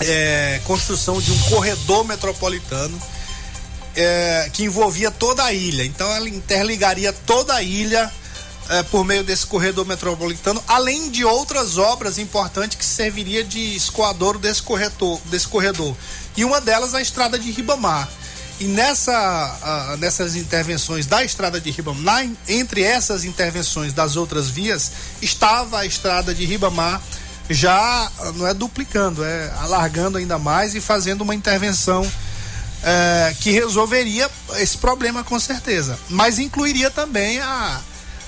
é, 0.00 0.60
construção 0.64 1.20
de 1.20 1.32
um 1.32 1.38
corredor 1.50 2.04
metropolitano 2.04 3.00
é, 3.96 4.50
que 4.52 4.64
envolvia 4.64 5.10
toda 5.10 5.44
a 5.44 5.52
ilha. 5.52 5.84
Então 5.84 6.10
ela 6.12 6.28
interligaria 6.28 7.12
toda 7.12 7.54
a 7.54 7.62
ilha 7.62 8.10
é, 8.68 8.82
por 8.84 9.04
meio 9.04 9.24
desse 9.24 9.46
corredor 9.46 9.86
metropolitano, 9.86 10.62
além 10.68 11.10
de 11.10 11.24
outras 11.24 11.78
obras 11.78 12.18
importantes 12.18 12.76
que 12.76 12.84
serviria 12.84 13.42
de 13.42 13.74
escoadouro 13.74 14.38
desse 14.38 14.62
corredor, 14.62 15.20
desse 15.26 15.48
corredor. 15.48 15.96
E 16.36 16.44
uma 16.44 16.60
delas 16.60 16.94
a 16.94 17.00
estrada 17.00 17.38
de 17.38 17.50
Ribamar. 17.50 18.08
E 18.60 18.64
nessa, 18.64 19.12
ah, 19.12 19.96
nessas 19.98 20.34
intervenções 20.34 21.06
da 21.06 21.24
estrada 21.24 21.60
de 21.60 21.70
Ribamar, 21.70 22.26
entre 22.48 22.82
essas 22.82 23.24
intervenções 23.24 23.92
das 23.92 24.16
outras 24.16 24.48
vias, 24.48 24.90
estava 25.22 25.78
a 25.80 25.86
estrada 25.86 26.34
de 26.34 26.44
Ribamar 26.44 27.00
já 27.50 28.10
não 28.34 28.46
é 28.46 28.52
duplicando, 28.52 29.24
é 29.24 29.50
alargando 29.60 30.18
ainda 30.18 30.38
mais 30.38 30.74
e 30.74 30.80
fazendo 30.80 31.22
uma 31.22 31.34
intervenção 31.34 32.04
eh, 32.82 33.34
que 33.40 33.50
resolveria 33.52 34.28
esse 34.56 34.76
problema 34.76 35.22
com 35.24 35.38
certeza. 35.38 35.98
Mas 36.10 36.38
incluiria 36.38 36.90
também 36.90 37.38
a, 37.40 37.80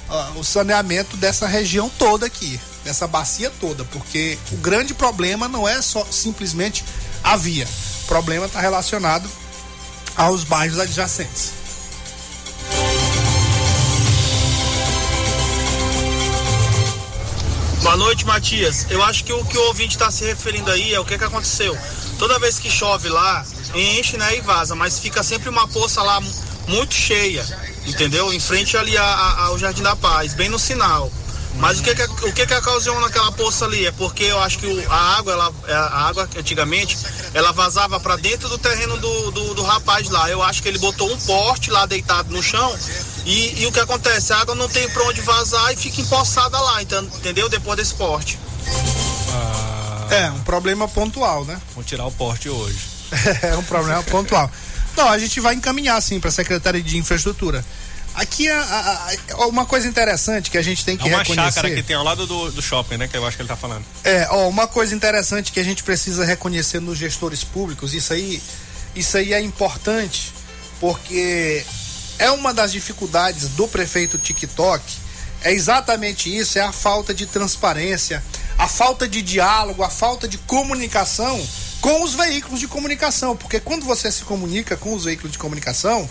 a- 0.09 0.31
o 0.37 0.45
saneamento 0.45 1.17
dessa 1.19 1.47
região 1.47 1.91
toda 1.99 2.25
aqui, 2.25 2.59
dessa 2.85 3.07
bacia 3.07 3.51
toda, 3.61 3.85
porque 3.87 4.39
o 4.53 4.57
grande 4.57 4.95
problema 4.95 5.49
não 5.49 5.69
é 5.69 5.83
só 5.83 6.07
simplesmente 6.11 6.83
a 7.23 7.37
via. 7.37 7.69
O 8.05 8.07
problema 8.07 8.47
está 8.47 8.61
relacionado 8.61 9.29
aos 10.21 10.45
bairros 10.45 10.79
adjacentes. 10.79 11.53
Boa 17.83 17.97
noite, 17.97 18.27
Matias. 18.27 18.87
Eu 18.91 19.03
acho 19.03 19.25
que 19.25 19.33
o 19.33 19.45
que 19.45 19.57
o 19.57 19.63
ouvinte 19.69 19.97
está 19.97 20.11
se 20.11 20.25
referindo 20.25 20.71
aí 20.71 20.93
é 20.95 21.01
o 21.01 21.05
que, 21.05 21.17
que 21.17 21.25
aconteceu. 21.25 21.77
Toda 22.19 22.39
vez 22.39 22.59
que 22.59 22.71
chove 22.71 23.09
lá, 23.09 23.45
enche 23.75 24.17
né, 24.19 24.37
e 24.37 24.41
vaza, 24.43 24.75
mas 24.75 24.99
fica 24.99 25.23
sempre 25.23 25.49
uma 25.49 25.67
poça 25.67 26.03
lá 26.03 26.21
mu- 26.21 26.31
muito 26.69 26.95
cheia, 26.95 27.45
entendeu? 27.87 28.33
Em 28.33 28.39
frente 28.39 28.77
ali 28.77 28.97
a- 28.97 29.03
a- 29.03 29.45
ao 29.47 29.59
Jardim 29.59 29.83
da 29.83 29.97
Paz, 29.97 30.35
bem 30.35 30.49
no 30.51 30.59
sinal. 30.59 31.11
Mas 31.57 31.81
o 31.81 31.83
que 31.83 31.95
que, 31.95 32.03
o 32.27 32.33
que 32.33 32.47
que 32.47 32.55
ocasiona 32.55 33.07
aquela 33.07 33.33
poça 33.33 33.65
ali? 33.65 33.85
É 33.87 33.91
porque 33.93 34.25
eu 34.25 34.39
acho 34.41 34.59
que 34.59 34.67
o- 34.67 34.93
a 34.93 35.17
água, 35.19 35.33
ela, 35.33 35.53
a 35.69 36.07
água 36.09 36.29
antigamente, 36.37 36.97
ela 37.33 37.53
vazava 37.53 38.01
para 38.01 38.17
dentro 38.17 38.49
do 38.49 38.59
terreno 38.59 38.97
do, 38.99 39.31
do, 39.31 39.55
do 39.55 39.63
rapaz 39.63 40.09
lá. 40.09 40.29
Eu 40.31 40.43
acho 40.43 40.63
que 40.63 40.69
ele 40.69 40.79
botou 40.79 41.11
um 41.11 41.19
porte 41.19 41.71
lá 41.71 41.87
deitado 41.87 42.33
no 42.33 42.43
chão 42.43 42.77
e, 43.25 43.63
e 43.63 43.67
o 43.67 43.73
que 43.73 43.81
acontece? 43.81 44.33
A 44.33 44.39
água 44.39 44.55
não 44.55 44.69
tem 44.69 44.89
para 44.89 45.05
onde 45.05 45.21
vazar 45.21 45.73
e 45.73 45.77
fica 45.77 46.01
empoçada 46.01 46.59
lá, 46.59 46.83
então, 46.83 47.03
entendeu? 47.03 47.49
Depois 47.49 47.77
desse 47.77 47.95
porte. 47.95 48.39
É, 50.11 50.31
um 50.31 50.41
problema 50.41 50.89
pontual, 50.89 51.45
né? 51.45 51.61
Vou 51.75 51.85
tirar 51.85 52.05
o 52.07 52.13
porte 52.13 52.49
hoje. 52.49 52.81
é 53.43 53.57
um 53.57 53.63
problema 53.63 54.03
pontual. 54.03 54.51
Não, 54.97 55.09
a 55.09 55.19
gente 55.19 55.39
vai 55.41 55.55
encaminhar 55.55 56.01
sim 56.03 56.19
para 56.19 56.31
a 56.31 56.33
Secretaria 56.33 56.83
de 56.83 56.99
Infraestrutura. 56.99 57.65
Aqui 58.15 58.49
a- 58.49 59.09
uma 59.49 59.65
coisa 59.65 59.87
interessante 59.89 60.51
que 60.51 60.59
a 60.59 60.63
gente 60.63 60.85
tem 60.85 60.97
que 60.97 61.05
É 61.05 61.07
uma 61.13 61.19
reconhecer. 61.19 61.53
chácara 61.55 61.75
que 61.75 61.83
tem 61.83 61.97
ao 61.97 62.05
lado 62.05 62.27
do, 62.27 62.51
do 62.51 62.61
shopping, 62.61 62.97
né? 62.97 63.09
Que 63.09 63.17
eu 63.17 63.27
acho 63.27 63.37
que 63.37 63.43
ele 63.43 63.49
tá 63.49 63.57
falando. 63.57 63.85
É, 64.05 64.27
ó, 64.31 64.49
uma 64.49 64.67
coisa 64.67 64.95
interessante 64.95 65.53
que 65.53 65.61
a 65.61 65.65
gente 65.65 65.83
precisa 65.83 66.25
reconhecer 66.25 66.81
nos 66.81 66.99
gestores 66.99 67.45
públicos, 67.45 67.95
isso 67.95 68.13
aí, 68.13 68.43
isso 68.97 69.17
aí 69.17 69.33
é 69.33 69.41
importante, 69.41 70.33
porque 70.81 71.65
é 72.19 72.31
uma 72.31 72.53
das 72.53 72.73
dificuldades 72.73 73.49
do 73.51 73.69
prefeito 73.69 74.19
TikTok, 74.19 74.83
é 75.43 75.53
exatamente 75.53 76.35
isso, 76.37 76.59
é 76.59 76.63
a 76.63 76.73
falta 76.73 77.15
de 77.15 77.27
transparência, 77.27 78.23
a 78.59 78.67
falta 78.69 79.09
de 79.09 79.23
diálogo, 79.23 79.83
a 79.83 79.89
falta 79.89 80.27
de 80.29 80.37
comunicação 80.37 81.41
com 81.81 82.03
os 82.03 82.13
veículos 82.15 82.61
de 82.61 82.67
comunicação, 82.69 83.35
porque 83.37 83.59
quando 83.61 83.87
você 83.87 84.13
se 84.13 84.23
comunica 84.25 84.77
com 84.77 84.93
os 84.93 85.05
veículos 85.05 85.33
de 85.33 85.39
comunicação, 85.39 86.07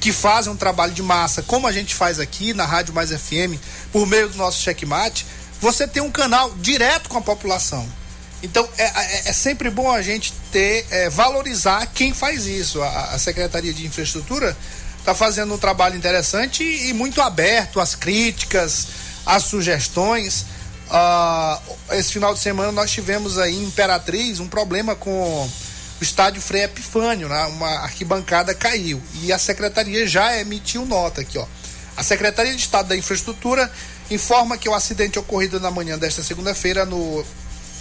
que 0.00 0.12
fazem 0.12 0.52
um 0.52 0.56
trabalho 0.56 0.92
de 0.92 1.02
massa, 1.02 1.42
como 1.42 1.66
a 1.66 1.72
gente 1.72 1.94
faz 1.94 2.20
aqui 2.20 2.52
na 2.52 2.64
Rádio 2.64 2.94
Mais 2.94 3.10
FM, 3.10 3.58
por 3.92 4.06
meio 4.06 4.28
do 4.28 4.36
nosso 4.36 4.62
checkmate, 4.62 5.26
você 5.60 5.86
tem 5.88 6.02
um 6.02 6.10
canal 6.10 6.50
direto 6.56 7.08
com 7.08 7.18
a 7.18 7.22
população. 7.22 7.88
Então 8.42 8.68
é, 8.76 8.84
é, 8.84 9.28
é 9.30 9.32
sempre 9.32 9.70
bom 9.70 9.90
a 9.90 10.02
gente 10.02 10.32
ter, 10.52 10.86
é, 10.90 11.08
valorizar 11.08 11.86
quem 11.86 12.12
faz 12.12 12.46
isso. 12.46 12.82
A, 12.82 13.14
a 13.14 13.18
Secretaria 13.18 13.72
de 13.72 13.86
Infraestrutura 13.86 14.54
está 14.98 15.14
fazendo 15.14 15.54
um 15.54 15.58
trabalho 15.58 15.96
interessante 15.96 16.62
e, 16.62 16.90
e 16.90 16.92
muito 16.92 17.22
aberto 17.22 17.80
às 17.80 17.94
críticas, 17.94 18.88
às 19.24 19.44
sugestões. 19.44 20.44
Ah, 20.90 21.58
esse 21.92 22.12
final 22.12 22.34
de 22.34 22.40
semana 22.40 22.70
nós 22.70 22.90
tivemos 22.90 23.38
aí 23.38 23.54
em 23.54 23.64
Imperatriz 23.64 24.40
um 24.40 24.46
problema 24.46 24.94
com 24.94 25.48
estádio 26.04 26.40
Frei 26.40 26.62
Epifânio, 26.62 27.28
né? 27.28 27.44
uma 27.46 27.68
arquibancada 27.80 28.54
caiu 28.54 29.02
e 29.22 29.32
a 29.32 29.38
secretaria 29.38 30.06
já 30.06 30.38
emitiu 30.38 30.86
nota 30.86 31.22
aqui, 31.22 31.38
ó. 31.38 31.46
A 31.96 32.02
Secretaria 32.02 32.54
de 32.54 32.60
Estado 32.60 32.88
da 32.88 32.96
Infraestrutura 32.96 33.70
informa 34.10 34.58
que 34.58 34.68
o 34.68 34.74
acidente 34.74 35.18
ocorrido 35.18 35.60
na 35.60 35.70
manhã 35.70 35.96
desta 35.96 36.22
segunda-feira 36.22 36.84
no 36.84 37.24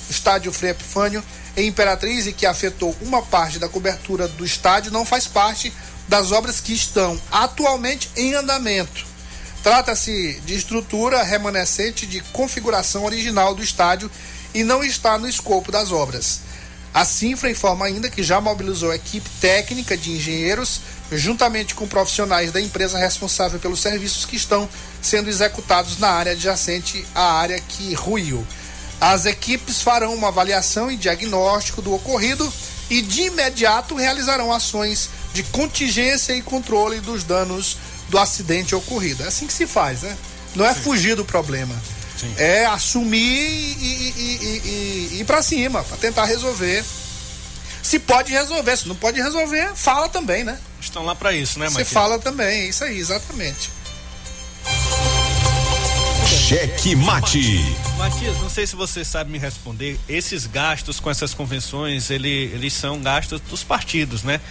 estádio 0.09 0.51
Frei 0.53 0.71
Epifânio 0.71 1.23
em 1.57 1.67
Imperatriz 1.67 2.27
e 2.27 2.33
que 2.33 2.45
afetou 2.45 2.95
uma 3.01 3.21
parte 3.21 3.57
da 3.57 3.67
cobertura 3.67 4.27
do 4.27 4.45
estádio 4.45 4.91
não 4.91 5.05
faz 5.05 5.27
parte 5.27 5.73
das 6.07 6.31
obras 6.31 6.59
que 6.59 6.73
estão 6.73 7.19
atualmente 7.31 8.09
em 8.15 8.35
andamento. 8.35 9.05
Trata-se 9.63 10.39
de 10.45 10.55
estrutura 10.55 11.23
remanescente 11.23 12.05
de 12.05 12.21
configuração 12.31 13.05
original 13.05 13.55
do 13.55 13.63
estádio 13.63 14.11
e 14.53 14.63
não 14.63 14.83
está 14.83 15.17
no 15.17 15.27
escopo 15.27 15.71
das 15.71 15.91
obras. 15.91 16.41
A 16.93 17.03
Cinfra 17.03 17.49
informa 17.49 17.85
ainda 17.85 18.07
que 18.07 18.21
já 18.21 18.39
mobilizou 18.39 18.91
a 18.91 18.95
equipe 18.95 19.27
técnica 19.41 19.97
de 19.97 20.11
engenheiros, 20.11 20.79
juntamente 21.11 21.73
com 21.73 21.87
profissionais 21.87 22.51
da 22.51 22.61
empresa 22.61 22.99
responsável 22.99 23.59
pelos 23.59 23.79
serviços 23.79 24.25
que 24.25 24.35
estão 24.35 24.69
sendo 25.01 25.27
executados 25.27 25.97
na 25.97 26.09
área 26.09 26.33
adjacente 26.33 27.03
à 27.15 27.33
área 27.33 27.59
que 27.59 27.95
ruiu. 27.95 28.45
As 29.01 29.25
equipes 29.25 29.81
farão 29.81 30.13
uma 30.13 30.27
avaliação 30.27 30.91
e 30.91 30.95
diagnóstico 30.95 31.81
do 31.81 31.93
ocorrido 31.93 32.51
e 32.89 33.01
de 33.01 33.23
imediato 33.23 33.95
realizarão 33.95 34.53
ações 34.53 35.09
de 35.33 35.41
contingência 35.43 36.33
e 36.33 36.43
controle 36.43 36.99
dos 36.99 37.23
danos 37.23 37.75
do 38.07 38.19
acidente 38.19 38.75
ocorrido. 38.75 39.23
É 39.23 39.27
assim 39.27 39.47
que 39.47 39.53
se 39.53 39.65
faz, 39.65 40.03
né? 40.03 40.15
Não 40.55 40.63
é 40.63 40.75
fugir 40.75 41.15
do 41.15 41.25
problema. 41.25 41.75
Sim. 42.17 42.33
É 42.37 42.65
assumir 42.65 43.19
e, 43.19 44.13
e, 44.15 44.61
e, 44.61 45.09
e 45.13 45.19
ir 45.21 45.25
para 45.25 45.41
cima, 45.41 45.83
para 45.83 45.97
tentar 45.97 46.25
resolver. 46.25 46.83
Se 47.81 47.99
pode 47.99 48.31
resolver, 48.31 48.77
se 48.77 48.87
não 48.87 48.95
pode 48.95 49.21
resolver, 49.21 49.75
fala 49.75 50.07
também, 50.07 50.43
né? 50.43 50.57
Estão 50.79 51.03
lá 51.03 51.15
para 51.15 51.33
isso, 51.33 51.59
né, 51.59 51.69
Você 51.69 51.83
fala 51.83 52.17
também, 52.19 52.61
é 52.61 52.67
isso 52.67 52.83
aí, 52.83 52.97
exatamente. 52.97 53.69
Cheque 56.47 56.95
mate. 56.95 57.75
Matias, 57.97 58.37
não 58.39 58.49
sei 58.49 58.67
se 58.67 58.75
você 58.75 59.03
sabe 59.03 59.31
me 59.31 59.37
responder. 59.37 59.99
Esses 60.07 60.45
gastos 60.45 60.99
com 60.99 61.09
essas 61.09 61.33
convenções, 61.33 62.09
ele, 62.09 62.29
eles 62.53 62.73
são 62.73 62.99
gastos 63.01 63.39
dos 63.41 63.63
partidos, 63.63 64.23
né? 64.23 64.41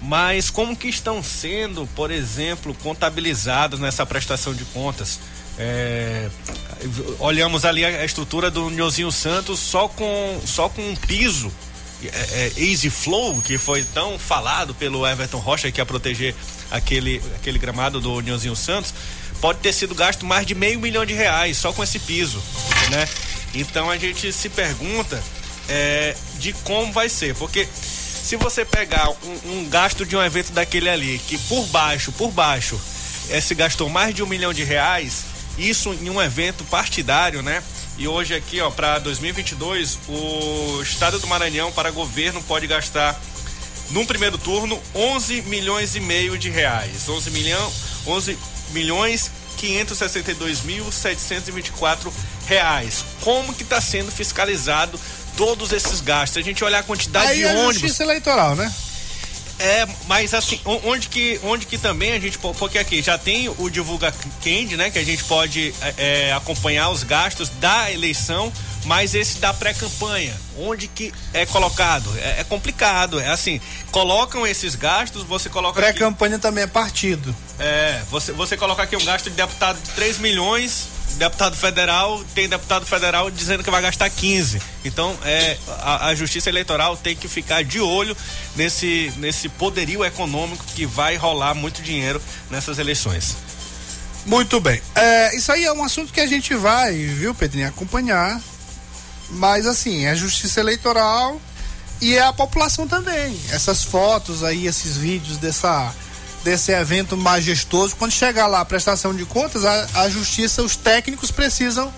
Mas 0.00 0.50
como 0.50 0.76
que 0.76 0.88
estão 0.88 1.22
sendo, 1.22 1.86
por 1.94 2.10
exemplo, 2.10 2.74
contabilizados 2.82 3.78
nessa 3.78 4.04
prestação 4.04 4.54
de 4.54 4.64
contas? 4.66 5.18
É, 5.58 6.28
olhamos 7.18 7.64
ali 7.64 7.84
a, 7.84 8.04
estrutura 8.04 8.50
do 8.50 8.70
Nhozinho 8.70 9.12
Santos 9.12 9.60
só 9.60 9.86
com 9.86 10.40
só 10.46 10.68
com 10.68 10.80
um 10.80 10.96
piso 10.96 11.52
é, 12.02 12.06
é, 12.06 12.52
Easy 12.56 12.88
Flow 12.88 13.40
que 13.42 13.58
foi 13.58 13.84
tão 13.84 14.18
falado 14.18 14.74
pelo 14.74 15.06
Everton 15.06 15.38
Rocha 15.38 15.70
que 15.70 15.80
ia 15.80 15.86
proteger 15.86 16.34
aquele 16.70 17.22
aquele 17.36 17.58
gramado 17.58 18.00
do 18.00 18.20
Nhozinho 18.22 18.56
Santos 18.56 18.94
pode 19.42 19.58
ter 19.58 19.72
sido 19.72 19.94
gasto 19.94 20.24
mais 20.24 20.46
de 20.46 20.54
meio 20.54 20.80
milhão 20.80 21.04
de 21.04 21.12
reais 21.12 21.58
só 21.58 21.72
com 21.72 21.82
esse 21.82 21.98
piso, 21.98 22.42
né? 22.90 23.08
Então 23.54 23.90
a 23.90 23.98
gente 23.98 24.32
se 24.32 24.48
pergunta 24.48 25.22
é, 25.68 26.16
de 26.38 26.52
como 26.64 26.92
vai 26.92 27.08
ser, 27.08 27.34
porque 27.34 27.68
se 28.22 28.36
você 28.36 28.64
pegar 28.64 29.10
um, 29.10 29.50
um, 29.52 29.68
gasto 29.68 30.06
de 30.06 30.16
um 30.16 30.22
evento 30.22 30.52
daquele 30.52 30.88
ali, 30.88 31.18
que 31.26 31.36
por 31.36 31.66
baixo, 31.66 32.12
por 32.12 32.30
baixo, 32.30 32.80
é, 33.30 33.40
se 33.40 33.54
gastou 33.54 33.88
mais 33.88 34.14
de 34.14 34.22
um 34.22 34.26
milhão 34.26 34.52
de 34.52 34.62
reais, 34.62 35.24
isso 35.68 35.92
em 35.94 36.10
um 36.10 36.20
evento 36.20 36.64
partidário, 36.64 37.40
né? 37.42 37.62
E 37.98 38.08
hoje 38.08 38.34
aqui, 38.34 38.60
ó, 38.60 38.70
para 38.70 38.98
2022, 38.98 39.98
o 40.08 40.80
Estado 40.82 41.18
do 41.18 41.26
Maranhão 41.26 41.70
para 41.72 41.90
governo 41.90 42.42
pode 42.42 42.66
gastar 42.66 43.18
num 43.90 44.06
primeiro 44.06 44.38
turno 44.38 44.80
11 44.94 45.42
milhões 45.42 45.94
e 45.94 46.00
meio 46.00 46.38
de 46.38 46.48
reais. 46.50 47.06
11 47.08 47.30
milhão, 47.30 47.72
11 48.06 48.38
milhões 48.70 49.30
562.724 49.60 52.12
reais. 52.46 53.04
Como 53.20 53.52
que 53.54 53.62
está 53.62 53.80
sendo 53.80 54.10
fiscalizado 54.10 54.98
todos 55.36 55.70
esses 55.72 56.00
gastos? 56.00 56.38
A 56.38 56.42
gente 56.42 56.64
olhar 56.64 56.80
a 56.80 56.82
quantidade 56.82 57.28
Aí 57.28 57.38
de 57.38 57.44
é 57.44 57.54
ônibus. 57.54 57.74
Justiça 57.74 58.02
eleitoral, 58.02 58.56
né? 58.56 58.74
É, 59.62 59.86
mas 60.08 60.34
assim, 60.34 60.60
onde 60.64 61.06
que, 61.06 61.38
onde 61.44 61.66
que 61.66 61.78
também 61.78 62.12
a 62.12 62.18
gente, 62.18 62.36
porque 62.36 62.78
aqui 62.78 63.00
já 63.00 63.16
tem 63.16 63.48
o 63.48 63.70
Divulga 63.70 64.12
Candy, 64.42 64.76
né, 64.76 64.90
que 64.90 64.98
a 64.98 65.04
gente 65.04 65.22
pode 65.22 65.72
é, 65.80 65.94
é, 66.28 66.32
acompanhar 66.32 66.90
os 66.90 67.04
gastos 67.04 67.48
da 67.48 67.88
eleição, 67.92 68.52
mas 68.84 69.14
esse 69.14 69.38
da 69.38 69.54
pré-campanha, 69.54 70.34
onde 70.58 70.88
que 70.88 71.12
é 71.32 71.46
colocado? 71.46 72.12
É, 72.18 72.40
é, 72.40 72.44
complicado, 72.44 73.20
é 73.20 73.28
assim, 73.28 73.60
colocam 73.92 74.44
esses 74.44 74.74
gastos, 74.74 75.22
você 75.22 75.48
coloca 75.48 75.80
Pré-campanha 75.80 76.40
também 76.40 76.64
é 76.64 76.66
partido. 76.66 77.34
É, 77.60 78.02
você, 78.10 78.32
você 78.32 78.56
coloca 78.56 78.82
aqui 78.82 78.96
um 78.96 79.04
gasto 79.04 79.30
de 79.30 79.36
deputado 79.36 79.80
de 79.80 79.90
3 79.90 80.18
milhões, 80.18 80.88
deputado 81.16 81.56
federal, 81.56 82.22
tem 82.34 82.48
deputado 82.48 82.86
federal 82.86 83.30
dizendo 83.30 83.62
que 83.62 83.70
vai 83.70 83.82
gastar 83.82 84.08
15. 84.10 84.60
Então, 84.84 85.16
é, 85.24 85.56
a, 85.80 86.08
a, 86.08 86.14
Justiça 86.14 86.48
Eleitoral 86.48 86.96
tem 86.96 87.14
que 87.16 87.28
ficar 87.28 87.62
de 87.64 87.80
olho 87.80 88.16
nesse, 88.56 89.12
nesse 89.16 89.48
poderio 89.48 90.04
econômico 90.04 90.64
que 90.74 90.86
vai 90.86 91.16
rolar 91.16 91.54
muito 91.54 91.82
dinheiro 91.82 92.20
nessas 92.50 92.78
eleições. 92.78 93.36
Muito 94.26 94.60
bem. 94.60 94.80
É, 94.94 95.36
isso 95.36 95.50
aí 95.50 95.64
é 95.64 95.72
um 95.72 95.82
assunto 95.82 96.12
que 96.12 96.20
a 96.20 96.26
gente 96.26 96.54
vai, 96.54 96.94
viu, 96.94 97.34
Pedrinho, 97.34 97.68
acompanhar. 97.68 98.40
Mas, 99.30 99.66
assim, 99.66 100.04
é 100.04 100.14
Justiça 100.14 100.60
Eleitoral 100.60 101.40
e 102.00 102.16
é 102.16 102.22
a 102.22 102.32
população 102.32 102.86
também. 102.86 103.38
Essas 103.50 103.82
fotos 103.82 104.44
aí, 104.44 104.66
esses 104.66 104.96
vídeos 104.96 105.38
dessa 105.38 105.92
desse 106.44 106.72
evento 106.72 107.16
majestoso. 107.16 107.96
Quando 107.96 108.12
chegar 108.12 108.46
lá 108.46 108.60
a 108.60 108.64
prestação 108.64 109.14
de 109.14 109.24
contas, 109.24 109.64
a, 109.64 109.86
a 109.94 110.08
justiça, 110.08 110.62
os 110.62 110.76
técnicos 110.76 111.30
precisam 111.30 111.92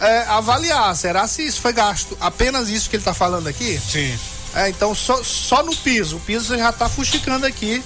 é, 0.00 0.22
avaliar. 0.28 0.94
Será 0.96 1.26
se 1.26 1.46
isso 1.46 1.60
foi 1.60 1.72
gasto? 1.72 2.16
Apenas 2.20 2.68
isso 2.68 2.88
que 2.88 2.96
ele 2.96 3.00
está 3.00 3.14
falando 3.14 3.46
aqui? 3.46 3.78
Sim. 3.80 4.18
É, 4.54 4.68
então, 4.68 4.94
só, 4.94 5.22
só 5.22 5.62
no 5.62 5.74
piso. 5.74 6.16
O 6.16 6.20
piso 6.20 6.56
já 6.56 6.70
está 6.70 6.88
fuxicando 6.88 7.46
aqui 7.46 7.82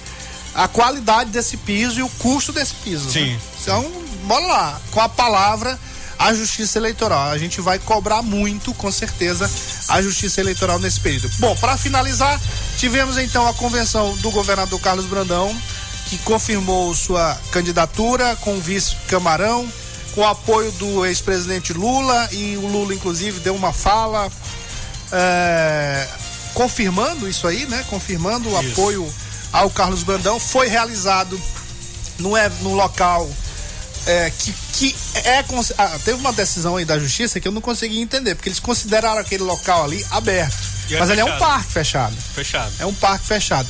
a 0.53 0.67
qualidade 0.67 1.29
desse 1.29 1.57
piso 1.57 1.99
e 1.99 2.03
o 2.03 2.09
custo 2.09 2.51
desse 2.51 2.73
piso. 2.75 3.09
Sim. 3.09 3.33
Né? 3.33 3.39
Então, 3.61 3.91
bora 4.23 4.45
lá. 4.45 4.81
Com 4.91 5.01
a 5.01 5.09
palavra 5.09 5.79
a 6.17 6.33
justiça 6.33 6.77
eleitoral. 6.79 7.29
A 7.29 7.37
gente 7.37 7.61
vai 7.61 7.79
cobrar 7.79 8.21
muito, 8.21 8.73
com 8.73 8.91
certeza, 8.91 9.49
a 9.89 10.01
justiça 10.01 10.41
eleitoral 10.41 10.79
nesse 10.79 10.99
período. 10.99 11.29
Bom, 11.39 11.55
para 11.57 11.77
finalizar, 11.77 12.39
tivemos 12.77 13.17
então 13.17 13.47
a 13.47 13.53
convenção 13.53 14.15
do 14.17 14.31
governador 14.31 14.79
Carlos 14.79 15.05
Brandão 15.05 15.55
que 16.05 16.17
confirmou 16.19 16.93
sua 16.93 17.37
candidatura 17.51 18.35
com 18.37 18.57
o 18.57 18.61
vice 18.61 18.95
Camarão, 19.07 19.67
com 20.13 20.25
apoio 20.25 20.71
do 20.73 21.05
ex-presidente 21.05 21.73
Lula, 21.73 22.29
e 22.31 22.55
o 22.57 22.65
Lula, 22.67 22.93
inclusive, 22.93 23.39
deu 23.39 23.55
uma 23.55 23.73
fala 23.73 24.31
é, 25.11 26.07
confirmando 26.53 27.27
isso 27.27 27.47
aí, 27.47 27.65
né? 27.65 27.83
Confirmando 27.89 28.49
o 28.49 28.57
apoio 28.57 29.13
ao 29.51 29.69
Carlos 29.69 30.03
Brandão. 30.03 30.39
Foi 30.39 30.67
realizado 30.67 31.39
no, 32.19 32.31
no 32.61 32.73
local 32.73 33.29
é, 34.05 34.31
que, 34.37 34.53
que 34.73 34.95
é. 35.15 35.43
Ah, 35.77 35.99
teve 36.03 36.19
uma 36.19 36.31
decisão 36.31 36.77
aí 36.77 36.85
da 36.85 36.99
justiça 36.99 37.39
que 37.39 37.47
eu 37.47 37.51
não 37.51 37.61
consegui 37.61 37.99
entender, 37.99 38.35
porque 38.35 38.49
eles 38.49 38.59
consideraram 38.59 39.19
aquele 39.19 39.43
local 39.43 39.83
ali 39.83 40.05
aberto. 40.11 40.75
É 40.91 40.99
mas 40.99 41.09
ele 41.09 41.21
é 41.21 41.25
um 41.25 41.37
parque 41.39 41.71
fechado. 41.71 42.15
Fechado. 42.33 42.71
É 42.79 42.85
um 42.85 42.93
parque 42.93 43.25
fechado. 43.25 43.67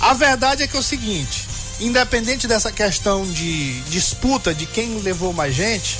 A 0.00 0.14
verdade 0.14 0.62
é 0.62 0.66
que 0.66 0.76
é 0.76 0.80
o 0.80 0.82
seguinte: 0.82 1.47
independente 1.80 2.46
dessa 2.46 2.72
questão 2.72 3.24
de 3.30 3.80
disputa 3.82 4.54
de 4.54 4.66
quem 4.66 4.98
levou 5.00 5.32
mais 5.32 5.54
gente, 5.54 5.98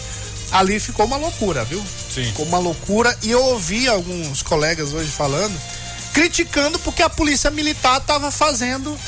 ali 0.51 0.81
ficou 0.81 1.07
uma 1.07 1.17
loucura, 1.17 1.65
viu? 1.65 1.83
Sim. 2.13 2.25
Ficou 2.25 2.47
uma 2.47 2.59
loucura. 2.59 3.17
E 3.23 3.31
eu 3.31 3.43
ouvi 3.43 3.89
alguns 3.89 4.43
colegas 4.43 4.93
hoje 4.93 5.11
falando, 5.11 5.59
criticando 6.13 6.79
porque 6.81 7.03
a 7.03 7.11
polícia 7.11 7.51
militar 7.51 8.01
estava 8.01 8.31
fazendo, 8.31 8.99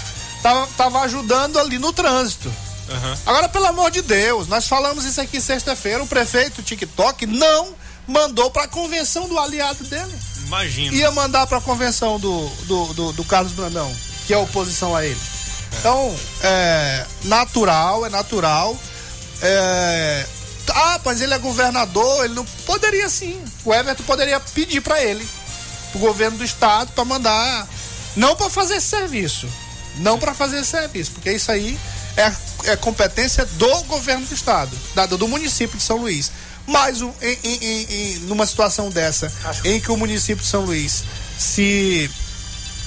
tava, 0.42 0.66
tava 0.76 1.00
ajudando 1.00 1.58
ali 1.58 1.78
no 1.78 1.92
trânsito. 1.92 2.48
Uhum. 2.48 3.16
Agora, 3.26 3.48
pelo 3.48 3.66
amor 3.66 3.90
de 3.90 4.02
Deus, 4.02 4.48
nós 4.48 4.66
falamos 4.66 5.04
isso 5.04 5.20
aqui 5.20 5.40
sexta-feira, 5.40 6.02
o 6.02 6.06
prefeito 6.06 6.62
TikTok 6.62 7.24
não 7.26 7.74
mandou 8.06 8.50
para 8.50 8.64
a 8.64 8.68
convenção 8.68 9.28
do 9.28 9.38
aliado 9.38 9.84
dele. 9.84 10.12
Imagina. 10.46 10.96
Ia 10.96 11.10
mandar 11.12 11.46
para 11.46 11.58
a 11.58 11.60
convenção 11.60 12.18
do, 12.18 12.48
do, 12.66 12.92
do, 12.92 13.12
do 13.12 13.24
Carlos 13.24 13.52
Brandão, 13.52 13.94
que 14.26 14.34
é 14.34 14.36
oposição 14.36 14.96
a 14.96 15.06
ele. 15.06 15.20
Então, 15.78 16.14
é 16.42 17.06
natural, 17.24 18.06
é 18.06 18.10
natural. 18.10 18.78
É, 19.42 20.26
ah, 20.68 21.00
mas 21.04 21.20
ele 21.20 21.34
é 21.34 21.38
governador, 21.38 22.24
ele 22.24 22.34
não 22.34 22.44
poderia 22.66 23.08
sim. 23.08 23.42
O 23.64 23.72
Everton 23.72 24.02
poderia 24.04 24.38
pedir 24.40 24.80
para 24.80 25.02
ele, 25.02 25.26
pro 25.90 26.00
governo 26.00 26.38
do 26.38 26.44
estado, 26.44 26.92
para 26.92 27.04
mandar, 27.04 27.68
não 28.16 28.36
para 28.36 28.50
fazer 28.50 28.76
esse 28.76 28.88
serviço, 28.88 29.48
não 29.96 30.18
para 30.18 30.34
fazer 30.34 30.60
esse 30.60 30.70
serviço, 30.70 31.12
porque 31.12 31.32
isso 31.32 31.50
aí 31.50 31.78
é, 32.16 32.72
é 32.72 32.76
competência 32.76 33.44
do 33.44 33.82
governo 33.84 34.26
do 34.26 34.34
estado, 34.34 34.76
da, 34.94 35.06
do 35.06 35.28
município 35.28 35.76
de 35.76 35.82
São 35.82 35.96
Luís. 35.96 36.30
Mas 36.66 37.00
um, 37.00 37.12
em, 37.20 37.38
em, 37.42 37.86
em, 37.90 38.18
numa 38.20 38.46
situação 38.46 38.90
dessa, 38.90 39.32
em 39.64 39.80
que 39.80 39.90
o 39.90 39.96
município 39.96 40.42
de 40.44 40.48
São 40.48 40.64
Luís 40.64 41.02
se 41.38 42.10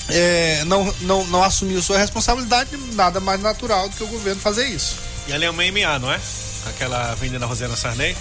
é, 0.10 0.64
não, 0.66 0.94
não, 1.02 1.26
não 1.28 1.44
assumiu 1.44 1.82
sua 1.82 1.98
responsabilidade, 1.98 2.76
nada 2.94 3.20
mais 3.20 3.42
natural 3.42 3.88
do 3.90 3.96
que 3.96 4.04
o 4.04 4.08
governo 4.08 4.42
fazer 4.42 4.68
isso. 4.68 4.96
E 5.28 5.34
ali 5.34 5.46
é 5.46 5.50
uma 5.50 5.64
MMA, 5.64 6.00
não 6.00 6.12
é? 6.12 6.20
Aquela 6.68 7.12
avenida 7.12 7.46
Rosana 7.46 7.76
Sarney? 7.76 8.16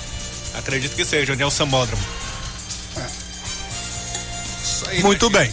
Acredito 0.55 0.95
que 0.95 1.05
seja, 1.05 1.33
onde 1.33 1.43
é 1.43 1.47
o 1.47 1.51
Samódromo. 1.51 2.03
É. 2.97 3.23
Muito 5.01 5.31
bem. 5.31 5.53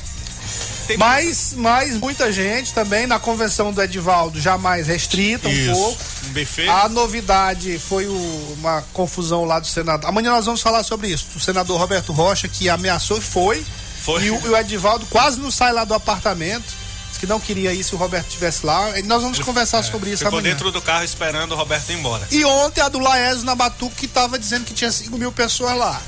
Mas, 0.97 1.53
mas 1.55 1.93
muita 1.95 2.33
gente 2.33 2.73
também 2.73 3.05
na 3.05 3.19
convenção 3.19 3.71
do 3.71 3.79
Edivaldo 3.81 4.41
já 4.41 4.57
mais 4.57 4.87
restrita 4.87 5.47
um 5.47 5.51
Isso. 5.51 5.71
pouco. 5.71 6.03
Um 6.25 6.29
buffet. 6.33 6.67
A 6.67 6.89
novidade 6.89 7.77
foi 7.77 8.07
o- 8.07 8.55
uma 8.59 8.81
confusão 8.91 9.45
lá 9.45 9.59
do 9.59 9.67
Senado. 9.67 10.07
Amanhã 10.07 10.31
nós 10.31 10.45
vamos 10.47 10.61
falar 10.61 10.81
sobre 10.83 11.09
isso. 11.09 11.27
O 11.35 11.39
senador 11.39 11.79
Roberto 11.79 12.11
Rocha 12.11 12.47
que 12.47 12.67
ameaçou 12.69 13.19
e 13.19 13.21
foi. 13.21 13.63
Foi. 14.11 14.23
E 14.23 14.31
o, 14.31 14.45
e 14.45 14.49
o 14.49 14.57
Edivaldo 14.57 15.05
quase 15.07 15.39
não 15.39 15.51
sai 15.51 15.71
lá 15.73 15.83
do 15.83 15.93
apartamento. 15.93 16.79
Que 17.19 17.27
não 17.27 17.37
queria 17.37 17.73
ir 17.73 17.83
se 17.83 17.93
o 17.93 17.97
Roberto 17.97 18.27
estivesse 18.27 18.65
lá. 18.65 18.93
Nós 19.03 19.21
vamos 19.21 19.37
conversar 19.39 19.83
sobre 19.83 20.09
isso 20.09 20.23
é, 20.23 20.27
Ficou 20.27 20.39
amanhã. 20.39 20.53
dentro 20.53 20.71
do 20.71 20.81
carro 20.81 21.03
esperando 21.03 21.51
o 21.51 21.55
Roberto 21.55 21.89
ir 21.89 21.95
embora. 21.95 22.25
E 22.31 22.45
ontem 22.45 22.79
a 22.79 22.87
do 22.87 22.97
Laésio 22.97 23.43
na 23.43 23.55
Batuque 23.55 23.93
que 23.97 24.05
estava 24.05 24.39
dizendo 24.39 24.63
que 24.63 24.73
tinha 24.73 24.89
5 24.89 25.17
mil 25.17 25.29
pessoas 25.29 25.75
lá. 25.75 26.01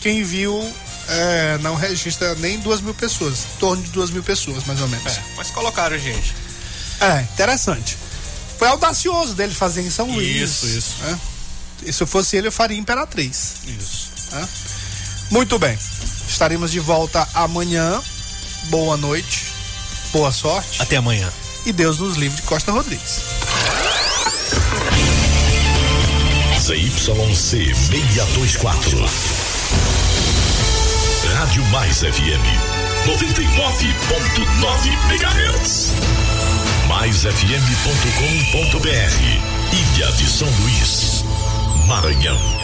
Quem 0.00 0.22
viu 0.24 0.58
é, 1.06 1.58
não 1.60 1.74
registra 1.74 2.34
nem 2.36 2.58
2 2.60 2.80
mil 2.80 2.94
pessoas. 2.94 3.40
Em 3.40 3.58
torno 3.58 3.82
de 3.82 3.90
2 3.90 4.08
mil 4.10 4.22
pessoas, 4.22 4.64
mais 4.64 4.80
ou 4.80 4.88
menos. 4.88 5.12
É, 5.12 5.22
mas 5.36 5.50
colocaram, 5.50 5.98
gente. 5.98 6.34
É, 6.98 7.20
interessante. 7.20 7.98
Foi 8.58 8.68
audacioso 8.68 9.34
dele 9.34 9.54
fazer 9.54 9.82
em 9.82 9.90
São 9.90 10.10
Luís. 10.10 10.50
Isso, 10.50 10.66
isso. 10.66 10.94
né? 11.02 11.20
E 11.84 11.92
se 11.92 12.02
eu 12.02 12.06
fosse 12.06 12.38
ele, 12.38 12.48
eu 12.48 12.52
faria 12.52 12.78
Imperatriz. 12.78 13.56
Isso. 13.66 14.08
né? 14.32 14.48
Muito 15.30 15.58
bem. 15.58 15.78
Estaremos 16.28 16.70
de 16.70 16.80
volta 16.80 17.28
amanhã. 17.34 18.00
Boa 18.64 18.96
noite. 18.96 19.46
Boa 20.12 20.32
sorte. 20.32 20.80
Até 20.80 20.96
amanhã. 20.96 21.30
E 21.66 21.72
Deus 21.72 21.98
nos 21.98 22.16
livre 22.16 22.36
de 22.36 22.42
Costa 22.42 22.72
Rodrigues. 22.72 23.22
ZYC 26.60 27.74
624. 27.74 29.04
Rádio 31.34 31.64
Mais 31.66 31.98
FM 31.98 32.44
99.9 33.06 34.92
MHz. 35.10 35.92
MaisFM.com.br. 36.88 37.34
Ilha 39.72 40.12
de 40.12 40.26
São 40.26 40.48
Luís, 40.48 41.24
Maranhão. 41.86 42.54